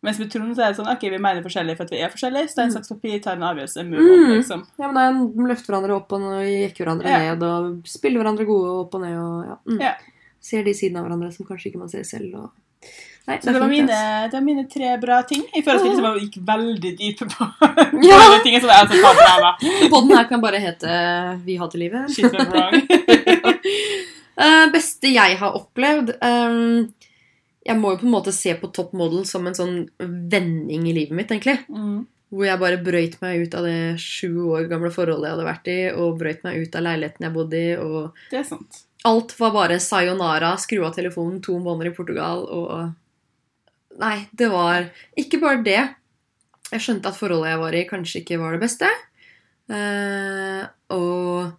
Mens 0.04 0.18
med 0.20 0.32
Trond 0.34 0.56
så 0.58 0.64
er 0.66 0.74
det 0.74 0.78
sånn 0.82 0.90
ok, 0.92 1.04
vi 1.14 1.18
mener 1.22 1.44
forskjellig 1.46 1.78
for 1.78 1.84
at 1.86 1.92
vi 1.94 2.00
er 2.02 2.10
forskjellige. 2.10 2.50
Stein, 2.50 2.70
Mm. 2.72 2.74
saks, 2.74 2.90
papir, 2.90 3.20
tar 3.22 3.34
en 3.38 3.44
avgjørelse. 3.46 3.86
Move 3.88 4.02
on, 4.02 4.24
Mm. 4.26 4.36
liksom. 4.42 4.68
Ja, 4.80 4.92
men 4.92 4.96
da 4.96 5.02
er 5.08 5.48
løfter 5.54 5.70
hverandre 5.72 5.96
opp 5.96 6.12
og 6.12 6.22
jekker 6.42 6.84
hverandre 6.86 7.06
Ja. 7.08 7.36
ned 7.36 7.44
og 7.44 7.84
spiller 7.86 8.20
hverandre 8.24 8.46
gode 8.46 8.68
opp 8.82 8.96
og 8.96 9.02
ned. 9.02 9.16
og 9.16 9.46
ja. 9.46 9.58
Mm. 9.70 9.80
Ja. 9.80 9.94
Ser 10.42 10.64
de 10.64 10.74
sidene 10.74 10.98
av 11.00 11.06
hverandre 11.06 11.32
som 11.32 11.46
kanskje 11.46 11.68
ikke 11.72 11.78
man 11.80 11.88
ser 11.90 12.02
selv. 12.04 12.34
Og... 12.36 12.50
Nei, 13.30 13.36
Så 13.42 13.52
det 13.54 13.60
var, 13.62 13.70
mine, 13.70 13.98
det 14.32 14.34
var 14.34 14.42
mine 14.42 14.64
tre 14.70 14.96
bra 14.98 15.20
ting. 15.30 15.44
I 15.56 15.62
forhold 15.62 15.84
til 15.96 16.06
at 16.06 16.16
vi 16.16 16.24
gikk 16.26 16.38
veldig 16.48 16.92
dype 17.00 17.28
på 17.30 17.48
Ja. 18.08 18.18
på 18.18 18.32
de 18.34 18.40
tingene 18.48 18.62
som 18.64 18.72
er 18.74 18.80
altså, 18.82 18.98
bra, 18.98 19.36
bra. 19.44 19.52
Podden 19.94 20.16
her 20.18 20.26
kan 20.32 20.42
bare 20.42 20.62
hete 20.64 20.96
Vi 21.46 21.58
hater 21.62 21.84
livet. 21.84 22.10
Shit 22.16 22.34
went 22.34 22.50
wrong. 22.56 22.82
Eh, 24.42 24.66
beste 24.74 25.10
jeg 25.12 25.36
har 25.38 25.54
opplevd 25.58 26.14
um, 26.24 26.86
Jeg 27.68 27.76
må 27.78 27.92
jo 27.92 27.98
på 28.00 28.06
en 28.08 28.14
måte 28.14 28.32
se 28.34 28.54
på 28.58 28.70
Top 28.74 28.94
Model 28.98 29.26
som 29.28 29.44
en 29.46 29.58
sånn 29.58 29.74
vending 30.02 30.88
i 30.90 30.94
livet 30.96 31.14
mitt, 31.18 31.34
egentlig. 31.36 31.58
Mm. 31.70 32.00
Hvor 32.32 32.48
jeg 32.48 32.62
bare 32.64 32.80
brøyt 32.82 33.18
meg 33.22 33.44
ut 33.44 33.58
av 33.60 33.68
det 33.68 33.76
sju 34.02 34.32
år 34.56 34.70
gamle 34.72 34.90
forholdet 34.96 35.28
jeg 35.28 35.36
hadde 35.36 35.50
vært 35.50 35.70
i, 35.70 35.76
og 35.92 36.16
brøyt 36.24 36.42
meg 36.48 36.64
ut 36.64 36.78
av 36.80 36.86
leiligheten 36.88 37.28
jeg 37.28 37.36
bodde 37.36 37.60
i, 37.60 37.76
og 37.76 38.24
Det 38.32 38.40
er 38.40 38.48
sant. 38.48 38.80
alt 39.12 39.36
var 39.38 39.54
bare 39.60 39.78
sayonara, 39.84 40.56
skru 40.64 40.80
av 40.88 40.96
telefonen, 40.96 41.42
to 41.44 41.60
måneder 41.60 41.92
i 41.92 41.96
Portugal, 42.00 42.48
og 42.48 42.72
Nei, 44.00 44.28
det 44.32 44.48
var 44.52 44.88
ikke 45.20 45.40
bare 45.42 45.64
det. 45.66 45.82
Jeg 46.72 46.84
skjønte 46.86 47.12
at 47.12 47.18
forholdet 47.20 47.52
jeg 47.52 47.60
var 47.60 47.76
i, 47.76 47.82
kanskje 47.90 48.22
ikke 48.22 48.40
var 48.40 48.56
det 48.56 48.62
beste. 48.64 48.88
Uh, 49.72 50.64
og 50.96 51.58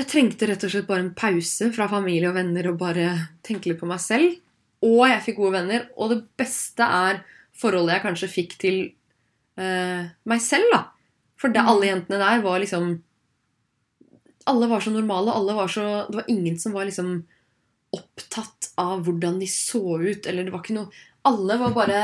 Jeg 0.00 0.08
trengte 0.08 0.46
rett 0.48 0.62
og 0.64 0.70
slett 0.72 0.86
bare 0.88 1.04
en 1.04 1.12
pause 1.16 1.66
fra 1.76 1.84
familie 1.90 2.30
og 2.30 2.36
venner 2.38 2.70
og 2.70 2.78
bare 2.80 3.10
tenke 3.44 3.68
litt 3.68 3.80
på 3.82 3.88
meg 3.90 4.00
selv. 4.00 4.38
Og 4.80 5.02
jeg 5.10 5.20
fikk 5.26 5.36
gode 5.42 5.58
venner. 5.58 5.82
Og 6.00 6.14
det 6.14 6.22
beste 6.40 6.86
er 6.86 7.20
forholdet 7.60 7.98
jeg 7.98 8.04
kanskje 8.06 8.30
fikk 8.32 8.56
til 8.62 8.78
uh, 9.60 10.08
meg 10.24 10.40
selv, 10.40 10.70
da. 10.72 10.86
For 11.40 11.52
det, 11.52 11.60
Mm. 11.60 11.68
alle 11.68 11.86
jentene 11.90 12.20
der 12.20 12.42
var 12.44 12.58
liksom 12.60 13.02
Alle 14.48 14.66
var 14.70 14.80
så 14.80 14.90
normale. 14.90 15.32
Alle 15.36 15.52
var 15.54 15.68
så, 15.68 16.06
det 16.08 16.16
var 16.16 16.30
ingen 16.32 16.56
som 16.58 16.72
var 16.72 16.88
liksom 16.88 17.26
opptatt 17.92 18.70
av 18.80 19.04
hvordan 19.04 19.38
de 19.40 19.46
så 19.50 19.82
ut, 20.00 20.26
eller 20.26 20.44
det 20.46 20.52
var 20.54 20.62
ikke 20.62 20.76
noe 20.78 20.90
Alle 21.28 21.56
var 21.60 21.72
bare 21.76 21.98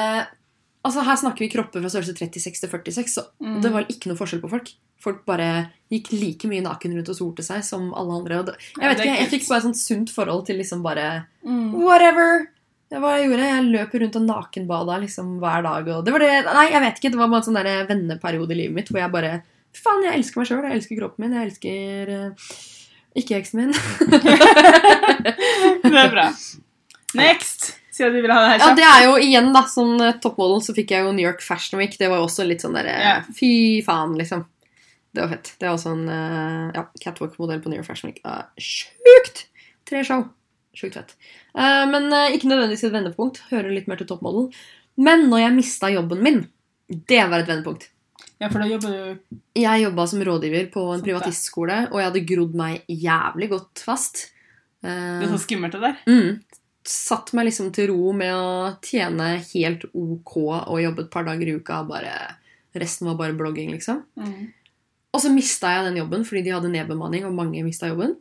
Altså 0.87 1.03
Her 1.03 1.17
snakker 1.19 1.43
vi 1.43 1.49
kropper 1.51 1.83
fra 1.83 1.89
størrelse 1.91 2.13
36 2.15 2.61
til 2.63 2.71
46, 2.95 3.09
så 3.11 3.23
Mm. 3.43 3.57
det 3.63 3.71
var 3.75 3.83
ikke 3.91 4.07
noe 4.07 4.17
forskjell 4.21 4.39
på 4.41 4.49
folk. 4.53 4.69
Folk 5.03 5.25
bare 5.27 5.73
gikk 5.91 6.13
like 6.13 6.47
mye 6.47 6.63
naken 6.63 6.93
rundt 6.95 7.09
og 7.11 7.17
solte 7.19 7.43
seg 7.43 7.65
som 7.67 7.89
alle 7.95 8.15
andre. 8.21 8.39
Det, 8.47 8.55
jeg 8.79 8.89
vet 8.93 9.01
er 9.01 9.05
ikke, 9.09 9.17
jeg 9.19 9.31
fikk 9.33 9.49
bare 9.49 9.59
et 9.59 9.65
sånt 9.67 9.77
sunt 9.81 10.11
forhold 10.15 10.45
til 10.47 10.57
liksom 10.61 10.83
bare 10.87 11.25
Mm. 11.45 11.73
Whatever! 11.83 12.47
Det 12.89 13.01
var 13.03 13.17
jeg 13.19 13.27
gjorde. 13.31 13.49
Jeg 13.51 13.65
løp 13.73 13.95
rundt 13.99 14.15
og 14.17 14.23
nakenbada 14.29 14.95
liksom 15.03 15.27
hver 15.43 15.63
dag. 15.67 15.89
Og 15.97 16.05
det 16.07 16.13
var 16.15 16.21
det, 16.23 16.31
nei, 16.55 16.67
jeg 16.71 16.81
vet 16.87 16.97
ikke, 17.01 17.11
det 17.11 17.19
var 17.19 17.29
bare 17.35 17.43
en 17.43 17.47
sånn 17.49 17.59
der 17.59 17.87
venneperiode 17.91 18.53
i 18.55 18.59
livet 18.61 18.75
mitt 18.79 18.89
hvor 18.95 19.01
jeg 19.03 19.11
bare 19.11 19.33
faen, 19.75 20.05
jeg 20.07 20.15
elsker 20.21 20.39
meg 20.39 20.47
sjøl. 20.47 20.63
Jeg 20.71 20.77
elsker 20.79 20.95
kroppen 21.01 21.19
min. 21.27 21.35
Jeg 21.35 21.51
elsker 21.51 22.07
uh, 22.15 22.31
ikke 23.19 23.35
eksen 23.41 23.59
min. 23.59 23.75
Det 25.83 25.99
er 25.99 26.15
bra. 26.15 26.31
Next! 27.19 27.75
Siden 27.97 28.13
du 28.19 28.21
vil 28.27 28.33
ha 28.35 28.41
det 28.43 28.51
her 28.53 28.61
Ja, 28.63 28.75
det 28.77 28.85
er 28.85 29.05
jo 29.07 29.15
igjen, 29.25 29.49
da, 29.55 29.63
som 29.73 29.95
eh, 30.05 30.19
toppmodell 30.21 30.61
så 30.67 30.75
fikk 30.77 30.93
jeg 30.93 31.07
jo 31.07 31.15
New 31.17 31.25
York 31.25 31.41
Fashion 31.45 31.81
Week. 31.81 31.97
Det 31.97 32.11
var 32.13 32.21
jo 32.21 32.27
også 32.29 32.45
litt 32.45 32.65
sånn 32.65 32.77
derre 32.77 32.93
Ja. 33.01 33.15
Fy 33.39 33.81
faen, 33.87 34.13
liksom. 34.21 34.45
Det 35.17 35.23
var 35.25 35.31
fett. 35.33 35.55
Det 35.57 35.65
er 35.69 35.73
også 35.73 35.95
en 35.97 36.09
eh, 36.13 36.75
ja, 36.77 36.83
catwalk-modell 37.01 37.63
på 37.65 37.73
New 37.73 37.81
York 37.81 37.89
Fashion 37.89 38.11
Week. 38.13 38.21
Uh, 38.27 38.43
sjukt! 38.61 39.47
Tre 39.89 40.03
show. 40.05 40.27
Sjukt 40.77 40.99
fett. 40.99 41.15
Uh, 41.57 41.87
men 41.89 42.11
uh, 42.13 42.27
ikke 42.37 42.51
nødvendigvis 42.51 42.85
et 42.85 42.93
vendepunkt. 42.93 43.41
Hører 43.49 43.73
litt 43.73 43.89
mer 43.89 43.97
til 44.03 44.11
toppmodellen. 44.11 44.51
Men 45.01 45.25
når 45.33 45.47
jeg 45.47 45.55
mista 45.57 45.89
jobben 45.93 46.21
min, 46.25 46.43
det 47.09 47.23
var 47.33 47.41
et 47.41 47.49
vendepunkt. 47.49 47.89
Ja, 48.37 48.51
for 48.53 48.61
da 48.61 48.67
jobber 48.69 48.93
du 48.93 49.37
Jeg 49.57 49.81
jobba 49.87 50.05
som 50.13 50.21
rådgiver 50.29 50.67
på 50.75 50.83
en 50.93 51.01
det. 51.01 51.07
privatistskole, 51.09 51.79
og 51.89 51.97
jeg 52.03 52.11
hadde 52.11 52.25
grodd 52.29 52.57
meg 52.61 52.85
jævlig 52.93 53.49
godt 53.55 53.81
fast. 53.89 54.27
Uh, 54.85 55.23
Det 55.23 55.31
er 55.31 55.33
så 55.33 55.41
skummelt, 55.47 55.73
det 55.73 55.81
der. 55.81 55.97
Mm. 56.13 56.43
Satt 56.87 57.33
meg 57.35 57.49
liksom 57.49 57.73
til 57.75 57.91
ro 57.91 58.13
med 58.17 58.31
å 58.31 58.75
tjene 58.85 59.37
helt 59.51 59.89
ok 59.91 60.37
og 60.47 60.77
jobbe 60.83 61.07
et 61.07 61.13
par 61.13 61.27
dager 61.27 61.51
i 61.51 61.57
uka. 61.59 61.81
Bare, 61.89 62.15
resten 62.79 63.11
var 63.11 63.19
bare 63.19 63.37
blogging, 63.39 63.73
liksom. 63.75 64.05
Mm. 64.21 64.53
Og 65.17 65.23
så 65.25 65.33
mista 65.33 65.73
jeg 65.73 65.89
den 65.89 65.99
jobben 66.03 66.27
fordi 66.29 66.45
de 66.47 66.55
hadde 66.55 66.71
nedbemanning, 66.73 67.27
og 67.27 67.35
mange 67.35 67.65
mista 67.67 67.91
jobben. 67.91 68.15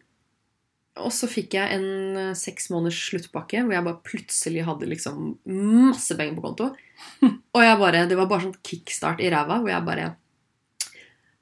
Og 1.03 1.11
så 1.11 1.27
fikk 1.27 1.57
jeg 1.57 1.75
en 1.75 2.19
eh, 2.21 2.35
seks 2.39 2.69
måneders 2.71 3.01
sluttpakke 3.09 3.65
hvor 3.65 3.75
jeg 3.75 3.83
bare 3.83 4.03
plutselig 4.05 4.63
hadde 4.63 4.87
liksom 4.87 5.33
masse 5.43 6.15
penger 6.15 6.37
på 6.37 6.45
konto. 6.45 6.69
Og 7.55 7.59
jeg 7.59 7.79
bare, 7.81 8.05
det 8.07 8.15
var 8.15 8.29
bare 8.31 8.45
sånn 8.45 8.61
kickstart 8.63 9.19
i 9.19 9.31
ræva 9.33 9.59
hvor 9.59 9.73
jeg 9.73 9.87
bare 9.87 10.13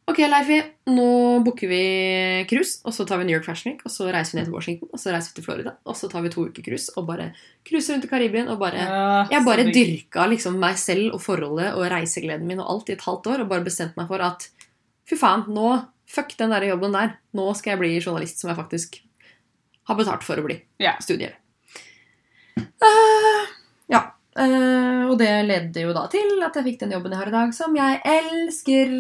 Ok, 0.03 0.19
Leifi, 0.27 0.57
nå 0.91 1.05
booker 1.45 1.69
vi 1.71 1.83
cruise, 2.49 2.81
og 2.83 2.91
så 2.95 3.05
tar 3.07 3.21
vi 3.21 3.27
New 3.29 3.37
York 3.37 3.45
Fashion 3.47 3.71
Week, 3.71 3.85
og 3.87 3.93
så 3.93 4.09
reiser 4.11 4.35
vi 4.35 4.41
ned 4.41 4.49
til 4.49 4.55
Washington, 4.57 4.89
og 4.91 4.99
så 4.99 5.13
reiser 5.13 5.31
vi 5.31 5.37
til 5.37 5.45
Florida, 5.45 5.73
og 5.87 5.95
så 5.95 6.09
tar 6.11 6.25
vi 6.25 6.31
to 6.33 6.43
uker 6.49 6.65
cruise, 6.65 6.91
og 6.99 7.07
bare 7.07 7.29
cruiser 7.63 7.95
rundt 7.95 8.09
i 8.09 8.11
Karibien, 8.11 8.51
og 8.51 8.59
bare 8.59 8.83
Ja, 8.83 9.27
Jeg 9.31 9.45
bare 9.47 9.69
dyrka 9.69 10.27
liksom 10.27 10.59
meg 10.59 10.75
selv 10.81 11.15
og 11.15 11.23
forholdet 11.23 11.71
og 11.77 11.87
reisegleden 11.93 12.49
min 12.49 12.59
og 12.59 12.69
alt 12.73 12.91
i 12.91 12.97
et 12.97 13.07
halvt 13.07 13.31
år, 13.31 13.45
og 13.45 13.49
bare 13.53 13.63
bestemte 13.63 13.95
meg 13.99 14.11
for 14.11 14.19
at 14.27 14.49
fy 15.07 15.19
faen, 15.19 15.47
nå 15.47 15.85
Fuck 16.13 16.35
den 16.37 16.51
der 16.51 16.65
jobben 16.67 16.93
der. 16.93 17.15
Nå 17.33 17.47
skal 17.57 17.73
jeg 17.73 17.81
bli 17.81 17.91
journalist 17.97 18.41
som 18.41 18.51
jeg 18.51 18.59
faktisk 18.59 18.99
har 19.89 19.97
betalt 19.97 20.25
for 20.25 20.37
å 20.37 20.45
bli. 20.45 20.59
Ja. 20.83 20.93
Studier. 21.01 21.35
Uh, 22.59 23.47
ja. 23.89 24.03
Uh, 24.37 25.09
og 25.09 25.17
det 25.21 25.31
ledde 25.47 25.85
jo 25.85 25.93
da 25.95 26.05
til 26.11 26.43
at 26.45 26.59
jeg 26.59 26.67
fikk 26.67 26.83
den 26.83 26.93
jobben 26.93 27.15
jeg 27.15 27.21
har 27.23 27.31
i 27.31 27.35
dag, 27.35 27.55
som 27.55 27.75
jeg 27.77 28.01
elsker. 28.13 28.93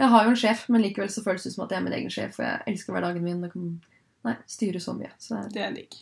Jeg 0.00 0.08
har 0.08 0.24
jo 0.24 0.32
en 0.32 0.38
sjef, 0.40 0.66
men 0.72 0.84
likevel 0.84 1.10
så 1.12 1.24
føles 1.24 1.44
det 1.44 1.52
som 1.54 1.64
at 1.66 1.72
jeg 1.72 1.82
er 1.82 1.84
min 1.84 1.96
egen 1.98 2.12
sjef, 2.12 2.36
For 2.36 2.46
jeg 2.46 2.62
elsker 2.72 2.94
hverdagen 2.96 3.24
min. 3.24 3.42
og 3.44 3.52
kan 3.52 3.72
nei, 4.28 4.36
styre 4.48 4.80
så 4.80 4.94
mye. 4.96 5.12
Så 5.20 5.36
det 5.36 5.42
er 5.42 5.50
Det 5.52 5.64
er 5.66 5.74
digg. 5.76 5.98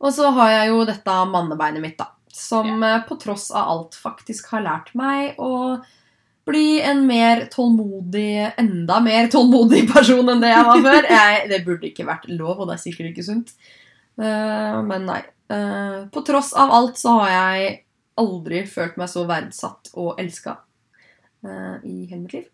og 0.00 0.12
så 0.16 0.30
har 0.36 0.50
jeg 0.50 0.68
jo 0.72 0.84
dette 0.88 1.14
mannebeinet 1.32 1.82
mitt, 1.82 1.98
da. 1.98 2.10
Som 2.30 2.82
yeah. 2.82 3.02
på 3.08 3.16
tross 3.20 3.50
av 3.50 3.68
alt 3.68 3.96
faktisk 3.98 4.52
har 4.52 4.62
lært 4.62 4.92
meg 4.94 5.34
å 5.38 5.80
bli 6.46 6.80
en 6.82 7.02
mer 7.06 7.46
tålmodig, 7.52 8.52
enda 8.58 9.00
mer 9.04 9.28
tålmodig 9.30 9.84
person 9.90 10.28
enn 10.30 10.40
det 10.40 10.52
jeg 10.52 10.68
var 10.68 10.80
før. 10.86 11.10
Jeg, 11.18 11.42
det 11.50 11.60
burde 11.66 11.90
ikke 11.90 12.06
vært 12.08 12.30
lov, 12.30 12.60
og 12.60 12.70
det 12.70 12.78
er 12.78 12.82
sikkert 12.84 13.10
ikke 13.10 13.26
sunt. 13.26 13.52
Uh, 14.20 14.80
men 14.86 15.06
nei. 15.08 15.20
Uh, 15.50 16.06
på 16.14 16.22
tross 16.26 16.52
av 16.54 16.70
alt 16.70 16.98
så 17.00 17.16
har 17.18 17.30
jeg 17.34 17.70
aldri 18.22 18.62
følt 18.70 18.98
meg 19.00 19.10
så 19.10 19.24
verdsatt 19.26 19.90
og 19.98 20.20
elska 20.20 20.60
i 21.40 21.94
hele 22.04 22.20
mitt 22.20 22.34
liv. 22.36 22.48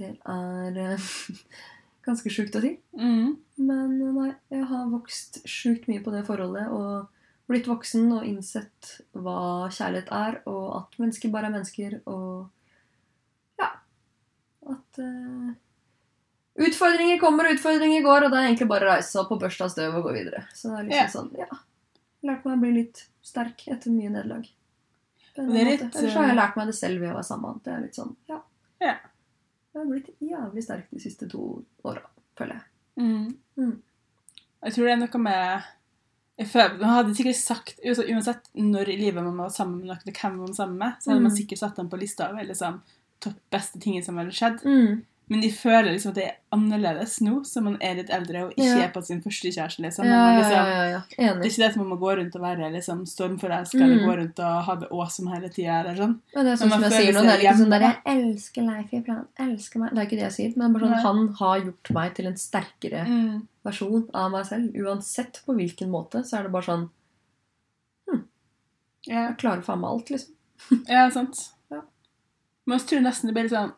Det 0.00 0.10
er 0.16 0.80
eh, 0.80 1.08
ganske 2.06 2.32
sjukt 2.32 2.56
å 2.56 2.64
si. 2.64 2.74
Mm. 2.96 3.36
Men 3.60 3.96
nei, 4.16 4.30
jeg 4.52 4.66
har 4.70 4.90
vokst 4.92 5.42
sjukt 5.48 5.88
mye 5.90 6.02
på 6.04 6.14
det 6.14 6.24
forholdet 6.28 6.72
og 6.72 7.10
blitt 7.50 7.68
voksen 7.68 8.06
og 8.14 8.26
innsett 8.28 8.92
hva 9.16 9.66
kjærlighet 9.74 10.12
er, 10.14 10.38
og 10.50 10.66
at 10.78 11.00
mennesker 11.02 11.32
bare 11.32 11.50
er 11.50 11.56
mennesker, 11.56 11.96
og 12.10 12.46
ja 13.60 13.72
At 14.70 15.00
uh, 15.02 15.50
utfordringer 16.62 17.18
kommer 17.22 17.48
og 17.48 17.58
utfordringer 17.58 18.04
går, 18.06 18.26
og 18.26 18.30
det 18.30 18.38
er 18.38 18.48
egentlig 18.52 18.70
bare 18.70 18.86
å 18.86 18.92
reise 18.92 19.10
seg 19.10 19.24
opp 19.24 19.34
og 19.34 19.42
børste 19.42 19.66
av 19.66 19.74
støv 19.74 19.98
og 19.98 20.06
gå 20.06 20.14
videre. 20.20 20.44
Så 20.54 20.70
det 20.70 20.78
er 20.78 20.86
liksom 20.86 21.00
yeah. 21.00 21.12
sånn, 21.16 21.32
ja. 21.42 21.98
Lært 22.30 22.46
meg 22.46 22.54
å 22.54 22.62
bli 22.62 22.72
litt 22.76 23.04
sterk 23.24 23.66
etter 23.72 23.94
mye 23.94 24.12
nederlag. 24.12 24.46
Er. 25.40 25.46
Ellers 25.46 26.14
har 26.14 26.26
jeg 26.26 26.34
eh, 26.34 26.36
lært 26.36 26.56
meg 26.58 26.68
det 26.68 26.76
selv 26.76 27.00
ved 27.00 27.12
å 27.12 27.16
være 27.16 27.26
sammen. 27.26 27.60
Det 27.64 27.72
er 27.72 27.84
litt 27.86 27.96
sånn, 27.96 28.12
ja. 28.28 28.40
Ja. 28.82 28.94
Jeg 29.74 29.80
har 29.82 29.90
blitt 29.90 30.08
jævlig 30.20 30.62
sterk 30.64 30.88
de 30.90 31.00
siste 31.00 31.28
to 31.30 31.64
åra, 31.86 32.02
føler 32.38 32.54
jeg. 32.58 32.64
Mm. 32.96 33.36
Mm. 33.56 33.76
Jeg 34.64 34.72
tror 34.74 34.84
det 34.88 34.92
er 34.92 35.00
noe 35.04 35.20
med 35.22 35.62
jeg 36.40 36.48
føler, 36.48 36.78
Man 36.80 36.88
hadde 36.94 37.14
sikkert 37.14 37.36
sagt 37.36 37.80
Uansett 37.84 38.46
når 38.56 38.88
i 38.88 38.96
livet 38.96 39.22
man 39.22 39.36
var 39.36 39.50
sammen 39.52 39.78
med 39.82 39.90
noen, 39.90 39.98
eller 40.02 40.16
hvem 40.20 40.38
man 40.40 40.54
sammen 40.56 40.78
med, 40.80 40.94
så 41.00 41.10
hadde 41.10 41.22
man 41.22 41.30
Mm. 41.32 41.36
sikkert 41.36 41.58
satt 41.60 41.76
dem 41.76 41.88
på 41.92 41.98
lista 42.00 42.30
over 42.30 42.44
liksom, 42.48 42.80
topp 43.20 43.36
beste 43.52 43.78
ting 43.80 44.02
som 44.02 44.16
hadde 44.16 44.32
skjedd. 44.32 44.64
Mm. 44.64 45.02
Men 45.30 45.40
de 45.44 45.48
føler 45.54 45.92
liksom 45.94 46.10
at 46.10 46.16
det 46.18 46.24
er 46.26 46.36
annerledes 46.56 47.12
nå 47.22 47.36
som 47.46 47.62
man 47.68 47.76
er 47.86 47.94
litt 48.00 48.08
eldre 48.10 48.40
og 48.48 48.50
ikke 48.56 48.64
Ja. 48.66 48.78
er 48.82 48.88
på 48.90 49.00
sin 49.06 49.20
første 49.22 49.46
kjæreste. 49.54 49.78
Liksom. 49.84 50.04
Ja, 50.04 50.16
man 50.26 50.38
liksom, 50.40 50.70
ja. 50.90 51.02
Det 51.06 51.28
er 51.28 51.44
ikke 51.46 51.62
det 51.62 51.68
som 51.72 51.82
man 51.84 51.90
må 51.92 51.98
gå 52.00 52.16
rundt 52.18 52.34
og 52.34 52.42
være 52.42 52.70
liksom, 52.74 53.04
stormforelska 53.06 53.78
Mm. 53.78 53.84
eller 53.92 54.06
gå 54.08 54.16
rundt 54.18 54.38
og 54.42 54.64
ha 54.66 54.74
det 54.80 54.88
awesome 54.90 55.30
hele 55.30 55.48
tida. 55.48 55.84
Sånn. 55.94 56.16
Det 56.34 56.40
er 56.42 56.56
sånn 56.56 56.70
som 56.74 56.82
jeg 56.82 56.92
sier 56.92 57.12
nå, 57.14 57.22
det 57.22 57.30
er 57.36 57.44
ikke 57.46 57.60
sånn 57.62 57.70
der 57.70 57.80
Jeg 57.80 57.96
elsker 58.06 58.62
Leif 58.66 58.92
i 58.92 59.00
planen. 59.06 59.26
elsker 59.38 59.78
meg 59.78 59.90
Det 59.94 59.98
er 59.98 60.06
ikke 60.06 60.18
det 60.18 60.26
jeg 60.26 60.32
sier, 60.32 60.56
men 60.58 60.74
sånn, 60.74 60.94
han 61.06 61.28
har 61.28 61.60
gjort 61.60 61.90
meg 61.94 62.14
til 62.14 62.26
en 62.26 62.34
sterkere 62.36 63.06
Mm. 63.06 63.46
versjon 63.64 64.10
av 64.12 64.30
meg 64.32 64.44
selv. 64.46 64.74
Uansett 64.74 65.40
på 65.46 65.54
hvilken 65.54 65.90
måte, 65.90 66.24
så 66.26 66.38
er 66.40 66.42
det 66.42 66.52
bare 66.52 66.64
sånn 66.64 66.90
hm, 68.10 68.24
Jeg 69.06 69.36
klarer 69.38 69.62
faen 69.62 69.80
meg 69.80 69.90
alt, 69.90 70.10
liksom. 70.10 70.34
Ja, 70.88 71.08
sant. 71.08 71.50
Jeg 71.70 72.80
tror 72.86 73.00
nesten 73.02 73.26
det 73.26 73.34
blir 73.34 73.42
litt 73.44 73.52
sånn 73.52 73.72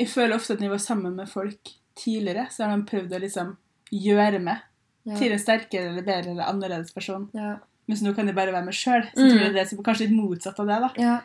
Jeg 0.00 0.08
føler 0.08 0.36
ofte 0.38 0.54
at 0.56 0.60
når 0.62 0.68
jeg 0.70 0.74
var 0.76 0.82
sammen 0.86 1.16
med 1.20 1.28
folk 1.28 1.72
tidligere, 2.00 2.46
så 2.50 2.64
har 2.66 2.76
de 2.80 2.86
prøvd 2.88 3.12
å 3.16 3.20
liksom 3.20 3.56
gjøre 3.92 4.40
meg 4.40 4.62
Ja. 5.04 5.16
til 5.16 5.32
en 5.32 5.38
sterkere 5.40 5.88
eller 5.90 6.04
bedre 6.04 6.30
eller 6.34 6.44
annerledes 6.48 6.92
person. 6.94 7.28
Ja. 7.36 7.56
Mens 7.88 8.02
nå 8.04 8.14
kan 8.14 8.26
jeg 8.28 8.36
bare 8.36 8.52
være 8.52 8.64
meg 8.64 8.74
sjøl. 8.76 9.02
Så 9.14 9.20
Mm. 9.20 9.28
jeg 9.28 9.38
tror 9.40 9.52
det 9.52 9.60
er 9.72 9.82
kanskje 9.82 10.06
litt 10.08 10.16
motsatt 10.16 10.60
av 10.60 10.66
det. 10.66 10.80
da. 10.80 10.90
ja. 11.02 11.20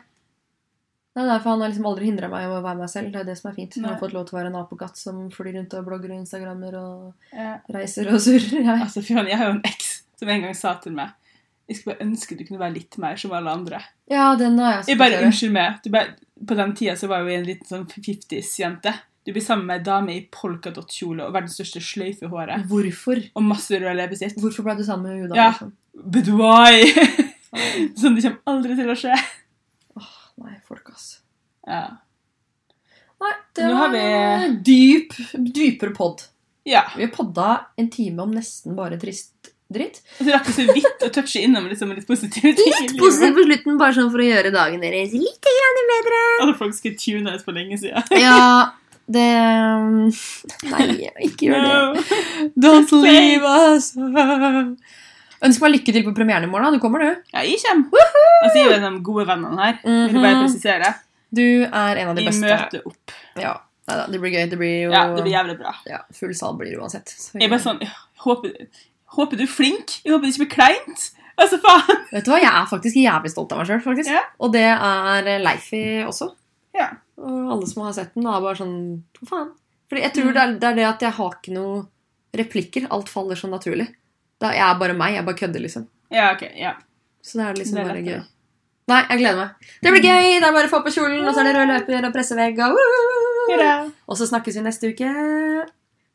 Det 1.16 1.22
er 1.24 1.28
derfor 1.38 1.50
han 1.54 1.60
har 1.62 1.68
liksom 1.70 1.86
aldri 1.88 2.04
hindra 2.10 2.28
meg 2.28 2.42
i 2.44 2.46
å 2.52 2.62
være 2.62 2.76
meg 2.76 2.88
selv. 2.92 3.12
Det 3.12 3.20
er 3.20 3.24
det 3.24 3.38
som 3.38 3.50
er 3.50 3.54
fint. 3.54 3.74
Han 3.76 3.84
har 3.84 3.98
fått 3.98 4.12
lov 4.12 4.26
til 4.28 4.36
å 4.36 4.40
være 4.42 4.46
en 4.50 4.58
apekatt 4.60 4.96
som 5.00 5.30
flyr 5.30 5.54
rundt 5.56 5.72
og 5.78 5.86
blogger 5.86 6.10
og 6.12 6.18
instagrammer 6.20 6.74
og 6.76 7.14
Ja. 7.32 7.58
reiser 7.72 8.08
og 8.12 8.20
surrer. 8.20 8.64
Ja. 8.64 8.76
Altså, 8.84 9.00
Jeg 9.00 9.38
har 9.38 9.46
jo 9.46 9.52
en 9.52 9.62
eks 9.64 10.02
som 10.18 10.28
en 10.28 10.42
gang 10.42 10.54
sa 10.54 10.74
til 10.74 10.92
meg 10.92 11.08
Jeg 11.68 11.76
skulle 11.80 11.96
bare 11.96 12.06
ønske 12.06 12.36
du 12.38 12.44
kunne 12.46 12.60
være 12.62 12.74
litt 12.76 12.96
mer 13.02 13.16
som 13.18 13.32
alle 13.34 13.50
andre. 13.50 13.80
Ja, 14.10 14.28
den 14.38 14.58
har 14.62 14.76
jeg 14.78 14.92
Jeg 14.92 14.98
bare. 15.00 15.22
Unnskyld 15.26 15.52
meg. 15.56 15.80
Du 15.82 15.90
bare, 15.90 16.14
på 16.46 16.54
den 16.58 16.74
tida 16.78 16.94
så 16.96 17.08
var 17.10 17.24
jeg 17.24 17.26
jo 17.32 17.38
en 17.40 17.48
liten 17.48 17.66
sånn 17.72 17.86
50s-jente. 17.90 18.92
Du 19.26 19.32
blir 19.34 19.42
sammen 19.42 19.66
med 19.66 19.80
ei 19.80 19.84
dame 19.88 20.14
i 20.14 20.20
polkadott-kjole 20.30 21.24
og 21.26 21.32
verdens 21.34 21.56
største 21.58 21.80
sløyfe 21.82 22.28
i 22.28 22.30
håret. 22.30 22.68
Hvorfor? 22.70 23.18
Og 23.34 23.42
masse 23.42 23.74
rød 23.82 23.96
leppestift. 23.98 24.38
Hvorfor 24.38 24.62
ble 24.68 24.76
du 24.78 24.84
sammen 24.86 25.10
med 25.10 25.24
Huda? 25.24 25.34
Ja. 25.34 25.48
Liksom? 25.50 25.72
But 26.14 26.28
why? 26.30 26.86
Sånn 27.98 28.14
det 28.14 28.22
kommer 28.28 28.54
aldri 28.54 28.76
til 28.78 28.92
å 28.92 28.96
skje. 29.00 29.16
Åh, 29.98 30.12
Nei, 30.44 30.54
folk, 30.68 30.90
ass. 30.94 31.08
Ja. 31.66 31.82
Nei, 33.24 33.32
det 33.56 33.64
Nå 33.72 33.76
var 33.80 33.90
vi- 33.94 34.00
en 34.04 34.56
dyp, 34.62 35.14
dypere 35.56 35.94
pod. 35.96 36.22
ja. 36.68 36.84
Vi 36.96 37.02
har 37.06 37.10
podda 37.14 37.66
en 37.76 37.88
time 37.90 38.22
om 38.22 38.30
nesten 38.36 38.76
bare 38.76 38.98
trist 39.00 39.32
dritt. 39.72 40.00
Du 40.22 40.30
rakk 40.30 40.46
så 40.46 40.62
vidt 40.72 41.02
å 41.02 41.10
touche 41.10 41.40
innom 41.42 41.66
liksom, 41.68 41.90
litt 41.96 42.06
positive 42.06 42.52
ting. 42.54 42.72
Litt 42.80 42.96
positivt 43.00 43.34
på 43.34 43.44
slutten, 43.48 43.78
bare 43.80 43.92
sånn 43.96 44.10
for 44.12 44.22
å 44.22 44.26
gjøre 44.28 44.52
dagen 44.54 44.80
deres 44.80 45.12
litt 45.12 45.48
grann 45.50 45.80
bedre. 45.92 46.20
Alle 46.44 46.54
folk 46.58 46.74
skulle 46.74 46.96
tune 47.00 47.34
ut 47.34 47.42
for 47.44 47.52
lenge 47.56 47.78
siden. 47.78 48.02
Ja, 48.26 48.70
det 49.06 49.24
Nei, 50.70 50.86
ikke 51.28 51.46
gjør 51.50 51.62
det. 51.62 51.74
No. 51.74 52.50
Don't 52.58 52.92
leave 53.02 53.44
us. 53.46 53.92
Ønsk 55.46 55.60
meg 55.62 55.74
lykke 55.76 55.92
til 55.94 56.04
på 56.06 56.14
premieren 56.16 56.46
i 56.46 56.50
morgen. 56.50 56.74
Du 56.74 56.80
kommer, 56.82 57.02
du. 57.04 57.20
Ja, 57.34 57.42
jeg 57.44 57.60
kommer. 57.62 58.08
Jeg 58.46 58.52
sier 58.54 58.70
jo 58.72 58.78
de 58.86 58.90
gode 59.04 59.26
vennene 59.28 59.60
her. 59.68 59.78
Vil 59.84 60.16
bare 60.22 60.34
Mhm. 60.34 60.42
presisere. 60.46 60.94
Du 61.36 61.42
er 61.66 61.96
en 62.00 62.08
av 62.08 62.16
de 62.16 62.22
Vi 62.22 62.28
beste. 62.30 62.46
møter 62.46 62.82
opp. 62.86 63.12
Ja, 63.36 63.56
Neida, 63.86 64.06
det 64.10 64.20
blir 64.20 64.32
gøy. 64.32 64.48
Det 64.50 64.58
blir 64.58 64.82
jo 64.86 64.90
Ja, 64.90 65.02
det 65.14 65.22
blir 65.22 65.32
jævlig 65.36 65.58
bra. 65.58 65.74
ja, 65.86 65.98
full 66.12 66.32
sal 66.34 66.56
blir 66.56 66.70
det 66.72 66.78
uansett. 66.80 67.06
Så, 67.06 67.32
Jeg 67.38 67.44
er 67.44 67.48
bare 67.50 67.60
sånn, 67.60 67.80
jeg 67.80 67.90
håper, 68.24 68.66
håper 69.14 69.36
du 69.38 69.42
er 69.44 69.50
flink. 69.52 70.00
Jeg 70.04 70.12
håper 70.12 70.26
det 70.26 70.32
ikke 70.34 70.44
blir 70.46 70.54
kleint. 70.56 71.10
Altså, 71.36 71.58
faen. 71.60 72.04
Vet 72.12 72.24
du 72.24 72.30
hva, 72.32 72.38
Jeg 72.40 72.48
er 72.50 72.66
faktisk 72.70 72.96
jævlig 72.96 73.30
stolt 73.30 73.52
av 73.52 73.58
meg 73.60 73.66
sjøl, 73.68 73.82
faktisk. 73.84 74.10
Ja. 74.10 74.22
Og 74.40 74.52
det 74.54 74.64
er 74.72 75.28
Leifi 75.44 75.82
også. 76.06 76.30
Ja. 76.76 76.90
Og 77.20 77.52
alle 77.52 77.66
som 77.68 77.82
har 77.84 77.92
sett 77.96 78.14
den, 78.14 78.26
er 78.28 78.40
bare 78.44 78.56
sånn 78.56 79.02
Hva 79.20 79.28
faen? 79.30 79.50
Fordi 79.88 80.02
jeg 80.02 80.12
tror 80.16 80.30
Mm. 80.30 80.32
det, 80.34 80.42
er, 80.42 80.54
det 80.58 80.68
er 80.70 80.74
det 80.80 80.86
at 80.88 81.00
jeg 81.06 81.12
har 81.18 81.30
ikke 81.36 81.52
noe 81.54 81.86
replikker. 82.36 82.86
Alt 82.90 83.08
faller 83.08 83.36
så 83.38 83.48
naturlig. 83.48 83.86
Da, 84.40 84.50
jeg 84.52 84.64
er 84.66 84.78
bare 84.80 84.96
meg. 84.98 85.14
Jeg 85.14 85.24
bare 85.24 85.38
kødder, 85.38 85.60
liksom. 85.62 85.86
Ja, 86.10 86.32
ok, 86.34 86.42
ja. 86.58 86.72
Så 87.22 87.38
det 87.38 87.46
er 87.46 87.54
liksom 87.60 87.76
Det 87.78 87.84
er 87.84 87.88
bare 87.92 88.02
gøy. 88.04 88.24
Nei, 88.88 88.98
jeg 89.10 89.18
gleder 89.18 89.36
meg. 89.40 89.70
Det 89.82 89.90
blir 89.92 90.02
gøy! 90.04 90.26
Det 90.40 90.46
er 90.46 90.52
bare 90.54 90.68
å 90.68 90.70
få 90.70 90.78
på 90.84 90.92
kjolen, 90.94 91.24
og 91.26 91.34
så 91.34 91.40
er 91.42 91.48
det 91.48 91.54
rød 91.56 91.70
løper 91.72 92.04
og 92.06 92.12
pressevegg. 92.14 92.60
Og, 92.62 93.90
og 94.06 94.18
så 94.18 94.26
snakkes 94.30 94.58
vi 94.58 94.62
neste 94.66 94.90
uke. 94.92 95.08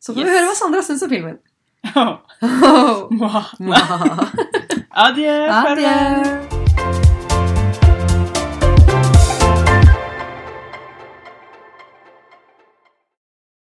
Så 0.01 0.13
får 0.15 0.23
vi 0.23 0.29
høre 0.31 0.45
hva 0.47 0.55
Sandra 0.57 0.81
syns 0.85 1.03
om 1.05 1.11
filmen. 1.11 1.39
Mwah. 3.17 3.47
Mwah. 3.59 3.91
Adjø. 4.93 5.36
Adieu. 5.69 5.86
Adjø. 5.86 6.51